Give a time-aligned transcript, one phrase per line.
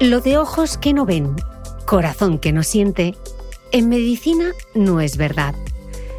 [0.00, 1.36] Lo de ojos que no ven,
[1.86, 3.14] corazón que no siente,
[3.70, 5.54] en medicina no es verdad.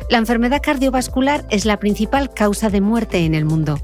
[0.10, 3.80] La enfermedad cardiovascular es la principal causa de muerte en el mundo.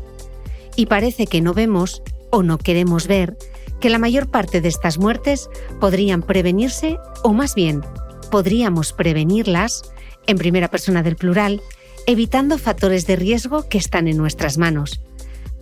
[0.77, 3.37] Y parece que no vemos, o no queremos ver,
[3.81, 5.49] que la mayor parte de estas muertes
[5.81, 7.81] podrían prevenirse, o más bien,
[8.29, 9.83] podríamos prevenirlas,
[10.25, 11.61] en primera persona del plural,
[12.07, 15.01] evitando factores de riesgo que están en nuestras manos.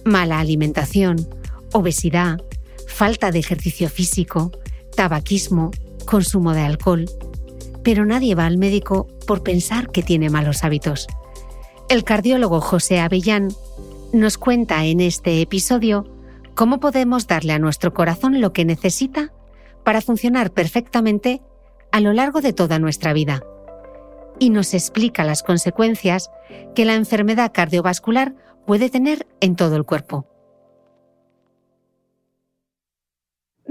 [0.05, 1.27] Mala alimentación,
[1.73, 2.41] obesidad,
[2.89, 4.51] falta de ejercicio físico,
[4.95, 5.71] tabaquismo,
[6.05, 7.05] consumo de alcohol.
[7.83, 11.07] Pero nadie va al médico por pensar que tiene malos hábitos.
[11.87, 13.49] El cardiólogo José Avellán
[14.11, 16.05] nos cuenta en este episodio
[16.55, 19.31] cómo podemos darle a nuestro corazón lo que necesita
[19.83, 21.41] para funcionar perfectamente
[21.91, 23.41] a lo largo de toda nuestra vida.
[24.39, 26.29] Y nos explica las consecuencias
[26.75, 28.35] que la enfermedad cardiovascular
[28.65, 30.28] puede tener en todo el cuerpo.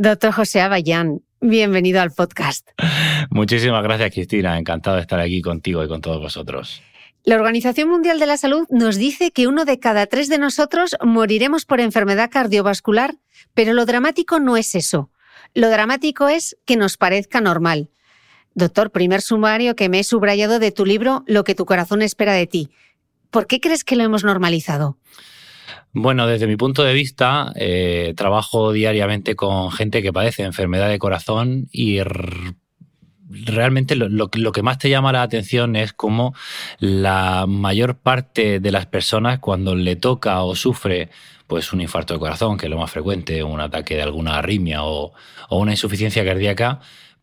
[0.00, 2.68] Doctor José Abayán, bienvenido al podcast.
[3.30, 4.56] Muchísimas gracias, Cristina.
[4.56, 6.80] Encantado de estar aquí contigo y con todos vosotros.
[7.24, 10.96] La Organización Mundial de la Salud nos dice que uno de cada tres de nosotros
[11.04, 13.16] moriremos por enfermedad cardiovascular,
[13.54, 15.10] pero lo dramático no es eso.
[15.52, 17.90] Lo dramático es que nos parezca normal.
[18.54, 22.34] Doctor, primer sumario que me he subrayado de tu libro Lo que tu corazón espera
[22.34, 22.70] de ti.
[23.32, 24.96] ¿Por qué crees que lo hemos normalizado?
[26.00, 31.00] Bueno, desde mi punto de vista, eh, trabajo diariamente con gente que padece enfermedad de
[31.00, 31.98] corazón y
[33.28, 36.34] realmente lo, que más te llama la atención es cómo
[36.78, 41.10] la mayor parte de las personas cuando le toca o sufre
[41.48, 44.84] pues un infarto de corazón, que es lo más frecuente, un ataque de alguna arritmia
[44.84, 45.12] o
[45.50, 46.78] una insuficiencia cardíaca,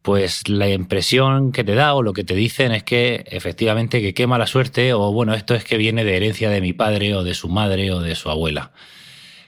[0.06, 4.14] pues la impresión que te da o lo que te dicen es que efectivamente que
[4.14, 7.24] qué mala suerte o bueno, esto es que viene de herencia de mi padre o
[7.24, 8.72] de su madre o de su abuela.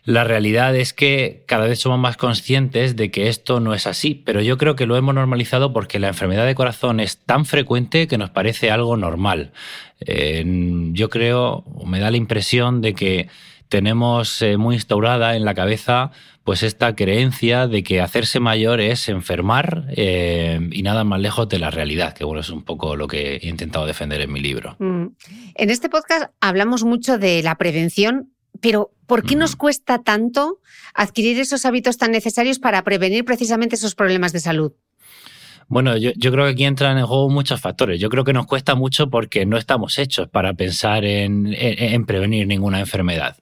[0.04, 4.16] La realidad es que cada vez somos más conscientes de que esto no es así,
[4.16, 8.08] pero yo creo que lo hemos normalizado porque la enfermedad de corazón es tan frecuente
[8.08, 9.52] que nos parece algo normal.
[10.00, 13.30] yo creo, me da la impresión de que
[13.70, 16.12] tenemos eh, muy instaurada en la cabeza
[16.48, 21.60] pues esta creencia de que hacerse mayor es enfermar eh, y nada más lejos de
[21.60, 24.78] la realidad, que bueno, es un poco lo que he intentado defender en mi libro.
[24.80, 25.08] Mm.
[25.56, 30.62] En este podcast hablamos mucho de la prevención, pero ¿por qué nos cuesta tanto
[30.94, 34.72] adquirir esos hábitos tan necesarios para prevenir precisamente esos problemas de salud?
[35.70, 38.00] Bueno, yo, creo que aquí entran en juego muchos factores.
[38.00, 42.48] Yo creo que nos cuesta mucho porque no estamos hechos para pensar en, en, prevenir
[42.48, 43.36] ninguna enfermedad.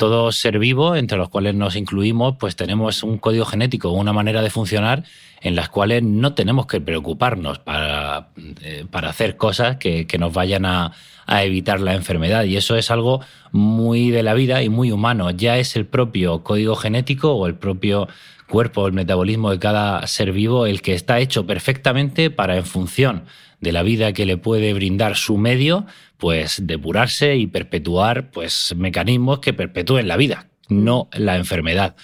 [0.00, 4.40] Todo ser vivo, entre los cuales nos incluimos, pues tenemos un código genético, una manera
[4.40, 5.04] de funcionar
[5.42, 8.30] en las cuales no tenemos que preocuparnos para,
[8.62, 10.92] eh, para hacer cosas que, que nos vayan a,
[11.26, 12.44] a evitar la enfermedad.
[12.44, 13.20] Y eso es algo
[13.52, 15.32] muy de la vida y muy humano.
[15.32, 18.08] Ya es el propio código genético o el propio
[18.48, 23.24] cuerpo, el metabolismo de cada ser vivo, el que está hecho perfectamente para, en función
[23.60, 25.84] de la vida que le puede brindar su medio,
[26.20, 31.96] pues depurarse y perpetuar pues mecanismos que perpetúen la vida, no la enfermedad.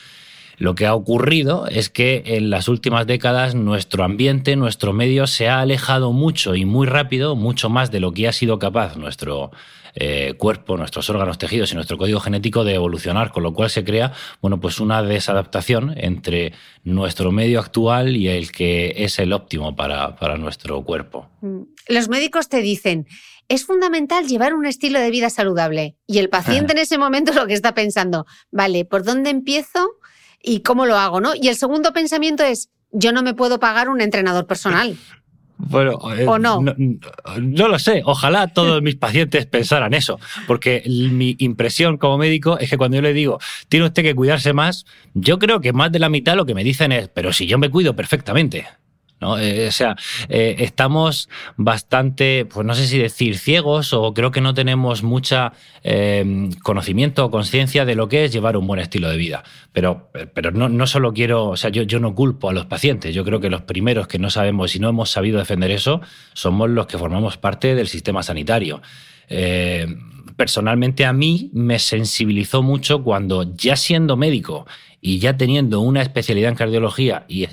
[0.58, 5.48] Lo que ha ocurrido es que en las últimas décadas nuestro ambiente, nuestro medio se
[5.48, 9.50] ha alejado mucho y muy rápido, mucho más de lo que ha sido capaz nuestro
[9.96, 13.82] eh, cuerpo, nuestros órganos, tejidos y nuestro código genético de evolucionar, con lo cual se
[13.82, 16.52] crea, bueno, pues una desadaptación entre
[16.84, 21.28] nuestro medio actual y el que es el óptimo para, para nuestro cuerpo.
[21.40, 21.62] Mm.
[21.88, 23.06] Los médicos te dicen,
[23.48, 25.96] es fundamental llevar un estilo de vida saludable.
[26.06, 29.96] Y el paciente en ese momento lo que está pensando, vale, ¿por dónde empiezo?
[30.46, 31.34] y cómo lo hago, ¿no?
[31.34, 34.96] Y el segundo pensamiento es, yo no me puedo pagar un entrenador personal.
[35.58, 36.60] Bueno, eh, ¿O no?
[36.60, 37.68] no?
[37.68, 38.02] lo sé.
[38.04, 43.02] Ojalá todos mis pacientes pensaran eso, porque mi impresión como médico es que cuando yo
[43.02, 43.38] le digo,
[43.68, 46.64] tiene usted que cuidarse más, yo creo que más de la mitad lo que me
[46.64, 48.66] dicen es, pero si yo me cuido perfectamente.
[49.20, 49.96] Eh, o sea,
[50.28, 55.54] eh, estamos bastante, pues no sé si decir ciegos o creo que no tenemos mucha
[55.82, 59.42] eh, conocimiento o conciencia de lo que es llevar un buen estilo de vida.
[59.72, 63.14] Pero, pero no, no solo quiero, o sea, yo, yo no culpo a los pacientes.
[63.14, 66.02] Yo creo que los primeros que no sabemos y no hemos sabido defender eso
[66.34, 68.82] somos los que formamos parte del sistema sanitario.
[70.36, 74.66] personalmente a mí me sensibilizó mucho cuando ya siendo médico
[75.00, 77.46] y ya teniendo una especialidad en cardiología y,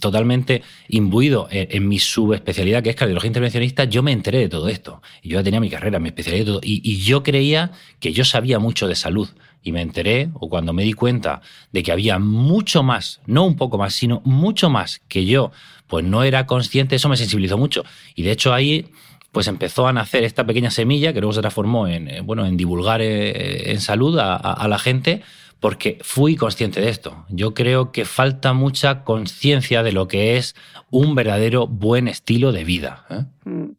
[0.00, 5.02] totalmente imbuido en, mi subespecialidad, que es cardiología intervencionista, yo me enteré de todo esto.
[5.22, 6.60] Yo ya tenía mi carrera, mi especialidad.
[6.62, 9.28] Y, yo creía que yo sabía mucho de salud.
[9.62, 11.40] Y me enteré, o cuando me di cuenta
[11.70, 15.52] de que había mucho más, no un poco más, sino mucho más que yo,
[15.86, 17.84] pues no era consciente, eso me sensibilizó mucho.
[18.16, 18.86] Y de hecho ahí
[19.30, 22.58] pues empezó a nacer esta pequeña semilla que luego se transformó en, eh, bueno, en
[22.58, 25.22] divulgar eh, en salud a la gente,
[25.62, 27.24] porque fui consciente de esto.
[27.28, 30.56] Yo creo que falta mucha conciencia de lo que es
[30.90, 33.06] un verdadero buen estilo de vida.
[33.08, 33.24] ¿eh?
[33.48, 33.76] Mm.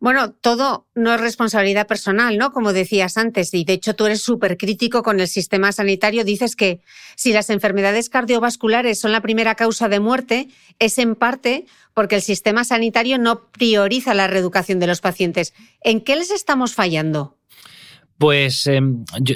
[0.00, 2.52] Bueno, todo no es responsabilidad personal, ¿no?
[2.52, 6.24] Como decías antes, y de hecho tú eres súper crítico con el sistema sanitario.
[6.24, 6.80] Dices que
[7.16, 10.48] si las enfermedades cardiovasculares son la primera causa de muerte,
[10.78, 15.52] es en parte porque el sistema sanitario no prioriza la reeducación de los pacientes.
[15.82, 17.36] ¿En qué les estamos fallando?
[18.18, 19.34] Pues em, yo,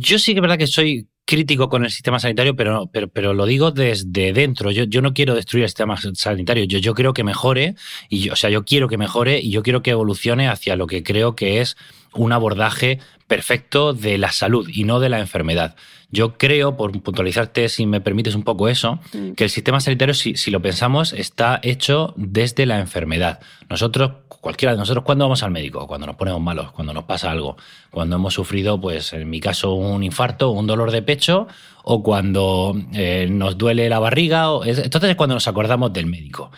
[0.00, 3.34] yo, sí que es verdad que soy crítico con el sistema sanitario, pero, pero, pero
[3.34, 4.72] lo digo desde dentro.
[4.72, 6.64] Yo, yo no quiero destruir el sistema sanitario.
[6.64, 7.76] Yo, yo creo que mejore,
[8.08, 10.88] y yo, o sea, yo quiero que mejore y yo quiero que evolucione hacia lo
[10.88, 11.76] que creo que es
[12.14, 12.98] un abordaje
[13.28, 15.76] perfecto de la salud y no de la enfermedad.
[16.12, 19.32] Yo creo, por puntualizarte, si me permites un poco eso, mm.
[19.32, 23.40] que el sistema sanitario, si, si, lo pensamos, está hecho desde la enfermedad.
[23.68, 25.86] Nosotros, cualquiera de nosotros, ¿cuándo vamos al médico?
[25.86, 27.56] Cuando nos ponemos malos, cuando nos pasa algo,
[27.90, 31.46] cuando hemos sufrido, pues en mi caso, un infarto, un dolor de pecho,
[31.84, 34.48] o cuando eh, nos duele la barriga.
[34.64, 36.50] entonces es cuando nos acordamos del médico.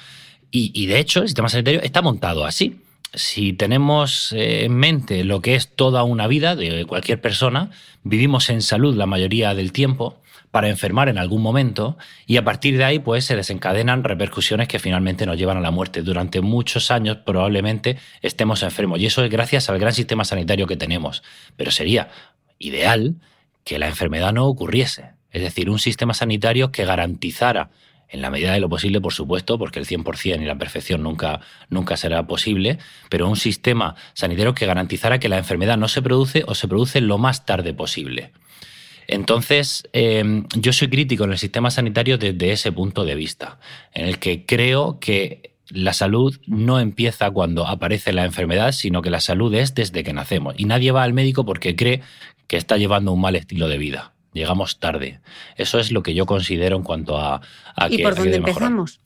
[0.51, 2.81] Y, y de hecho, el sistema sanitario está montado así
[3.15, 7.71] si tenemos eh, en mente lo que es toda una vida de cualquier persona,
[8.03, 10.23] vivimos en salud la mayoría del tiempo
[10.53, 11.97] para enfermar en algún momento
[12.27, 15.71] y a partir de ahí pues se desencadenan repercusiones que finalmente nos llevan a la
[15.71, 16.03] muerte.
[16.03, 20.77] Durante muchos años probablemente estemos enfermos y eso es gracias al gran sistema sanitario que
[20.77, 21.23] tenemos.
[21.57, 22.11] Pero sería
[22.59, 23.17] ideal
[23.65, 25.13] que la enfermedad no ocurriese.
[25.31, 27.71] Es decir, un sistema sanitario que garantizara
[28.13, 31.41] en la medida de lo posible, por supuesto, porque el 100% y la perfección nunca,
[31.71, 32.79] nunca será posible,
[33.09, 37.01] pero un sistema sanitario que garantizara que la enfermedad no se produce o se produce
[37.01, 38.33] lo más tarde posible.
[39.09, 43.59] Entonces, em, yo soy crítico en el sistema sanitario desde ese punto de vista,
[43.95, 49.11] en el que creo que la salud no empieza cuando aparece la enfermedad, sino que
[49.11, 50.55] la salud es desde que nacemos.
[50.59, 52.03] Y nadie va al médico porque cree
[52.47, 55.21] que está llevando un mal estilo de vida llegamos tarde.
[55.57, 57.41] Eso es lo que yo considero en cuanto a...
[57.77, 59.01] a ¿Y por dónde empezamos?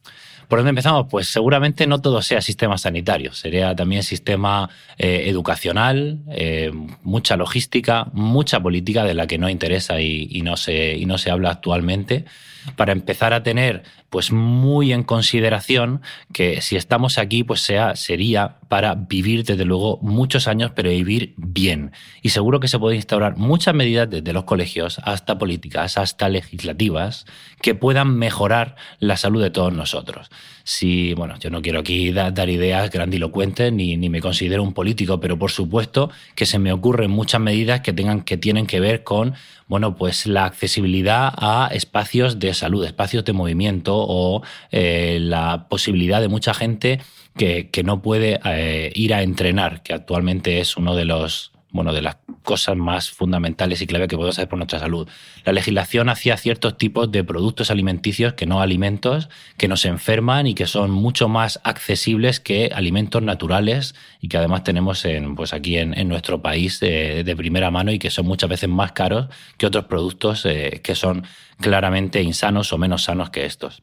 [0.48, 1.06] ¿Por dónde empezamos?
[1.10, 6.70] Pues seguramente no todo sea sistema sanitario, sería también sistema eh, educacional, eh,
[7.02, 11.30] mucha logística, mucha política de la que no interesa y, no se, y no se
[11.30, 12.26] habla actualmente,
[12.74, 16.00] para empezar a tener pues muy en consideración
[16.32, 21.34] que si estamos aquí, pues sea, sería para vivir desde luego muchos años, pero vivir
[21.36, 21.92] bien.
[22.22, 27.26] Y seguro que se pueden instaurar muchas medidas desde los colegios hasta políticas, hasta legislativas,
[27.60, 30.30] que puedan mejorar la salud de todos nosotros.
[30.68, 35.20] Si, bueno, yo no quiero aquí dar, ideas grandilocuentes ni, ni me considero un político,
[35.20, 39.04] pero por supuesto que se me ocurren muchas medidas que tengan que tienen que ver
[39.04, 39.34] con
[39.68, 44.42] bueno, pues la accesibilidad a espacios de salud, espacios de movimiento o
[44.72, 47.00] eh, la posibilidad de mucha gente
[47.36, 52.02] que, no puede eh, ir a entrenar, que actualmente es uno de los bueno, de
[52.02, 55.08] las cosas más fundamentales y clave que podemos hacer por nuestra salud.
[55.44, 60.54] La legislación hacía ciertos tipos de productos alimenticios que no alimentos, que nos enferman y
[60.54, 65.76] que son mucho más accesibles que alimentos naturales y que además tenemos en, pues aquí
[65.76, 69.26] en, nuestro país de, primera mano y que son muchas veces más caros
[69.58, 71.24] que otros productos eh, que son
[71.60, 73.82] claramente insanos o menos sanos que estos.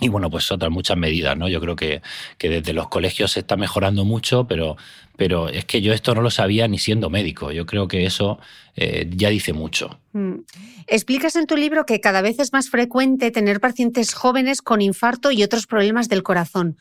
[0.00, 1.48] Y bueno, pues otras muchas medidas, ¿no?
[1.48, 2.02] Yo creo que,
[2.38, 4.76] que, desde los colegios se está mejorando mucho, pero,
[5.16, 7.52] pero es que yo esto no lo sabía ni siendo médico.
[7.52, 8.38] Yo creo que eso
[8.76, 10.00] eh, ya dice mucho.
[10.12, 10.40] Mm.
[10.86, 15.30] Explicas en tu libro que cada vez es más frecuente tener pacientes jóvenes con infarto
[15.30, 16.78] y otros problemas del corazón.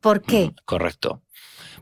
[0.00, 0.46] ¿Por qué?
[0.46, 1.22] Mm, correcto.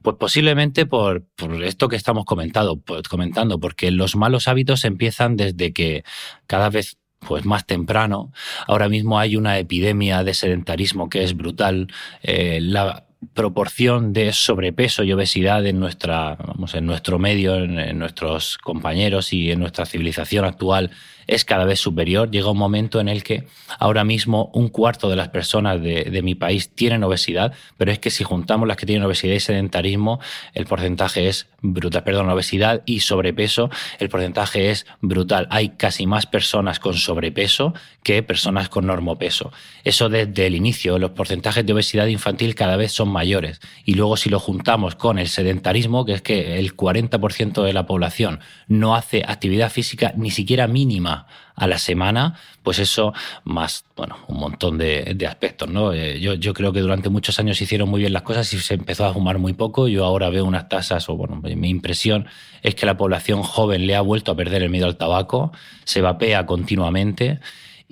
[0.03, 5.37] Pues posiblemente por, por, esto que estamos comentando, pues comentando, porque los malos hábitos empiezan
[5.37, 6.03] desde que
[6.47, 8.33] cada vez pues más temprano.
[8.67, 11.89] Ahora mismo hay una epidemia de sedentarismo que es brutal.
[12.23, 18.59] Eh, la proporción de sobrepeso y obesidad en nuestra, vamos, en nuestro medio, en, nuestros
[18.59, 20.91] compañeros y en nuestra civilización actual
[21.27, 22.31] es cada vez superior.
[22.31, 23.47] Llega un momento en el que
[23.79, 28.11] ahora mismo un cuarto de las personas de, mi país tienen obesidad, pero es que
[28.11, 30.21] si juntamos las que tienen obesidad y sedentarismo,
[30.55, 32.05] el porcentaje es brutal.
[32.05, 35.49] Perdón, obesidad y sobrepeso, el porcentaje es brutal.
[35.51, 39.53] Hay casi más personas con sobrepeso que personas con normopeso.
[39.85, 43.61] Eso desde el inicio, los porcentajes de obesidad infantil cada vez son mayores.
[43.85, 47.87] Y luego si lo juntamos con el sedentarismo, que es que el 40% de la
[47.87, 51.12] población no hace actividad física ni siquiera mínima
[51.55, 53.13] a la semana, pues eso
[53.45, 55.93] más, bueno, un montón de, aspectos, ¿no?
[55.93, 58.59] Eh, yo, yo, creo que durante muchos años se hicieron muy bien las cosas y
[58.59, 59.89] se empezó a fumar muy poco.
[59.89, 62.27] Yo ahora veo unas tasas, o bueno, mi impresión
[62.63, 65.53] es que la población joven le ha vuelto a perder el miedo al tabaco,
[65.85, 67.41] se vapea continuamente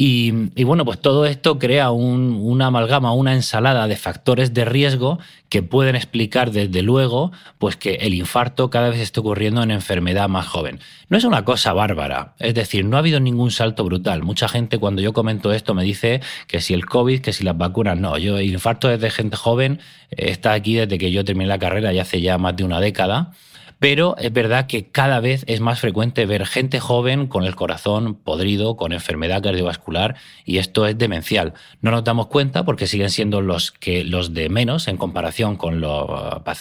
[0.02, 5.18] y, bueno, pues todo esto crea una amalgama, una ensalada de factores de riesgo
[5.50, 10.26] que pueden explicar desde luego pues que el infarto cada vez está ocurriendo en enfermedad
[10.30, 10.80] más joven.
[11.10, 14.22] No es una cosa bárbara, es decir, no ha habido ningún salto brutal.
[14.22, 17.58] Mucha gente cuando yo comento esto me dice que si el COVID, que si las
[17.58, 19.80] vacunas, no, yo el infarto desde gente joven
[20.12, 22.80] eh, está aquí desde que yo terminé la carrera y hace ya más de una
[22.80, 23.32] década
[23.80, 28.14] pero es verdad que cada vez es más frecuente ver gente joven con el corazón
[28.14, 31.54] podrido, con enfermedad cardiovascular, y esto es demencial.
[31.80, 35.80] No nos damos cuenta porque siguen siendo los, que, los de menos en comparación con
[35.80, 36.06] los,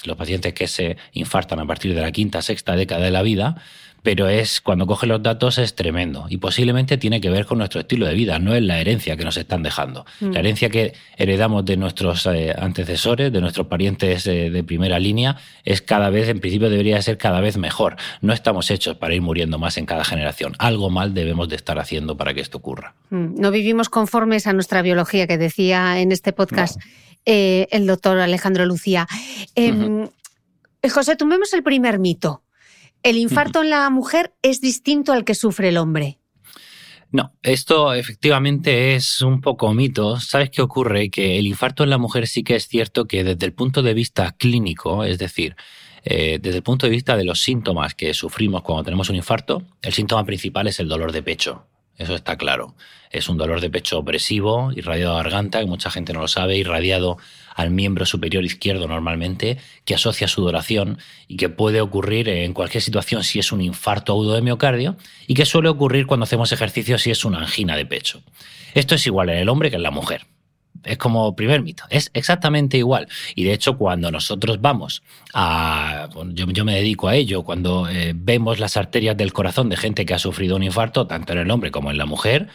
[0.05, 3.61] los pacientes que se infartan a partir de la quinta, sexta década de la vida,
[4.03, 7.81] pero es cuando coge los datos es tremendo y posiblemente tiene que ver con nuestro
[7.81, 10.05] estilo de vida, no es la herencia que nos están dejando.
[10.19, 10.31] Mm.
[10.31, 15.37] La herencia que heredamos de nuestros eh, antecesores, de nuestros parientes eh, de primera línea,
[15.63, 17.97] es cada vez, en principio debería ser cada vez mejor.
[18.21, 20.53] No estamos hechos para ir muriendo más en cada generación.
[20.59, 22.95] Algo mal debemos de estar haciendo para que esto ocurra.
[23.09, 23.39] Mm.
[23.39, 26.79] No vivimos conformes a nuestra biología, que decía en este podcast
[27.25, 29.07] eh, el doctor Alejandro Lucía.
[29.55, 30.07] Em,
[30.89, 32.43] José, tomemos el primer mito.
[33.03, 36.19] ¿El infarto en la mujer es distinto al que sufre el hombre?
[37.11, 40.19] No, esto efectivamente es un poco mito.
[40.19, 41.09] ¿Sabes qué ocurre?
[41.09, 43.95] Que el infarto en la mujer sí que es cierto que desde el punto de
[43.95, 45.55] vista clínico, es decir,
[46.03, 49.63] eh, desde el punto de vista de los síntomas que sufrimos cuando tenemos un infarto,
[49.81, 51.68] el síntoma principal es el dolor de pecho.
[51.99, 52.75] Eso está claro.
[53.11, 56.57] Es un dolor de pecho opresivo, irradiado a garganta, que mucha gente no lo sabe,
[56.57, 57.17] irradiado
[57.53, 63.25] al miembro superior izquierdo normalmente, que asocia sudoración y que puede ocurrir en cualquier situación
[63.25, 64.95] si es un infarto agudo de miocardio
[65.27, 68.21] y que suele ocurrir cuando hacemos ejercicio si es una angina de pecho.
[68.73, 70.25] Esto es igual en el hombre que en la mujer.
[70.83, 73.07] Es como primer mito, es exactamente igual.
[73.35, 76.09] Y de hecho, cuando nosotros vamos a.
[76.33, 80.13] yo, me dedico a ello, cuando eh, vemos las arterias del corazón de gente que
[80.13, 82.49] ha sufrido un infarto, tanto en el hombre como en la mujer,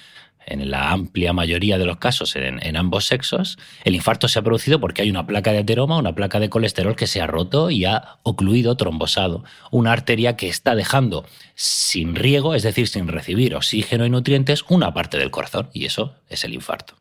[0.46, 4.80] en la amplia mayoría de los casos en, ambos sexos, el infarto se ha producido
[4.80, 7.84] porque hay una placa de ateroma, una placa de colesterol que se ha roto y
[7.84, 14.04] ha ocluido, trombosado, una arteria que está dejando sin riego, es decir, sin recibir oxígeno
[14.06, 16.94] y nutrientes, una parte del corazón, y eso es el infarto.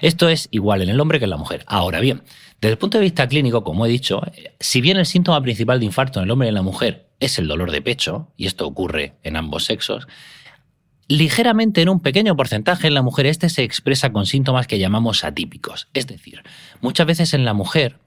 [0.00, 1.64] Esto es igual en el hombre que en la mujer.
[1.66, 2.22] Ahora bien,
[2.60, 4.22] desde el punto de vista clínico, como he dicho,
[4.58, 7.38] si bien el síntoma principal de infarto en el hombre y en la mujer es
[7.38, 10.08] el dolor de pecho, y esto ocurre en ambos sexos,
[11.08, 15.24] ligeramente en un pequeño porcentaje en la mujer este se expresa con síntomas que llamamos
[15.24, 15.88] atípicos.
[15.92, 16.42] Es decir,
[16.80, 17.98] muchas veces en la mujer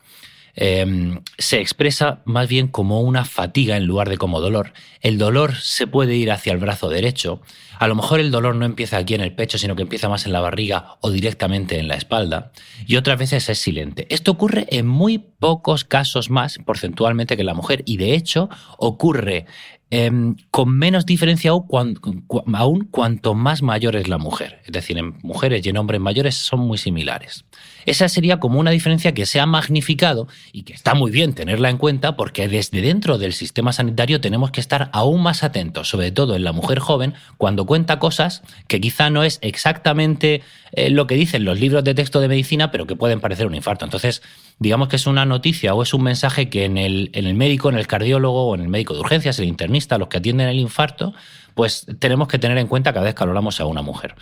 [0.56, 4.74] Em, se expresa más bien como una fatiga en lugar de como dolor.
[5.02, 7.42] El dolor se puede ir hacia el brazo derecho.
[7.80, 10.28] A lo mejor el dolor no empieza aquí en el pecho, sino que empieza más
[10.28, 12.52] en la barriga o directamente en la espalda.
[12.86, 14.06] Y otras veces es silente.
[14.10, 19.48] Esto ocurre en muy pocos casos más porcentualmente que la mujer y de hecho ocurre
[19.90, 24.62] em, con menos diferencia aún cuanto más mayor es la mujer.
[24.66, 27.44] Es decir, en mujeres y en hombres mayores son muy similares.
[27.86, 31.70] Esa sería como una diferencia que se ha magnificado y que está muy bien tenerla
[31.70, 36.12] en cuenta porque desde dentro del sistema sanitario tenemos que estar aún más atentos, sobre
[36.12, 41.08] todo en la mujer joven, cuando cuenta cosas que quizá no es exactamente eh, lo
[41.08, 43.86] que dicen los libros de texto de medicina, pero que pueden parecer un infarto.
[43.86, 44.22] Entonces,
[44.60, 47.70] digamos que es una noticia o es un mensaje que en el, en el médico,
[47.70, 50.60] en el cardiólogo o en el médico de urgencias, el internista, los que atienden el
[50.60, 51.14] infarto,
[51.54, 54.16] pues tenemos que tener en cuenta cada vez que hablamos a una mujer.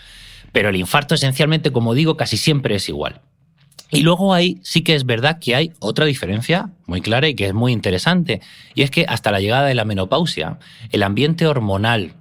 [0.51, 3.21] Pero el infarto esencialmente, como digo, casi siempre es igual.
[3.91, 7.48] Y luego ahí sí que es verdad que hay otra diferencia muy clara y que
[7.48, 8.41] es muy interesante.
[8.74, 10.60] Y es que hasta la llegada de la menopausia,
[10.91, 12.13] el ambiente hormonal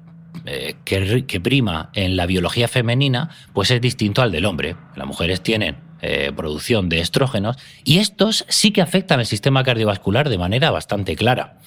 [0.47, 4.77] eh, que, prima en la biología femenina, pues es distinto al del hombre.
[4.97, 10.29] Las mujeres tienen eh, producción de estrógenos y estos sí que afectan el sistema cardiovascular
[10.29, 11.59] de manera bastante clara.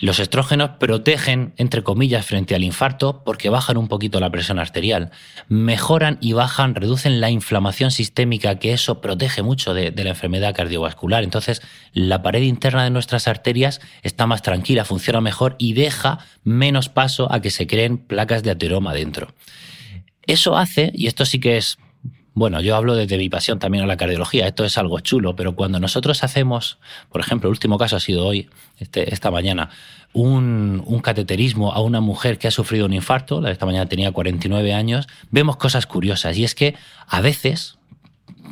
[0.00, 5.10] Los estrógenos protegen, entre comillas, frente al infarto porque bajan un poquito la presión arterial,
[5.48, 11.22] mejoran y bajan, reducen la inflamación sistémica, que eso protege mucho de, la enfermedad cardiovascular.
[11.22, 11.60] Entonces,
[11.92, 17.30] la pared interna de nuestras arterias está más tranquila, funciona mejor y deja menos paso
[17.30, 19.34] a que se creen placas de ateroma dentro.
[20.26, 21.78] Eso hace, y esto sí que es
[22.34, 25.56] bueno, yo hablo desde mi pasión también a la cardiología, esto es algo chulo, pero
[25.56, 26.78] cuando nosotros hacemos,
[27.10, 29.70] por ejemplo, el último caso ha sido hoy, este, esta mañana,
[30.12, 33.86] un, un, cateterismo a una mujer que ha sufrido un infarto, la de esta mañana
[33.86, 37.78] tenía 49 años, vemos cosas curiosas y es que a veces,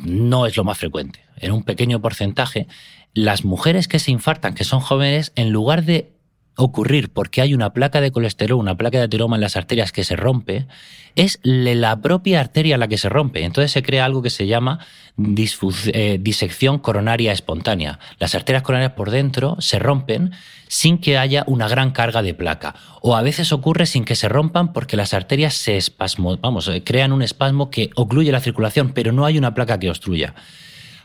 [0.03, 2.67] no es lo más frecuente, en un pequeño porcentaje,
[3.13, 6.11] las mujeres que se infartan, que son jóvenes, en lugar de
[6.59, 10.03] ocurrir porque hay una placa de colesterol, una placa de ateroma en las arterias que
[10.03, 10.67] se rompe,
[11.15, 13.43] es la propia arteria la que se rompe.
[13.43, 14.79] Entonces se crea algo que se llama
[15.17, 17.99] eh, disección coronaria espontánea.
[18.19, 20.31] Las arterias coronarias por dentro se rompen
[20.67, 22.75] sin que haya una gran carga de placa.
[23.01, 26.83] O a veces ocurre sin que se rompan porque las arterias se espasmo, vamos, eh,
[26.83, 30.35] crean un espasmo que ocluye la circulación, pero no hay una placa que obstruya.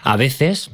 [0.03, 0.71] A veces,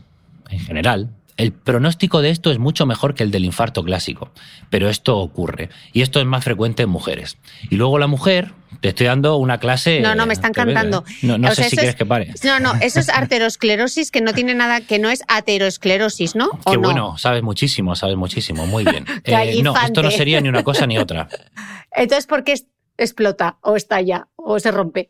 [0.49, 4.31] en general, el pronóstico de esto es mucho mejor que el del infarto clásico,
[4.69, 7.39] pero esto ocurre y esto es más frecuente en mujeres.
[7.71, 10.01] Y luego la mujer, te estoy dando una clase.
[10.01, 11.03] No, no, me están cantando.
[11.23, 12.35] No, no sé si quieres que pare.
[12.45, 16.51] No, no, eso es arteriosclerosis que no tiene nada, que no es aterosclerosis, ¿no?
[16.71, 19.07] Qué bueno, sabes muchísimo, sabes muchísimo, muy bien.
[19.25, 21.29] Eh, no, esto no sería ni una cosa ni otra.
[21.93, 22.55] Entonces, ¿por qué
[22.97, 25.09] explota o estalla o se rompe?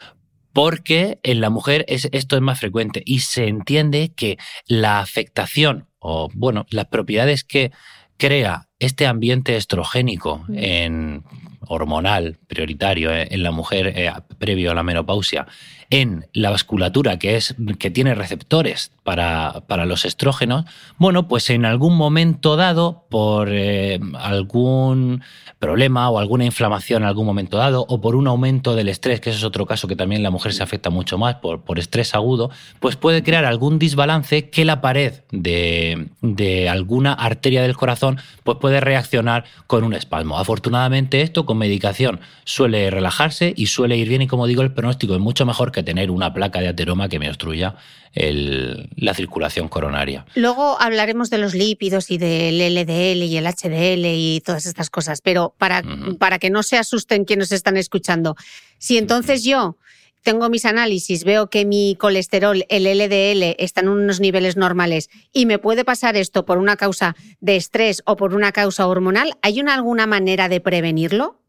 [0.53, 6.29] porque en la mujer esto es más frecuente y se entiende que la afectación o,
[6.35, 7.71] bueno, las propiedades que
[8.17, 10.55] crea este ambiente estrogénico mm.
[10.57, 11.25] en
[11.67, 15.47] hormonal prioritario eh, en la mujer eh, previo a la menopausia
[15.90, 20.64] en la vasculatura que es que tiene receptores para, para los estrógenos,
[20.98, 25.22] bueno, pues en algún momento dado, por eh, algún
[25.59, 29.31] problema o alguna inflamación en algún momento dado, o por un aumento del estrés, que
[29.31, 32.14] ese es otro caso que también la mujer se afecta mucho más por, por estrés
[32.14, 38.18] agudo, pues puede crear algún desbalance que la pared de, de alguna arteria del corazón
[38.44, 40.38] pues puede reaccionar con un espasmo.
[40.38, 45.14] Afortunadamente esto con medicación suele relajarse y suele ir bien y como digo el pronóstico
[45.14, 47.77] es mucho mejor que tener una placa de ateroma que me obstruya
[48.12, 50.27] la circulación coronaria.
[50.35, 55.21] Luego hablaremos de los lípidos y del LDL y el HDL y todas estas cosas,
[55.21, 55.83] pero para,
[56.19, 58.37] para que no se asusten quienes están escuchando,
[58.79, 59.77] si entonces yo
[60.23, 65.47] tengo mis análisis, veo que mi colesterol, el LDL, está en unos niveles normales y
[65.47, 69.61] me puede pasar esto por una causa de estrés o por una causa hormonal, ¿hay
[69.61, 71.40] una, alguna manera de prevenirlo?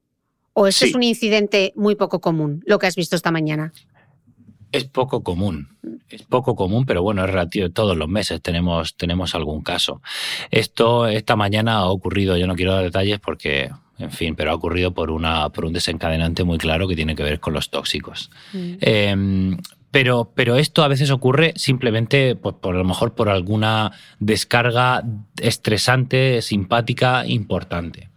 [0.53, 3.71] ¿O eso es un incidente muy poco común, lo que has visto esta mañana?
[4.71, 5.69] Es poco común,
[6.09, 7.69] es poco común, pero bueno, es relativo.
[7.69, 10.01] Todos los meses tenemos, tenemos algún caso.
[10.49, 14.55] Esto esta mañana ha ocurrido, yo no quiero dar detalles porque, en fin, pero ha
[14.55, 18.29] ocurrido por, una, por un desencadenante muy claro que tiene que ver con los tóxicos.
[18.53, 18.73] Mm.
[18.79, 19.57] Em,
[19.91, 25.03] pero, pero, esto a veces ocurre simplemente por, por, a lo mejor por alguna descarga
[25.37, 28.10] estresante, simpática, importante.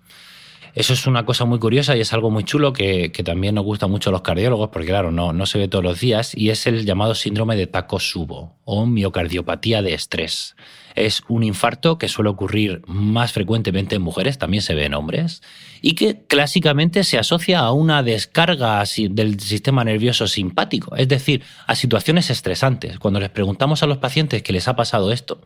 [0.74, 3.86] Eso es una cosa muy curiosa y es algo muy chulo que, también nos gusta
[3.86, 6.66] mucho a los cardiólogos, porque claro, no, no se ve todos los días, y es
[6.66, 10.56] el llamado síndrome de Takotsubo o miocardiopatía de estrés.
[10.96, 15.42] Es un infarto que suele ocurrir más frecuentemente en mujeres, también se ve en hombres,
[15.80, 21.76] y que clásicamente se asocia a una descarga del sistema nervioso simpático, es decir, a
[21.76, 22.98] situaciones estresantes.
[22.98, 25.40] Cuando les preguntamos a los pacientes que les ha pasado esto,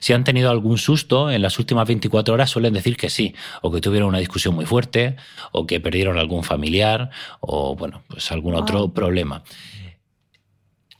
[0.00, 3.70] si han tenido algún susto en las últimas 24 horas, suelen decir que sí, o
[3.70, 5.16] que tuvieron una discusión muy fuerte,
[5.52, 7.10] o que perdieron algún familiar,
[7.40, 9.42] o bueno, pues algún otro problema.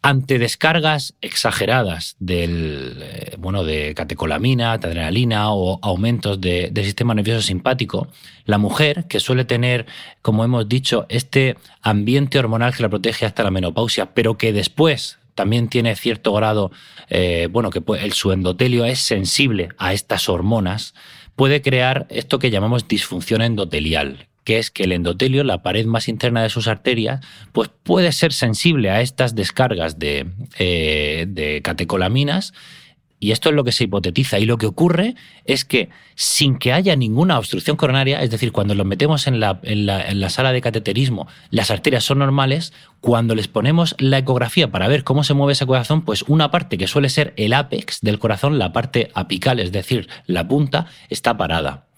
[0.02, 7.42] Ante descargas exageradas del, eh, bueno, de catecolamina, de adrenalina o aumentos del sistema nervioso
[7.42, 8.08] simpático,
[8.46, 9.84] la mujer, que suele tener,
[10.22, 15.19] como hemos dicho, este ambiente hormonal que la protege hasta la menopausia, pero que después
[15.40, 16.70] también tiene cierto grado,
[17.09, 20.92] eh, bueno, que el, su endotelio es sensible a estas hormonas,
[21.35, 26.09] puede crear esto que llamamos disfunción endotelial, que es que el endotelio, la pared más
[26.09, 30.26] interna de sus arterias, pues puede ser sensible a estas descargas de,
[30.59, 32.53] eh, de catecolaminas
[33.20, 34.38] y esto es lo que se hipotetiza.
[34.38, 38.74] Y lo que ocurre es que sin que haya ninguna obstrucción coronaria, es decir, cuando
[38.74, 43.46] los metemos en la, en la, sala de cateterismo, las arterias son normales, cuando les
[43.46, 47.11] ponemos la ecografía para ver cómo se mueve ese corazón, pues una parte que suele
[47.11, 51.89] ser el apex del corazón, la parte apical, es decir, la punta, está parada.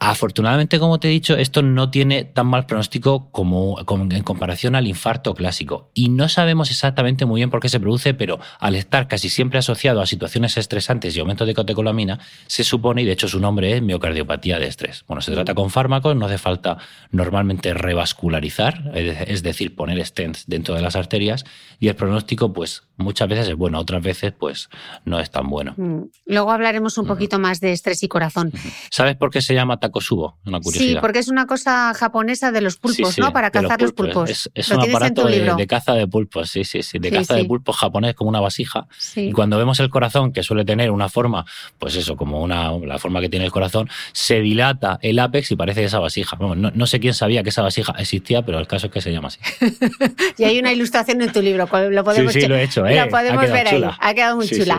[0.00, 4.86] Afortunadamente, como te he dicho, esto no tiene tan mal pronóstico como, en comparación al
[4.86, 5.90] infarto clásico.
[5.94, 9.58] Y no sabemos exactamente muy bien por qué se produce, pero al estar casi siempre
[9.58, 13.76] asociado a situaciones estresantes y aumento de catecolamina, se supone, y de hecho su nombre
[13.76, 15.04] es miocardiopatía de estrés.
[15.06, 16.78] Bueno, se trata con fármacos, no hace falta
[17.10, 21.44] normalmente revascularizar, es decir, poner stents dentro de las arterias,
[21.78, 24.68] y el pronóstico, pues muchas veces es bueno, otras veces, pues
[25.04, 25.74] no es tan bueno.
[25.76, 26.04] Mm.
[26.26, 28.52] Luego hablaremos un poquito más de estrés y corazón.
[28.90, 30.38] ¿Sabes por qué se llama Takosubo?
[30.46, 30.94] Una curiosidad.
[30.94, 33.32] Sí, porque es una cosa japonesa de los pulpos, ¿no?
[33.32, 34.50] Para cazar los pulpos.
[34.54, 36.98] Es, un aparato de, caza de pulpos, sí, sí, sí.
[36.98, 38.86] De caza de pulpos japonés como una vasija.
[39.16, 41.44] Y cuando vemos el corazón, que suele tener una forma,
[41.78, 45.56] pues eso, como una, la forma que tiene el corazón, se dilata el apex y
[45.56, 46.36] parece esa vasija.
[46.38, 49.28] no, sé quién sabía que esa vasija existía, pero el caso es que se llama
[49.28, 49.40] así.
[50.38, 53.00] y hay una ilustración en tu libro, lo podemos Sí, sí, lo he hecho, ¿eh?
[53.00, 53.84] Lo podemos ver ahí.
[53.98, 54.78] Ha quedado muy chula.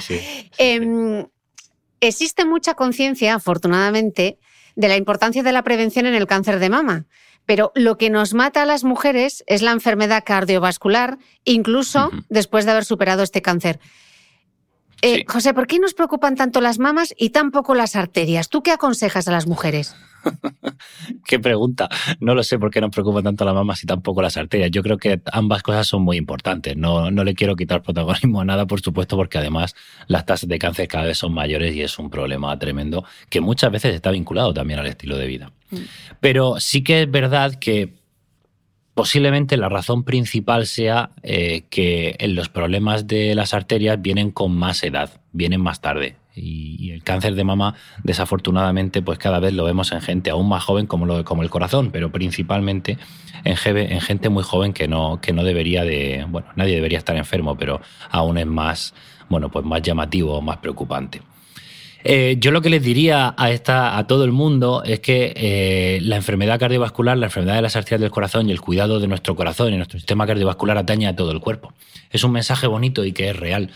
[0.57, 1.25] Em,
[2.01, 4.37] existe mucha conciencia, afortunadamente,
[4.75, 7.05] de la importancia de la prevención en el cáncer de mama.
[7.45, 12.71] Pero lo que nos mata a las mujeres es la enfermedad cardiovascular, incluso después de
[12.71, 13.79] haber superado este cáncer.
[15.01, 18.49] Eh, José, ¿por qué nos preocupan tanto las mamas y tan poco las arterias?
[18.49, 19.95] ¿Tú qué aconsejas a las mujeres?
[21.25, 21.89] Qué pregunta.
[22.19, 24.71] No lo sé por qué nos preocupa tanto la mama y tampoco las arterias.
[24.71, 26.75] Yo creo que ambas cosas son muy importantes.
[26.77, 29.75] No, no le quiero quitar protagonismo a nada, por supuesto, porque además
[30.07, 33.71] las tasas de cáncer cada vez son mayores y es un problema tremendo que muchas
[33.71, 35.51] veces está vinculado también al estilo de vida.
[35.71, 35.77] Mm.
[36.19, 37.93] Pero sí que es verdad que
[38.95, 44.83] posiblemente la razón principal sea eh, que los problemas de las arterias vienen con más
[44.83, 46.15] edad, vienen más tarde.
[46.33, 50.63] Y, el cáncer de mama, desafortunadamente, pues cada vez lo vemos en gente aún más
[50.63, 52.97] joven como, lo, como el corazón, pero principalmente
[53.43, 57.15] en, en, gente muy joven que no, que no debería de, bueno, nadie debería estar
[57.17, 58.93] enfermo, pero aún es más,
[59.29, 61.21] bueno, pues más llamativo, más preocupante.
[62.07, 65.99] Eh, yo lo que les diría a, esta, a todo el mundo es que eh,
[66.03, 69.35] la enfermedad cardiovascular, la enfermedad de las arterias del corazón y el cuidado de nuestro
[69.35, 71.73] corazón y nuestro sistema cardiovascular atañe a todo el cuerpo.
[72.11, 73.71] Es un mensaje bonito y que es real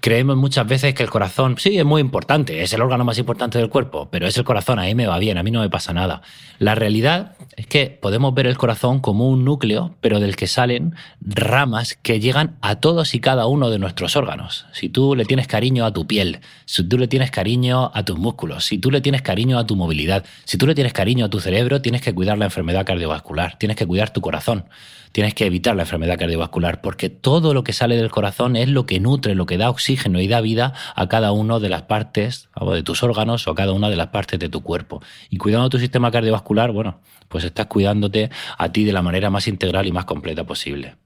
[0.00, 3.58] creemos muchas veces que el corazón, sí, es muy importante, es el órgano más importante
[3.58, 5.70] del cuerpo, pero es el corazón, a mí me va bien, a mí no me
[5.70, 6.22] pasa nada.
[6.58, 10.94] La realidad es que podemos ver el corazón como un núcleo, pero del que salen
[11.20, 14.66] ramas que llegan a todos y cada uno de nuestros órganos.
[14.72, 18.18] Si tú le tienes cariño a tu piel, si tú le tienes cariño a tus
[18.18, 21.30] músculos, si tú le tienes cariño a tu movilidad, si tú le tienes cariño a
[21.30, 24.64] tu cerebro, tienes que cuidar la enfermedad cardiovascular, tienes que cuidar tu corazón
[25.12, 28.86] tienes que evitar la enfermedad cardiovascular, porque todo lo que sale del corazón es lo
[28.86, 32.48] que nutre, lo que da oxígeno y da vida a cada una de las partes
[32.72, 35.02] de tus órganos o a cada una de las partes de tu cuerpo.
[35.30, 39.48] Y cuidando tu sistema cardiovascular, bueno, pues estás cuidándote a ti de la manera más
[39.48, 40.96] integral y más completa posible.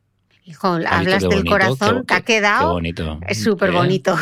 [0.44, 2.80] Hijo, hablas del corazón, que ha quedado.
[3.28, 4.16] Es súper bonito.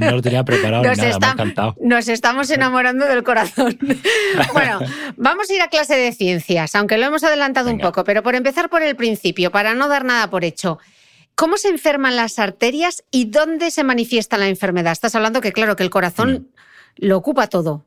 [0.00, 1.76] No lo tenía preparado nos nada, me ha encantado.
[1.80, 3.78] Nos estamos enamorando del corazón.
[4.54, 4.80] bueno,
[5.16, 8.34] vamos a ir a clase de ciencias, aunque lo hemos adelantado un poco, pero por
[8.34, 10.78] empezar por el principio, para no dar nada por hecho.
[11.34, 14.92] ¿Cómo se enferman las arterias y dónde se manifiesta la enfermedad?
[14.92, 17.06] Estás hablando que, claro, que el corazón mm.
[17.06, 17.84] lo ocupa todo.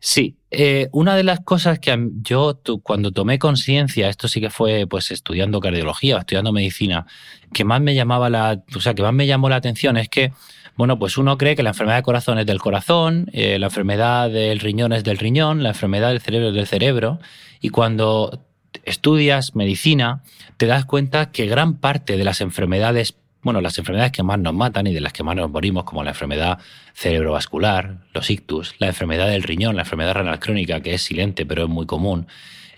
[0.00, 4.86] Sí, eh, una de las cosas que yo cuando tomé conciencia, esto sí que fue
[4.88, 7.06] pues estudiando cardiología, estudiando medicina,
[7.52, 10.32] que más me llamaba la, o sea, que más me llamó la atención es que
[10.76, 14.30] Bueno, pues uno cree que la enfermedad de corazón es del corazón, eh, la enfermedad
[14.30, 17.18] del riñón es del riñón, la enfermedad del cerebro es del cerebro,
[17.60, 18.40] y cuando
[18.84, 20.22] estudias medicina,
[20.56, 24.54] te das cuenta que gran parte de las enfermedades bueno, las enfermedades que más nos
[24.54, 26.58] matan y de las que más nos morimos, como la enfermedad
[26.94, 31.64] cerebrovascular, los ictus, la enfermedad del riñón, la enfermedad renal crónica, que es silente pero
[31.64, 32.26] es muy común,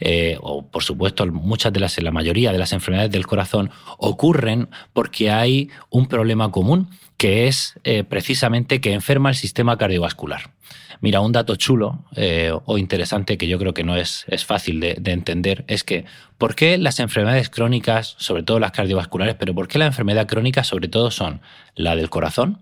[0.00, 4.68] eh, o por supuesto muchas de las, la mayoría de las enfermedades del corazón ocurren
[4.92, 10.50] porque hay un problema común que es eh, precisamente que enferma el sistema cardiovascular.
[11.02, 14.78] Mira, un dato chulo eh, o interesante que yo creo que no es, es fácil
[14.78, 16.04] de, entender es que
[16.38, 20.62] ¿por qué las enfermedades crónicas, sobre todo las cardiovasculares, pero por qué la enfermedad crónica
[20.62, 21.40] sobre todo son
[21.74, 22.58] la del corazón,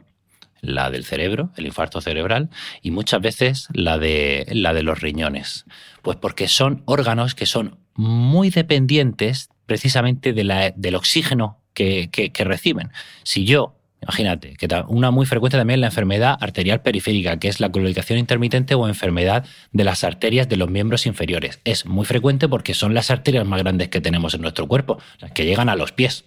[0.63, 2.49] la del cerebro, el infarto cerebral,
[2.81, 5.67] y muchas veces la de, la de los riñones?
[6.01, 12.45] Pues porque son órganos que son muy dependientes precisamente de la, del oxígeno que, que
[12.45, 12.91] reciben.
[13.23, 17.61] Si yo Imagínate, que una muy frecuente también es la enfermedad arterial periférica, que es
[17.61, 21.61] la claudicación intermitente o enfermedad de las arterias de los miembros inferiores.
[21.65, 25.33] Es muy frecuente porque son las arterias más grandes que tenemos en nuestro cuerpo, las
[25.33, 26.25] que llegan a los pies.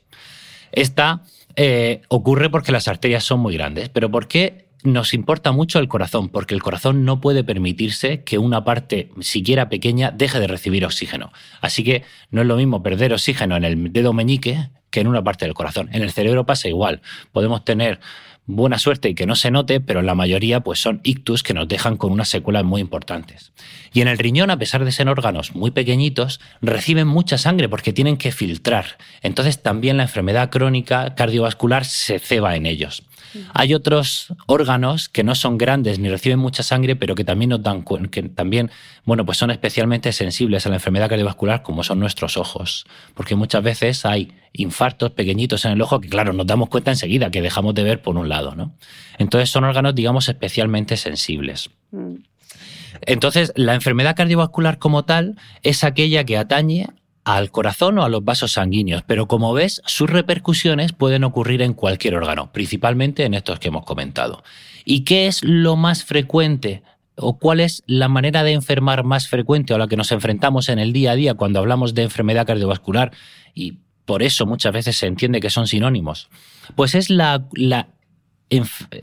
[0.71, 1.23] Esta
[1.55, 3.89] eh, ocurre porque las arterias son muy grandes.
[3.89, 6.29] Pero ¿por qué nos importa mucho el corazón?
[6.29, 11.31] Porque el corazón no puede permitirse que una parte siquiera pequeña deje de recibir oxígeno.
[11.62, 15.23] Así que no es lo mismo perder oxígeno en el dedo meñique que en una
[15.23, 15.89] parte del corazón.
[15.91, 17.01] En el cerebro pasa igual.
[17.32, 17.99] Podemos tener
[18.45, 21.67] buena suerte y que no se note, pero la mayoría pues son ictus que nos
[21.67, 23.53] dejan con unas secuelas muy importantes.
[23.91, 27.91] Y en el riñón, a pesar de ser órganos muy pequeñitos, reciben mucha sangre porque
[27.91, 28.97] tienen que filtrar.
[29.23, 33.01] Entonces también la enfermedad crónica cardiovascular se ceba en ellos.
[33.54, 37.63] Hay otros órganos que no son grandes ni reciben mucha sangre, pero que también nos
[37.63, 38.72] dan que también,
[39.06, 43.63] bueno, pues son especialmente sensibles a la enfermedad cardiovascular, como son nuestros ojos, porque muchas
[43.63, 47.74] veces hay infartos pequeñitos en el ojo que, claro, nos damos cuenta enseguida que dejamos
[47.76, 48.76] de ver por un lado, ¿no?
[49.17, 51.69] Entonces son órganos, digamos, especialmente sensibles.
[51.91, 52.15] Mm.
[53.06, 56.88] Entonces, la enfermedad cardiovascular como tal es aquella que atañe
[57.23, 61.73] al corazón o a los vasos sanguíneos, pero como ves, sus repercusiones pueden ocurrir en
[61.73, 64.43] cualquier órgano, principalmente en estos que hemos comentado.
[64.86, 66.83] ¿Y qué es lo más frecuente
[67.15, 70.79] o cuál es la manera de enfermar más frecuente a la que nos enfrentamos en
[70.79, 73.12] el día a día cuando hablamos de enfermedad cardiovascular?
[73.53, 76.29] Y por eso muchas veces se entiende que son sinónimos.
[76.75, 77.88] Pues es la, la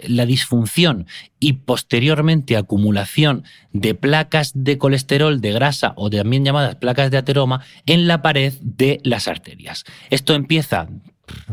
[0.07, 1.07] la disfunción
[1.39, 7.65] y posteriormente acumulación de placas de colesterol, de grasa o también llamadas placas de ateroma
[7.87, 9.85] en la pared de las arterias.
[10.11, 10.89] Esto empieza,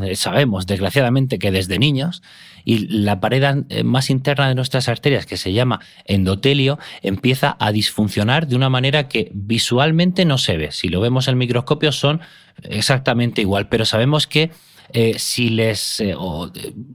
[0.01, 2.21] eh, sabemos desgraciadamente que desde niños,
[2.65, 7.71] y la pared eh, más interna de nuestras arterias, que se llama endotelio, empieza a
[7.71, 10.71] disfuncionar de una manera que visualmente no se ve.
[10.71, 12.19] Si lo vemos en microscopio son
[12.63, 14.51] exactamente igual, pero sabemos que
[14.93, 16.15] eh, si les eh,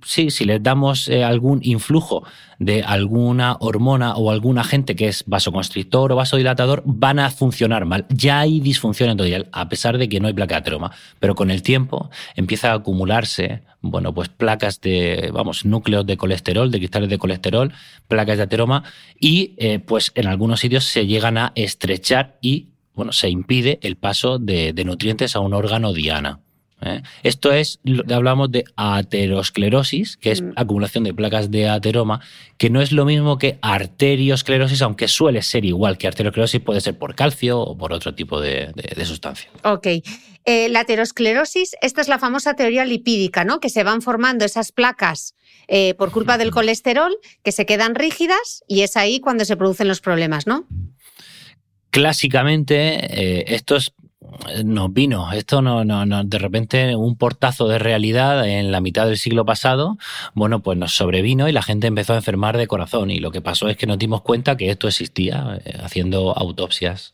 [0.05, 2.25] sí, si les damos eh, algún influjo
[2.59, 8.07] de alguna hormona o algún agente que es vasoconstrictor o vasodilatador, van a funcionar mal.
[8.09, 10.93] Ya hay disfunción endotelial, a pesar de que no hay placa de ateroma.
[11.19, 16.71] Pero con el tiempo empieza a acumularse, bueno, pues placas de, vamos, núcleos de colesterol,
[16.71, 17.73] de cristales de colesterol,
[18.07, 18.85] placas de ateroma,
[19.19, 24.39] y pues en algunos sitios se llegan a estrechar y bueno, se impide el paso
[24.39, 26.41] de nutrientes a un órgano diana.
[26.85, 27.03] ¿Eh?
[27.23, 30.53] Esto es, hablamos de aterosclerosis, que es mm.
[30.57, 32.21] acumulación de placas de ateroma,
[32.59, 36.99] que no es lo mismo que arteriosclerosis, aunque suele ser igual que arteriosclerosis, puede ser
[36.99, 38.73] por calcio o por otro tipo de,
[39.05, 39.51] sustancia.
[39.65, 39.87] Ok.
[40.45, 43.61] Eh, la aterosclerosis, esta es la famosa teoría lipídica, ¿no?
[43.61, 45.35] Que se van formando esas placas
[45.69, 47.13] eh, por culpa del colesterol,
[47.45, 50.67] que se quedan rígidas y es ahí cuando se producen los problemas, ¿no?
[51.91, 53.93] Clásicamente, esto es
[54.65, 55.33] nos vino.
[55.33, 59.99] Esto no, no, de repente un portazo de realidad en la mitad del siglo pasado,
[60.35, 63.11] bueno, pues nos sobrevino y la gente empezó a enfermar de corazón.
[63.11, 67.13] Y lo que pasó es que nos dimos cuenta que esto existía eh, haciendo autopsias.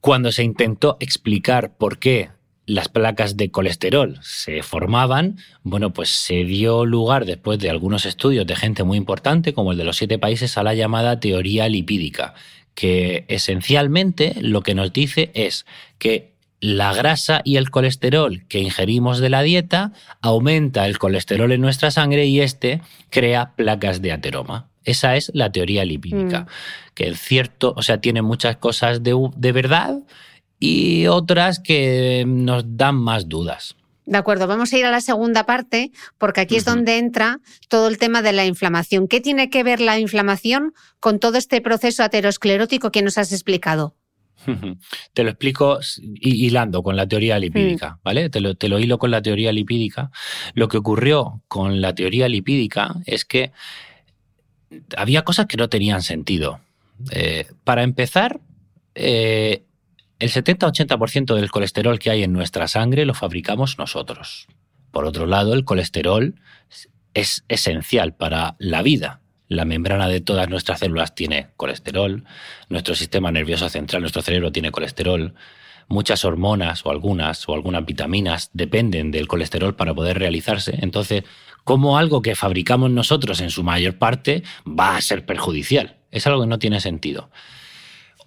[0.00, 2.30] Cuando se intentó explicar por qué
[2.68, 8.46] las placas de colesterol se formaban, bueno, pues se dio lugar después de algunos estudios
[8.46, 12.34] de gente muy importante, como el de los siete países, a la llamada teoría lipídica,
[12.78, 15.66] que esencialmente lo que nos dice es
[15.98, 21.60] que la grasa y el colesterol que ingerimos de la dieta aumenta el colesterol en
[21.60, 24.68] nuestra sangre y este crea placas de ateroma.
[24.84, 26.46] Esa es la teoría lipídica, mm.
[26.94, 29.98] que es cierto, o sea, tiene muchas cosas de, de verdad
[30.60, 33.74] y otras que nos dan más dudas.
[34.08, 37.88] De acuerdo, vamos a ir a la segunda parte porque aquí es donde entra todo
[37.88, 39.06] el tema de la inflamación.
[39.06, 43.94] ¿Qué tiene que ver la inflamación con todo este proceso aterosclerótico que nos has explicado?
[45.12, 47.98] Te lo explico hilando con la teoría lipídica, mm.
[48.02, 48.30] ¿vale?
[48.30, 50.10] Te lo, te lo hilo con la teoría lipídica.
[50.54, 53.52] Lo que ocurrió con la teoría lipídica es que
[54.96, 56.60] había cosas que no tenían sentido.
[57.10, 58.40] Eh, para empezar,
[58.94, 59.64] eh,
[60.18, 64.48] el 70-80% del colesterol que hay en nuestra sangre lo fabricamos nosotros.
[64.90, 66.34] Por otro lado, el colesterol
[67.14, 69.20] es esencial para la vida.
[69.46, 72.24] La membrana de todas nuestras células tiene colesterol,
[72.68, 75.34] nuestro sistema nervioso central, nuestro cerebro tiene colesterol,
[75.88, 80.78] muchas hormonas o algunas o algunas vitaminas dependen del colesterol para poder realizarse.
[80.82, 81.24] Entonces,
[81.64, 85.96] ¿cómo algo que fabricamos nosotros en su mayor parte va a ser perjudicial?
[86.10, 87.30] Es algo que no tiene sentido.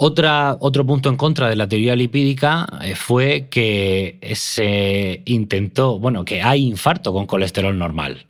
[0.04, 6.26] Otra, otro punto en contra de la teoría lipídica eh, fue que se intentó, bueno,
[6.26, 8.26] que hay infarto con colesterol normal.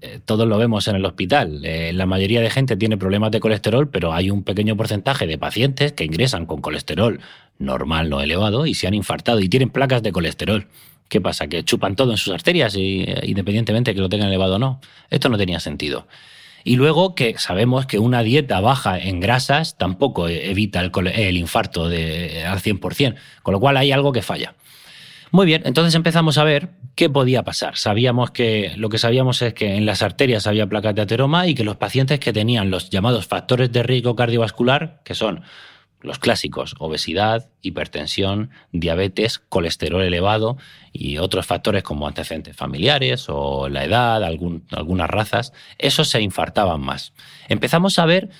[0.00, 1.60] Eh, todos lo vemos en el hospital.
[1.66, 5.36] Eh, la mayoría de gente tiene problemas de colesterol, pero hay un pequeño porcentaje de
[5.36, 7.20] pacientes que ingresan con colesterol
[7.58, 10.66] normal, no elevado, y se han infartado y tienen placas de colesterol.
[11.10, 11.46] ¿Qué pasa?
[11.46, 14.80] ¿Que chupan todo en sus arterias y, independientemente de que lo tengan elevado o no?
[15.10, 16.06] Esto no tenía sentido.
[16.64, 22.44] Y luego que sabemos que una dieta baja en grasas tampoco evita el, infarto de,
[22.44, 24.54] al 100%, con lo cual hay algo que falla.
[25.30, 27.76] Muy bien, entonces empezamos a ver qué podía pasar.
[27.78, 31.54] Sabíamos que lo que sabíamos es que en las arterias había placas de ateroma y
[31.54, 35.42] que los pacientes que tenían los llamados factores de riesgo cardiovascular, que son
[36.02, 40.56] los clásicos, obesidad, hipertensión, diabetes, colesterol elevado
[40.92, 47.12] y otros factores como antecedentes familiares o la edad, algunas razas, esos se infartaban más.
[47.48, 48.30] Empezamos a ver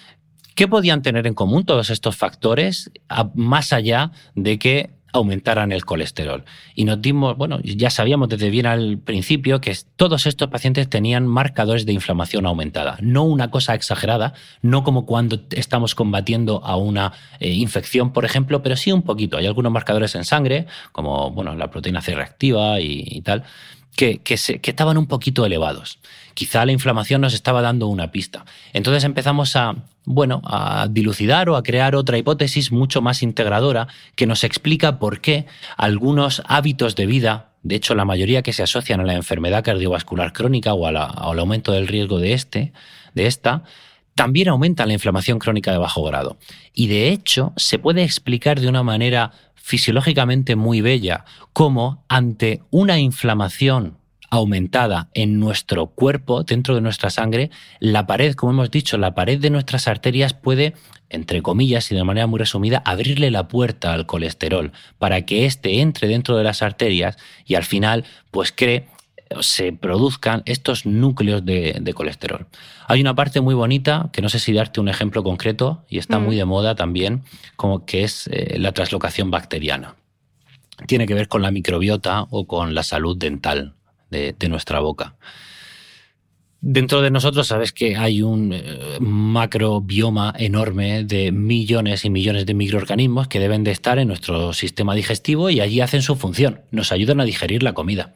[0.54, 2.90] qué podían tener en común todos estos factores
[3.34, 6.44] más allá de que aumentaran el colesterol.
[6.74, 11.26] Y nos dimos, bueno, ya sabíamos desde bien al principio que todos estos pacientes tenían
[11.26, 12.96] marcadores de inflamación aumentada.
[13.00, 18.62] No una cosa exagerada, no como cuando estamos combatiendo a una eh, infección, por ejemplo,
[18.62, 19.36] pero sí un poquito.
[19.36, 23.44] Hay algunos marcadores en sangre, como bueno, la proteína C reactiva y, tal,
[23.94, 25.98] que, que, que estaban un poquito elevados.
[26.34, 28.44] Quizá la inflamación nos estaba dando una pista.
[28.72, 34.26] Entonces empezamos a bueno, a dilucidar o a crear otra hipótesis mucho más integradora que
[34.26, 39.00] nos explica por qué algunos hábitos de vida, de hecho la mayoría que se asocian
[39.00, 40.96] a la enfermedad cardiovascular crónica o, al
[41.38, 42.72] aumento del riesgo de, este,
[43.14, 43.62] de esta,
[44.14, 46.36] también aumentan la inflamación crónica de bajo grado.
[46.74, 52.98] Y de hecho se puede explicar de una manera fisiológicamente muy bella cómo ante una
[52.98, 54.01] inflamación
[54.32, 59.38] aumentada en nuestro cuerpo, dentro de nuestra sangre, la pared, como hemos dicho, la pared
[59.38, 60.72] de nuestras arterias puede,
[61.10, 65.80] entre comillas y de manera muy resumida, abrirle la puerta al colesterol para que éste
[65.80, 68.86] entre dentro de las arterias y al final, pues cree
[69.40, 72.46] se produzcan estos núcleos de, colesterol.
[72.88, 76.18] Hay una parte muy bonita, que no sé si darte un ejemplo concreto, y está
[76.18, 76.38] muy mm.
[76.38, 77.22] de moda también,
[77.56, 79.96] como que es eh, la translocación bacteriana.
[80.86, 83.74] Tiene que ver con la microbiota o con la salud dental
[84.12, 85.16] de, nuestra boca.
[86.60, 92.54] Dentro de nosotros sabes que hay un eh, macrobioma enorme de millones y millones de
[92.54, 96.92] microorganismos que deben de estar en nuestro sistema digestivo y allí hacen su función, nos
[96.92, 98.14] ayudan a digerir la comida.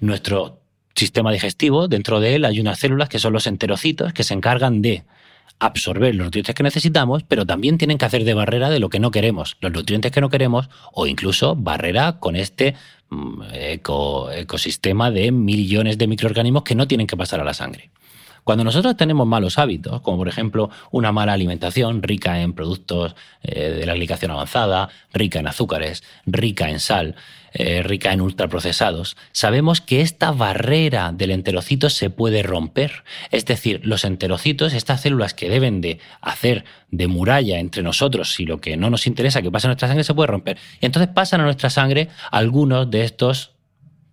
[0.00, 0.60] Nuestro
[0.94, 4.80] sistema digestivo, dentro de él hay unas células que son los enterocitos que se encargan
[4.80, 5.04] de
[5.58, 9.00] absorber los nutrientes que necesitamos, pero también tienen que hacer de barrera de lo que
[9.00, 12.74] no queremos, los nutrientes que no queremos o incluso barrera con este
[13.10, 17.90] mm, ecosistema de millones de microorganismos que no tienen que pasar a la sangre.
[18.44, 23.70] Cuando nosotros tenemos malos hábitos, como por ejemplo una mala alimentación rica en productos eh,
[23.70, 27.14] de la glicación avanzada, rica en azúcares, rica en sal,
[27.54, 33.04] eh, rica en ultraprocesados, sabemos que esta barrera del enterocito se puede romper.
[33.30, 38.46] Es decir, los enterocitos, estas células que deben de hacer de muralla entre nosotros y
[38.46, 40.58] lo que no nos interesa que pase a nuestra sangre se puede romper.
[40.80, 43.52] Y entonces pasan a nuestra sangre algunos de estos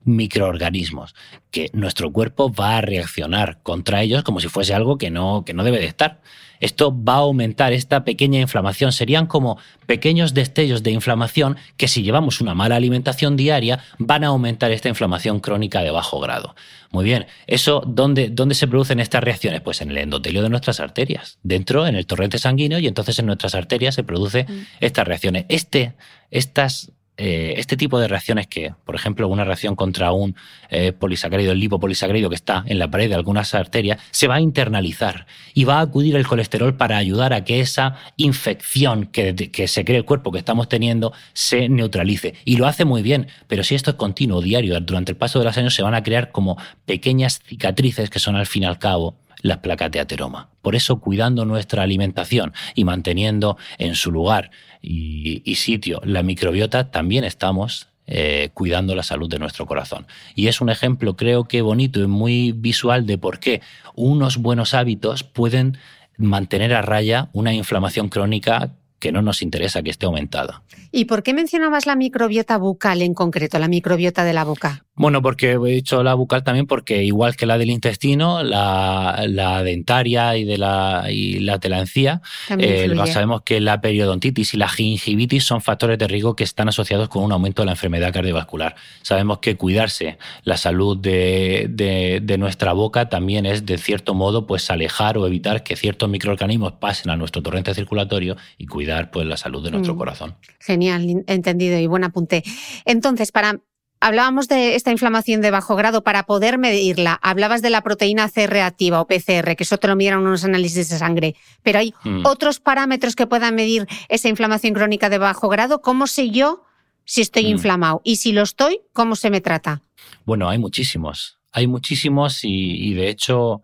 [0.03, 1.15] microorganismos
[1.51, 5.53] que nuestro cuerpo va a reaccionar contra ellos como si fuese algo que no, que
[5.53, 6.21] no debe de estar.
[6.59, 8.91] Esto va a aumentar esta pequeña inflamación.
[8.91, 14.27] Serían como pequeños destellos de inflamación que si llevamos una mala alimentación diaria van a
[14.27, 16.55] aumentar esta inflamación crónica de bajo grado.
[16.91, 19.61] Muy bien, ¿eso dónde, dónde se producen estas reacciones?
[19.61, 23.27] Pues en el endotelio de nuestras arterias, dentro, en el torrente sanguíneo y entonces en
[23.27, 24.65] nuestras arterias se producen mm.
[24.79, 25.45] estas reacciones.
[25.49, 25.93] Este,
[26.31, 26.91] estas
[27.21, 30.37] eh, este tipo de reacciones que, por ejemplo, una reacción contra un
[30.69, 34.39] eh, polisacárido, el lipopolisacárido que está en la pared de algunas arterias, se va a
[34.39, 39.67] internalizar y va a acudir el colesterol para ayudar a que esa infección que, que
[39.67, 42.35] se cree el cuerpo que estamos teniendo se neutralice.
[42.45, 45.45] Y lo hace muy bien, pero si esto es continuo, diario, durante el paso de
[45.45, 48.79] los años se van a crear como pequeñas cicatrices que son al fin y al
[48.79, 50.49] cabo las placas de ateroma.
[50.61, 57.23] Por eso, cuidando nuestra alimentación y manteniendo en su lugar y, sitio la microbiota, también
[57.23, 60.07] estamos eh, cuidando la salud de nuestro corazón.
[60.35, 63.61] Y es un ejemplo, creo que bonito y muy visual de por qué
[63.95, 65.77] unos buenos hábitos pueden
[66.17, 70.63] mantener a raya una inflamación crónica que no nos interesa que esté aumentada.
[70.91, 74.85] ¿Y por qué mencionabas la microbiota bucal en concreto, la microbiota de la boca?
[74.99, 80.35] Bueno, porque he dicho la bucal también porque igual que la del intestino, la, dentaria
[80.35, 82.21] y de la, y la telancía,
[82.57, 87.07] eh, sabemos que la periodontitis y la gingivitis son factores de riesgo que están asociados
[87.07, 88.75] con un aumento de la enfermedad cardiovascular.
[89.01, 95.17] Sabemos que cuidarse la salud de, nuestra boca también es, de cierto modo, pues alejar
[95.17, 99.63] o evitar que ciertos microorganismos pasen a nuestro torrente circulatorio y cuidar pues la salud
[99.63, 99.97] de nuestro mm.
[99.97, 100.35] corazón.
[100.59, 102.43] Genial, entendido y buen apunte.
[102.85, 103.59] Entonces, para
[104.01, 107.19] Hablábamos de esta inflamación de bajo grado para poder medirla.
[107.21, 110.87] Hablabas de la proteína C reactiva o PCR, que eso te lo miran unos análisis
[110.89, 111.35] de sangre.
[111.63, 112.25] Pero hay mm.
[112.25, 115.81] otros parámetros que puedan medir esa inflamación crónica de bajo grado.
[115.81, 116.63] ¿Cómo sé yo
[117.03, 117.49] si estoy mm.
[117.49, 117.99] inflamado?
[118.05, 119.81] Y si lo estoy, ¿cómo se me trata?
[120.23, 121.38] Bueno, hay muchísimos.
[121.51, 123.63] Hay muchísimos y, de hecho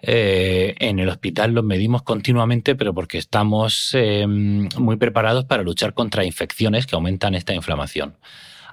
[0.00, 5.94] eh, en el hospital los medimos continuamente, pero porque estamos eh, muy preparados para luchar
[5.94, 8.16] contra infecciones que aumentan esta inflamación.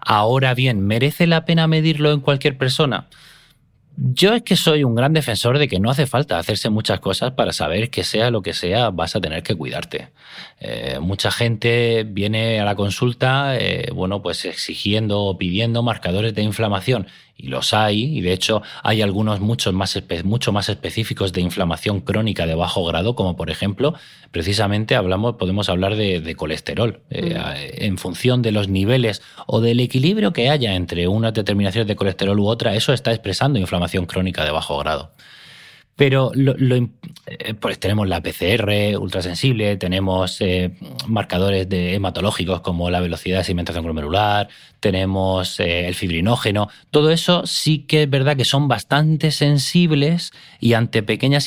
[0.02, 3.08] Ahora bien, ¿merece la pena medirlo en cualquier persona?
[4.02, 7.34] Yo es que soy un gran defensor de que no hace falta hacerse muchas cosas
[7.34, 10.08] para saber que sea lo que sea, vas a tener que cuidarte.
[10.62, 16.44] Eh, mucha gente viene a la consulta, eh, bueno, pues exigiendo o pidiendo marcadores de
[16.44, 17.08] inflamación
[17.42, 22.02] y los hay, y de hecho hay algunos mucho más, mucho más específicos de inflamación
[22.02, 23.94] crónica de bajo grado, como por ejemplo,
[24.32, 27.84] precisamente hablamos, podemos hablar de, colesterol, eh, mm.
[27.84, 32.38] en función de los niveles o del equilibrio que haya entre unas determinaciones de colesterol
[32.38, 35.12] u otra, eso está expresando inflamación crónica de bajo grado.
[36.00, 40.72] Pero lo, eh, pues tenemos la PCR ultrasensible, tenemos eh,
[41.08, 44.48] marcadores de hematológicos como la velocidad de sedimentación glomerular,
[44.80, 46.70] tenemos eh, el fibrinógeno.
[46.90, 50.32] Todo eso sí que es verdad que son bastante sensibles
[50.62, 51.44] y ante pequeñas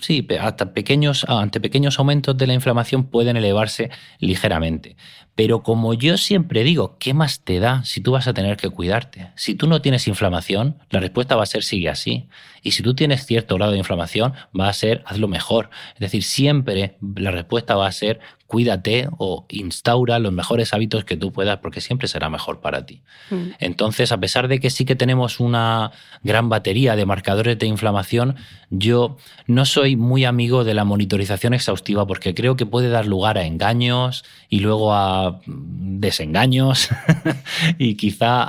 [0.00, 4.94] sí, hasta pequeños, ante pequeños aumentos de la inflamación pueden elevarse ligeramente.
[5.36, 8.70] Pero como yo siempre digo, ¿qué más te da si tú vas a tener que
[8.70, 9.30] cuidarte?
[9.34, 12.28] Si tú no tienes inflamación, la respuesta va a ser sigue así.
[12.62, 15.70] Y si tú tienes cierto grado de inflamación, va a ser hazlo mejor.
[15.94, 18.20] Es decir, siempre la respuesta va a ser
[18.54, 23.02] cuídate o instaura los mejores hábitos que tú puedas porque siempre será mejor para ti.
[23.30, 23.48] Mm.
[23.58, 25.90] Entonces, a pesar de que sí que tenemos una
[26.22, 28.36] gran batería de marcadores de inflamación,
[28.70, 29.16] yo
[29.48, 33.44] no soy muy amigo de la monitorización exhaustiva porque creo que puede dar lugar a
[33.44, 36.90] engaños y luego a desengaños
[37.78, 38.44] y quizá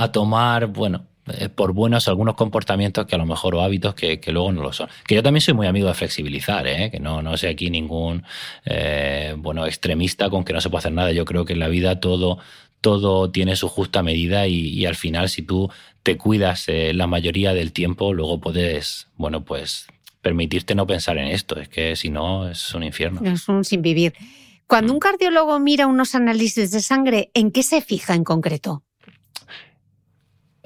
[0.00, 4.20] a tomar, bueno, eh, por buenos algunos comportamientos que a lo mejor o hábitos que,
[4.26, 4.88] luego no lo son.
[5.06, 6.90] Que yo también soy muy amigo de flexibilizar, ¿eh?
[6.90, 8.24] que no, no sé aquí ningún
[8.66, 11.12] eh, bueno extremista con que no se puede hacer nada.
[11.12, 12.38] Yo creo que en la vida todo,
[12.80, 15.70] todo tiene su justa medida y, al final si tú
[16.02, 19.86] te cuidas la mayoría del tiempo, luego puedes, bueno, pues
[20.20, 21.58] permitirte no pensar en esto.
[21.58, 23.22] Es que si no, es un infierno.
[23.24, 24.12] Es un sin vivir.
[24.66, 28.83] Cuando un cardiólogo mira unos análisis de sangre, ¿en qué se fija en concreto?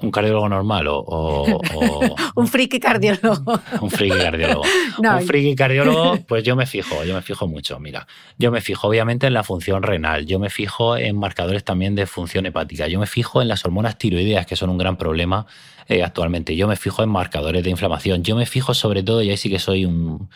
[0.01, 1.61] Un cardiólogo normal o,
[2.35, 3.59] un friki cardiólogo.
[3.81, 4.63] un friki cardiólogo.
[4.99, 7.79] Un friki cardiólogo, pues yo me fijo, yo me fijo mucho.
[7.79, 11.95] Mira, yo me fijo obviamente en la función renal, yo me fijo en marcadores también
[11.95, 15.45] de función hepática, yo me fijo en las hormonas tiroideas, que son un gran problema
[15.87, 19.29] eh, actualmente, yo me fijo en marcadores de inflamación, yo me fijo sobre todo, y
[19.29, 20.29] ahí sí que soy un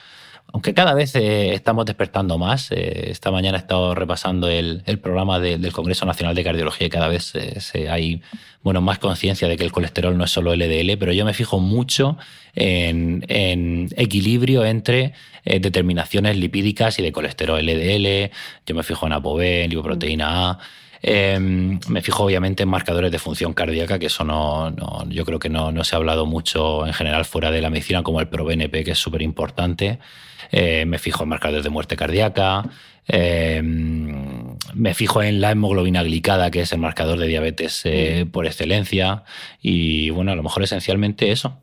[0.54, 5.39] aunque cada vez eh, estamos despertando más, eh, esta mañana he estado repasando el, programa
[5.39, 8.22] del Congreso Nacional de Cardiología y cada vez eh, hay
[8.62, 11.60] bueno, más conciencia de que el colesterol no es solo LDL, pero yo me fijo
[11.60, 12.18] mucho
[12.54, 18.32] en, equilibrio entre determinaciones lipídicas y de colesterol LDL,
[18.68, 20.60] yo me fijo en ApoB, en lipoproteína A.
[21.01, 24.74] Em, me fijo obviamente en marcadores de función cardíaca, que eso no,
[25.10, 28.04] yo creo que no, no, se ha hablado mucho en general fuera de la medicina,
[28.04, 29.99] como el ProBNP, que es súper importante.
[30.52, 32.64] Eh, me fijo en marcadores de muerte cardíaca,
[33.08, 38.46] em, me fijo en la hemoglobina glicada, que es el marcador de diabetes eh, por
[38.46, 39.24] excelencia,
[39.62, 41.62] y bueno, a lo mejor esencialmente eso.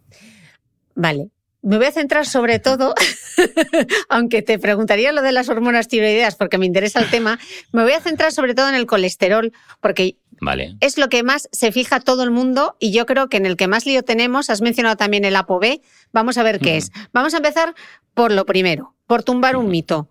[0.94, 1.28] Vale.
[1.62, 2.94] Me voy a centrar sobre todo,
[4.08, 7.38] aunque te preguntaría lo de las hormonas tiroideas porque me interesa el tema,
[7.70, 10.76] me voy a centrar sobre todo en el colesterol porque vale.
[10.80, 13.56] es lo que más se fija todo el mundo y yo creo que en el
[13.56, 15.80] que más lío tenemos, has mencionado también el ApoB,
[16.12, 16.90] vamos a ver qué es.
[17.12, 17.74] Vamos a empezar
[18.14, 20.10] por lo primero, por tumbar un mito.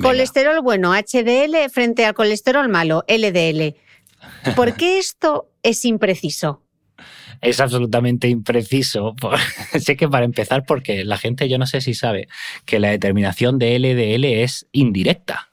[0.00, 3.76] Colesterol bueno, HDL frente al colesterol malo, LDL.
[4.54, 6.62] ¿Por qué esto es impreciso?
[7.40, 9.14] es absolutamente impreciso.
[9.78, 12.28] sé que para empezar, porque la gente, yo no sé si sabe
[12.64, 15.50] que la determinación de LDL es indirecta.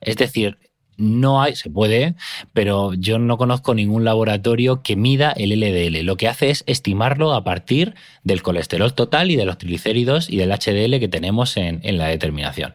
[0.00, 0.58] Es decir,
[0.96, 2.14] no hay, se puede,
[2.52, 6.04] pero yo no conozco ningún laboratorio que mida el LDL.
[6.04, 10.36] Lo que hace es estimarlo a partir del colesterol total y de los triglicéridos y
[10.36, 12.74] del HDL que tenemos en, en la determinación.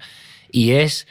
[0.52, 1.08] Y es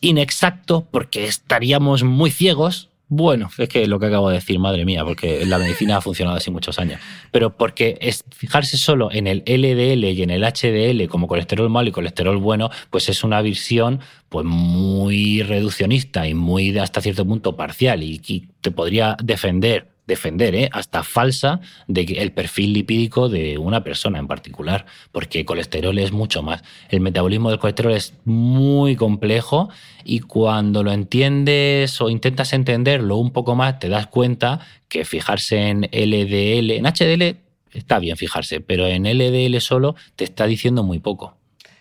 [0.00, 5.04] inexacto porque estaríamos muy ciegos bueno, es que lo que acabo de decir, madre mía,
[5.04, 6.98] porque la medicina ha funcionado así muchos años.
[7.30, 11.90] Pero porque es fijarse solo en el LDL y en el HDL como colesterol malo
[11.90, 14.00] y colesterol bueno, pues es una visión
[14.30, 20.54] pues muy reduccionista y muy hasta cierto punto parcial y, y te podría defender defender,
[20.54, 20.68] ¿eh?
[20.72, 26.62] hasta falsa, el perfil lipídico de una persona en particular, porque colesterol es mucho más.
[26.88, 29.70] El metabolismo del colesterol es muy complejo
[30.04, 35.68] y cuando lo entiendes o intentas entenderlo un poco más, te das cuenta que fijarse
[35.68, 37.36] en LDL, en HDL
[37.72, 41.36] está bien fijarse, pero en LDL solo te está diciendo muy poco.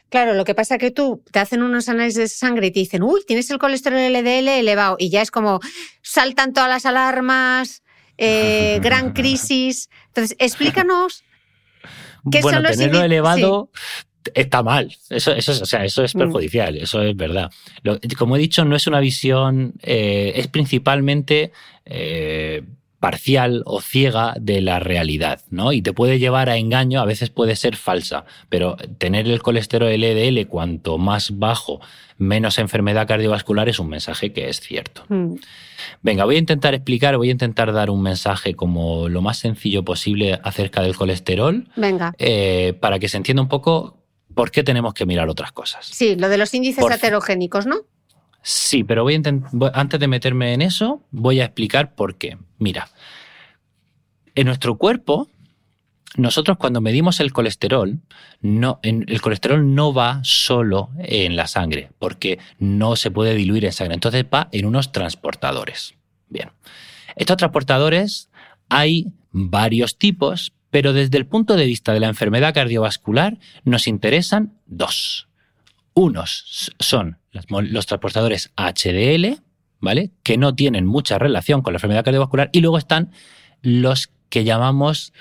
[0.09, 2.81] Claro, lo que pasa es que tú te hacen unos análisis de sangre y te
[2.81, 5.61] dicen, uy, tienes el colesterol LDL elevado y ya es como
[6.01, 7.81] saltan todas las alarmas,
[8.23, 9.89] eh, gran crisis.
[10.07, 11.23] Entonces, explícanos
[12.31, 13.69] qué bueno, son los tenerlo elevado
[14.35, 14.95] está mal.
[15.09, 16.19] Eso, eso, o sea, eso es mm.
[16.19, 17.49] perjudicial, eso es verdad.
[18.17, 21.51] como he dicho, no es una visión, eh, es principalmente
[21.85, 22.63] eh,
[23.01, 25.73] parcial o ciega de la realidad, ¿no?
[25.73, 29.91] Y te puede llevar a engaño, a veces puede ser falsa, pero tener el colesterol
[29.91, 31.81] LDL cuanto más bajo,
[32.19, 35.03] menos enfermedad cardiovascular es un mensaje que es cierto.
[35.09, 35.33] Mm.
[36.03, 39.83] Venga, voy a intentar explicar, voy a intentar dar un mensaje como lo más sencillo
[39.83, 41.67] posible acerca del colesterol.
[41.75, 42.13] Venga.
[42.19, 43.97] Eh, para que se entienda un poco
[44.35, 45.87] por qué tenemos que mirar otras cosas.
[45.87, 47.77] Sí, lo de los índices heterogénicos, ¿no?
[48.43, 52.37] Sí, pero voy a antes de meterme en eso, voy a explicar por qué.
[52.57, 52.89] Mira,
[54.35, 55.29] en nuestro cuerpo,
[56.17, 57.99] nosotros cuando medimos el colesterol,
[58.41, 63.93] el colesterol no va solo en la sangre, porque no se puede diluir en sangre.
[63.93, 65.95] Entonces va en unos transportadores.
[66.27, 66.49] Bien.
[67.15, 68.29] Estos transportadores
[68.67, 74.53] hay varios tipos, pero desde el punto de vista de la enfermedad cardiovascular nos interesan
[74.65, 75.27] dos.
[75.93, 77.19] Unos son
[77.49, 79.41] los transportadores HDL,
[79.79, 80.11] ¿vale?
[80.23, 82.49] Que no tienen mucha relación con la enfermedad cardiovascular.
[82.53, 83.11] Y luego están
[83.61, 85.13] los que llamamos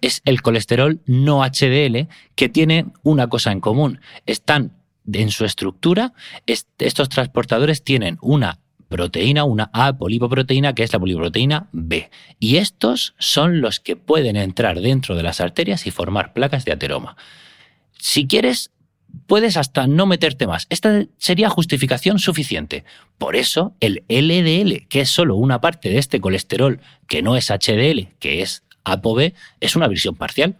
[0.00, 4.00] es el colesterol no HDL, que tiene una cosa en común.
[4.24, 4.72] Están
[5.10, 6.14] en su estructura,
[6.46, 12.10] estos transportadores tienen una proteína, una A polipoproteína, que es la poliproteína B.
[12.38, 16.72] Y estos son los que pueden entrar dentro de las arterias y formar placas de
[16.72, 17.16] ateroma.
[17.98, 18.70] Si quieres,
[19.26, 20.66] puedes hasta no meterte más.
[20.70, 22.84] Esta sería justificación suficiente.
[23.18, 27.50] Por eso el LDL, que es solo una parte de este colesterol que no es
[27.50, 30.56] HDL, que es ApoB, es una visión parcial.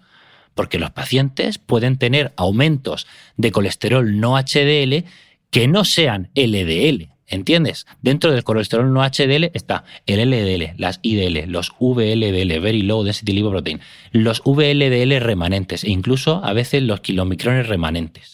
[0.54, 5.04] Porque los pacientes pueden tener aumentos de colesterol no HDL
[5.50, 7.14] que no sean LDL.
[7.26, 7.86] ¿Entiendes?
[8.02, 13.32] Dentro del colesterol no HDL está el LDL, las IDL, los VLDL, Very Low Density
[13.32, 13.80] Lipoprotein,
[14.12, 18.33] los VLDL remanentes e incluso a veces los kilomicrones remanentes.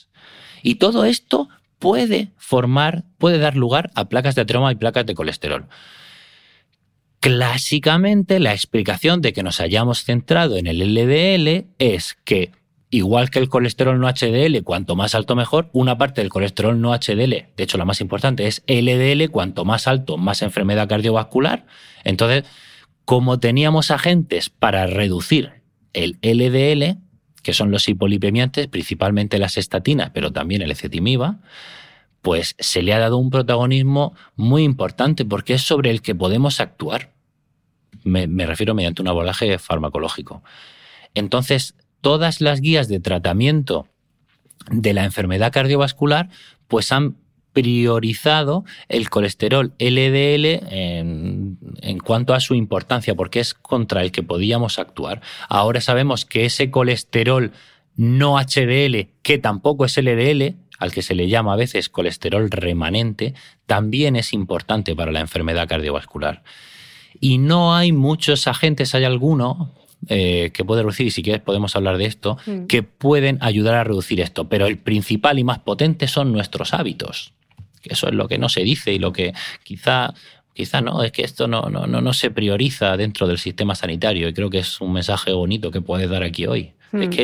[0.62, 1.48] Y todo esto
[1.78, 5.66] puede formar, puede dar lugar a placas de ateroma y placas de colesterol.
[7.20, 12.52] Clásicamente, la explicación de que nos hayamos centrado en el LDL es que,
[12.88, 16.94] igual que el colesterol no HDL, cuanto más alto mejor, una parte del colesterol no
[16.94, 21.66] HDL, de hecho la más importante es LDL, cuanto más alto, más enfermedad cardiovascular.
[22.04, 22.44] Entonces,
[23.04, 27.00] como teníamos agentes para reducir el LDL,
[27.42, 31.38] que son los hipolipemiantes, principalmente las estatinas, pero también el ecetimiba,
[32.22, 36.60] pues se le ha dado un protagonismo muy importante porque es sobre el que podemos
[36.60, 37.12] actuar.
[38.04, 40.42] Me, refiero mediante un abordaje farmacológico.
[41.14, 43.86] Entonces, todas las guías de tratamiento
[44.70, 46.28] de la enfermedad cardiovascular,
[46.68, 47.16] pues han
[47.52, 54.22] priorizado el colesterol LDL en, en, cuanto a su importancia, porque es contra el que
[54.22, 55.20] podíamos actuar.
[55.48, 57.52] Ahora sabemos que ese colesterol
[57.96, 63.34] no HDL, que tampoco es LDL, al que se le llama a veces colesterol remanente,
[63.66, 66.42] también es importante para la enfermedad cardiovascular.
[67.20, 69.74] Y no hay muchos agentes, hay alguno
[70.08, 72.66] eh, que puede reducir, y si quieres podemos hablar de esto, mm.
[72.66, 77.34] que pueden ayudar a reducir esto, pero el principal y más potente son nuestros hábitos.
[77.84, 80.14] Eso es lo que no se dice y lo que quizá
[80.52, 84.34] quizá no, es que esto no, no, no, se prioriza dentro del sistema sanitario y
[84.34, 86.74] creo que es un mensaje bonito que puedes dar aquí hoy.
[86.92, 87.10] Es mm.
[87.10, 87.22] que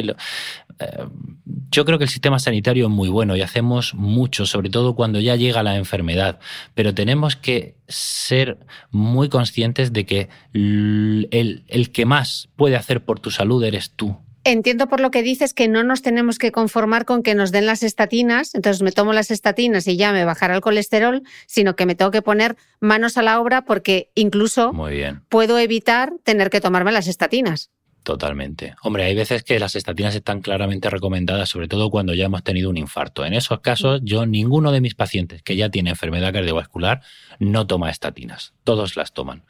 [0.79, 1.05] eh,
[1.71, 5.21] yo creo que el sistema sanitario es muy bueno y hacemos mucho, sobre todo cuando
[5.21, 6.39] ya llega la enfermedad,
[6.75, 8.59] pero tenemos que ser
[8.91, 14.17] muy conscientes de que el, el que más puede hacer por tu salud eres tú
[14.47, 17.67] entiendo por lo que dices que no nos tenemos que conformar con que nos den
[17.67, 21.85] las estatinas, entonces me tomo las estatinas y ya me bajará el colesterol, sino que
[21.85, 24.73] me tengo que poner manos a la obra porque incluso
[25.29, 27.71] puedo evitar tener que tomarme las estatinas.
[28.05, 28.77] Totalmente.
[28.83, 32.71] Hombre, hay veces que las estatinas están claramente recomendadas, sobre todo cuando ya hemos tenido
[32.71, 33.25] un infarto.
[33.25, 37.03] En esos casos, yo, ninguno de mis pacientes que ya tiene enfermedad cardiovascular
[37.41, 38.55] no toma estatinas.
[38.63, 39.43] Todos las toman.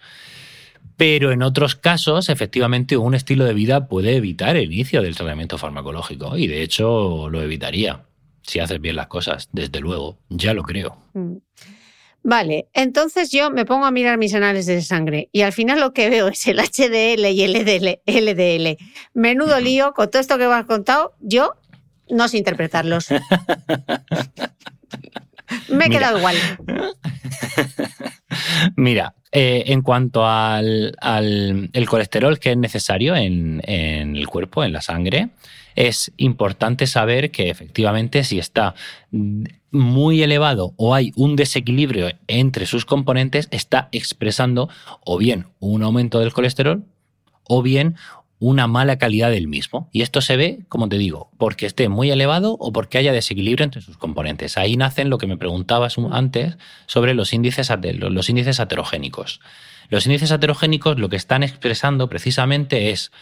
[0.97, 5.59] Pero en otros casos, efectivamente, un estilo de vida puede evitar el inicio del tratamiento
[5.59, 8.05] farmacológico y de hecho lo evitaría.
[8.43, 10.97] Si haces bien las cosas, desde luego, ya lo creo.
[11.15, 11.37] Mm.
[12.29, 15.93] Vale, entonces yo me pongo a mirar mis análisis de sangre y al final lo
[15.93, 17.53] que veo es el HDL y el
[18.05, 18.79] LDL.
[19.15, 21.55] Menudo lío, con todo esto que me has contado, yo
[22.11, 23.09] no sé interpretarlos.
[25.69, 26.37] me he quedado igual.
[28.77, 30.97] Mira, eh, en cuanto al,
[31.73, 35.31] el colesterol que es necesario en, el cuerpo, en la sangre,
[35.75, 38.75] es importante saber que efectivamente si está
[39.71, 44.69] muy elevado o hay un desequilibrio entre sus componentes, está expresando
[45.05, 46.85] o bien un aumento del colesterol
[47.45, 47.97] o bien
[48.39, 49.89] una mala calidad del mismo.
[49.93, 53.65] Y esto se ve, como te digo, porque esté muy elevado o porque haya desequilibrio
[53.65, 54.59] entre sus componentes.
[54.59, 59.41] Ahí nacen lo que me preguntabas antes sobre los índices, los índices heterogénicos.
[59.89, 63.13] Los índices heterogénicos lo que están expresando precisamente es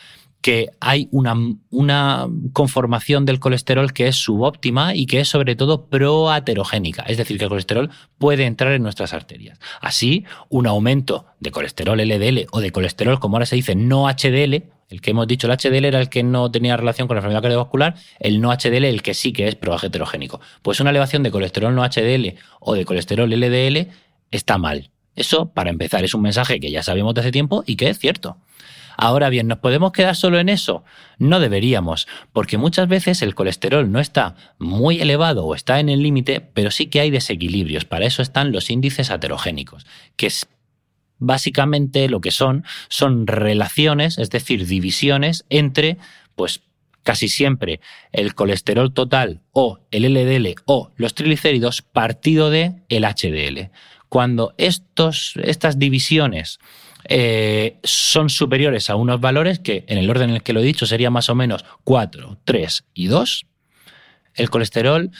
[0.40, 1.34] que hay una,
[1.70, 7.38] una, conformación del colesterol que es subóptima y que es sobre todo proaterogénica, es decir,
[7.38, 9.58] que el colesterol puede entrar en nuestras arterias.
[9.80, 14.74] Así, un aumento de colesterol LDL o de colesterol, como ahora se dice, no HDL,
[14.89, 17.43] el que hemos dicho, el HDL era el que no tenía relación con la enfermedad
[17.43, 20.41] cardiovascular, el no HDL el que sí que es proheterogénico.
[20.62, 23.89] Pues una elevación de colesterol no HDL o de colesterol LDL
[24.30, 24.91] está mal.
[25.16, 27.99] Eso, para empezar, es un mensaje que ya sabemos de hace tiempo y que es
[27.99, 28.37] cierto.
[28.97, 30.85] Ahora bien, ¿nos podemos quedar solo en eso?
[31.18, 36.03] No deberíamos, porque muchas veces el colesterol no está muy elevado o está en el
[36.03, 37.85] límite, pero sí que hay desequilibrios.
[37.85, 40.26] Para eso están los índices aterogénicos, que
[41.18, 45.98] básicamente lo que son son relaciones, es decir, divisiones entre,
[46.34, 46.62] pues
[47.02, 47.80] casi siempre
[48.12, 53.70] el colesterol total o el LDL o los triglicéridos partido de el HDL.
[54.08, 56.58] Cuando estos, estas divisiones
[57.08, 60.64] eh, son superiores a unos valores que, en el orden en el que lo he
[60.64, 63.46] dicho, sería más o menos 4, 3 y 2,
[64.34, 65.10] el colesterol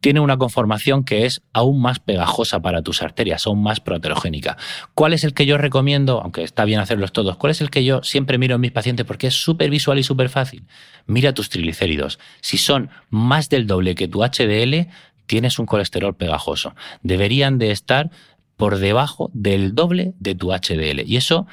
[0.00, 4.56] tiene una conformación que es aún más pegajosa para tus arterias, aún más proterogénica.
[4.94, 7.84] ¿Cuál es el que yo recomiendo, aunque está bien hacerlos todos, cuál es el que
[7.84, 10.64] yo siempre miro en mis pacientes porque es súper visual y súper fácil?
[11.06, 12.18] Mira tus triglicéridos.
[12.40, 14.88] Si son más del doble que tu HDL,
[15.26, 16.74] tienes un colesterol pegajoso.
[17.02, 18.10] Deberían de estar
[18.56, 21.02] por debajo del doble de tu HDL.
[21.06, 21.46] Y eso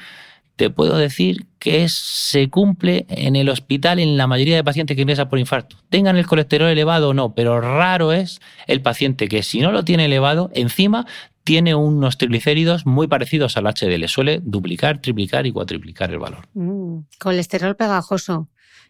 [0.56, 5.02] te puedo decir que se cumple en el hospital en la mayoría de pacientes que
[5.02, 5.76] ingresan por infarto.
[5.90, 9.84] Tengan el colesterol elevado o no, pero raro es el paciente que si no lo
[9.84, 11.06] tiene elevado, encima
[11.44, 14.08] tiene unos triglicéridos muy parecidos al HDL.
[14.08, 16.48] Suele duplicar, triplicar y cuatriplicar el valor.
[16.54, 18.48] Mm, colesterol pegajoso.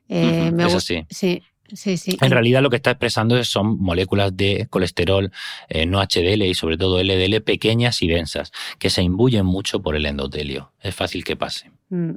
[0.09, 1.05] Eh, eso sí.
[1.11, 1.43] Sí,
[1.73, 2.17] Sí, sí.
[2.21, 5.31] En realidad lo que está expresando son moléculas de colesterol
[5.69, 9.97] eh, no HDL y sobre todo LDL pequeñas y densas, que se imbuyen mucho por
[9.97, 10.73] el endotelio.
[10.81, 11.71] Es fácil que pase.
[11.89, 12.14] Mm.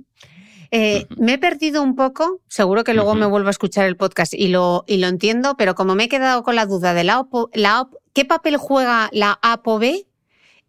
[0.72, 4.36] Eh, me he perdido un poco, seguro que luego me vuelvo a escuchar el podcast
[4.36, 7.28] y lo, y lo entiendo, pero como me he quedado con la duda de la
[7.54, 10.06] la ¿qué papel juega la ApoB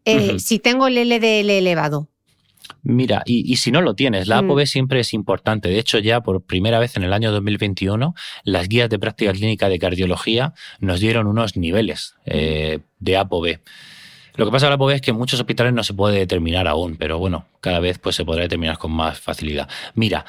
[0.06, 2.08] eh, si tengo el LDL elevado?
[2.82, 4.66] Mira, y, si no lo tienes, la ApoB mm.
[4.66, 5.68] siempre es importante.
[5.68, 8.14] De hecho, ya por primera vez en el año 2021,
[8.44, 13.58] las guías de práctica clínica de cardiología nos dieron unos niveles eh, de ApoB.
[14.36, 16.66] Lo que pasa con la ApoB es que en muchos hospitales no se puede determinar
[16.68, 19.68] aún, pero bueno, cada vez pues, se podrá determinar con más facilidad.
[19.94, 20.24] Mira,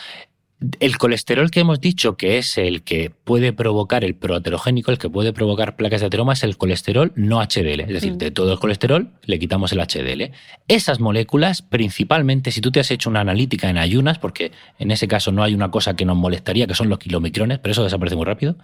[0.80, 5.10] el colesterol que hemos dicho que es el que puede provocar el proaterogénico, el que
[5.10, 7.82] puede provocar placas de ateroma, es el colesterol no HDL.
[7.82, 8.18] Es decir, mm.
[8.20, 10.32] de todo el colesterol le quitamos el HDL.
[10.68, 15.08] Esas moléculas, principalmente, si tú te has hecho una analítica en ayunas, porque en ese
[15.08, 18.16] caso no hay una cosa que nos molestaría, que son los kilomicrones, pero eso desaparece
[18.16, 18.56] muy rápido.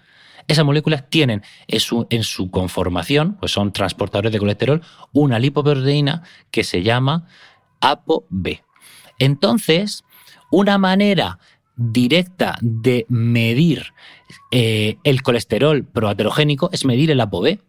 [0.47, 4.81] Esas moléculas tienen en su, en su conformación, pues son transportadores de colesterol,
[5.13, 6.21] una lipoproteína
[6.51, 7.27] que se llama
[7.81, 8.59] ApoB.
[9.19, 10.03] Entonces,
[10.51, 11.39] una manera
[11.77, 13.93] directa de medir
[14.51, 17.59] eh, el colesterol proaterogénico es medir el ApoB.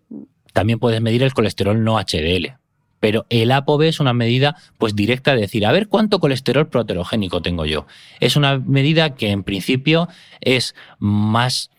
[0.53, 2.57] También puedes medir el colesterol no HDL.
[3.01, 7.43] Pero el ApoB es una medida pues directa de decir, a ver cuánto colesterol proaterogénico
[7.43, 7.87] tengo yo.
[8.19, 10.09] Es una medida que en principio
[10.41, 11.71] es más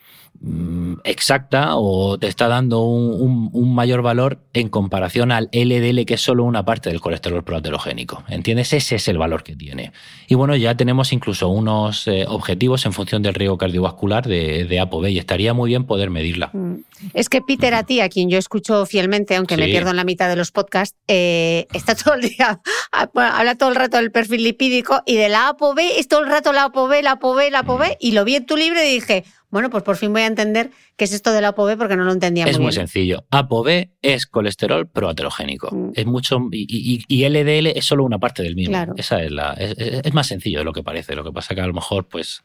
[1.03, 6.43] exacta o te está dando un, mayor valor en comparación al LDL, que es solo
[6.43, 8.23] una parte del colesterol proaterogénico.
[8.27, 8.73] ¿Entiendes?
[8.73, 9.91] Ese es el valor que tiene.
[10.27, 14.79] Y bueno, ya tenemos incluso unos eh, objetivos en función del riesgo cardiovascular de, de
[14.79, 16.49] ApoB y estaría muy bien poder medirla.
[16.53, 16.75] Mm.
[17.13, 20.03] Es que Peter, a ti, a quien yo escucho fielmente, aunque me pierdo en la
[20.03, 22.59] mitad de los podcasts, eh, está todo el día,
[22.91, 26.51] habla todo el rato del perfil lipídico y de la ApoB, es todo el rato
[26.51, 29.69] la ApoB, la ApoB, la ApoB, y lo vi en tu libro y dije, bueno,
[29.71, 32.11] pues por fin voy a entender qué es esto de la ApoB porque no lo
[32.11, 33.25] entendía muy Es muy sencillo.
[33.31, 35.75] ApoB es colesterol proaterogénico.
[35.75, 35.91] Mm.
[35.95, 38.77] Es mucho y, y, LDL es solo una parte del mismo.
[38.95, 41.15] Esa es la es, más sencillo de lo que parece.
[41.15, 42.43] Lo que pasa que a lo mejor pues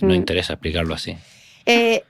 [0.00, 0.16] no mm.
[0.16, 1.16] interesa explicarlo así.
[1.66, 2.02] Eh,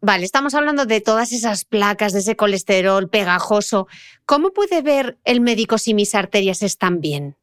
[0.00, 3.86] vale, estamos hablando de todas esas placas, de ese colesterol pegajoso.
[4.26, 7.36] ¿Cómo puede ver el médico si mis arterias están bien?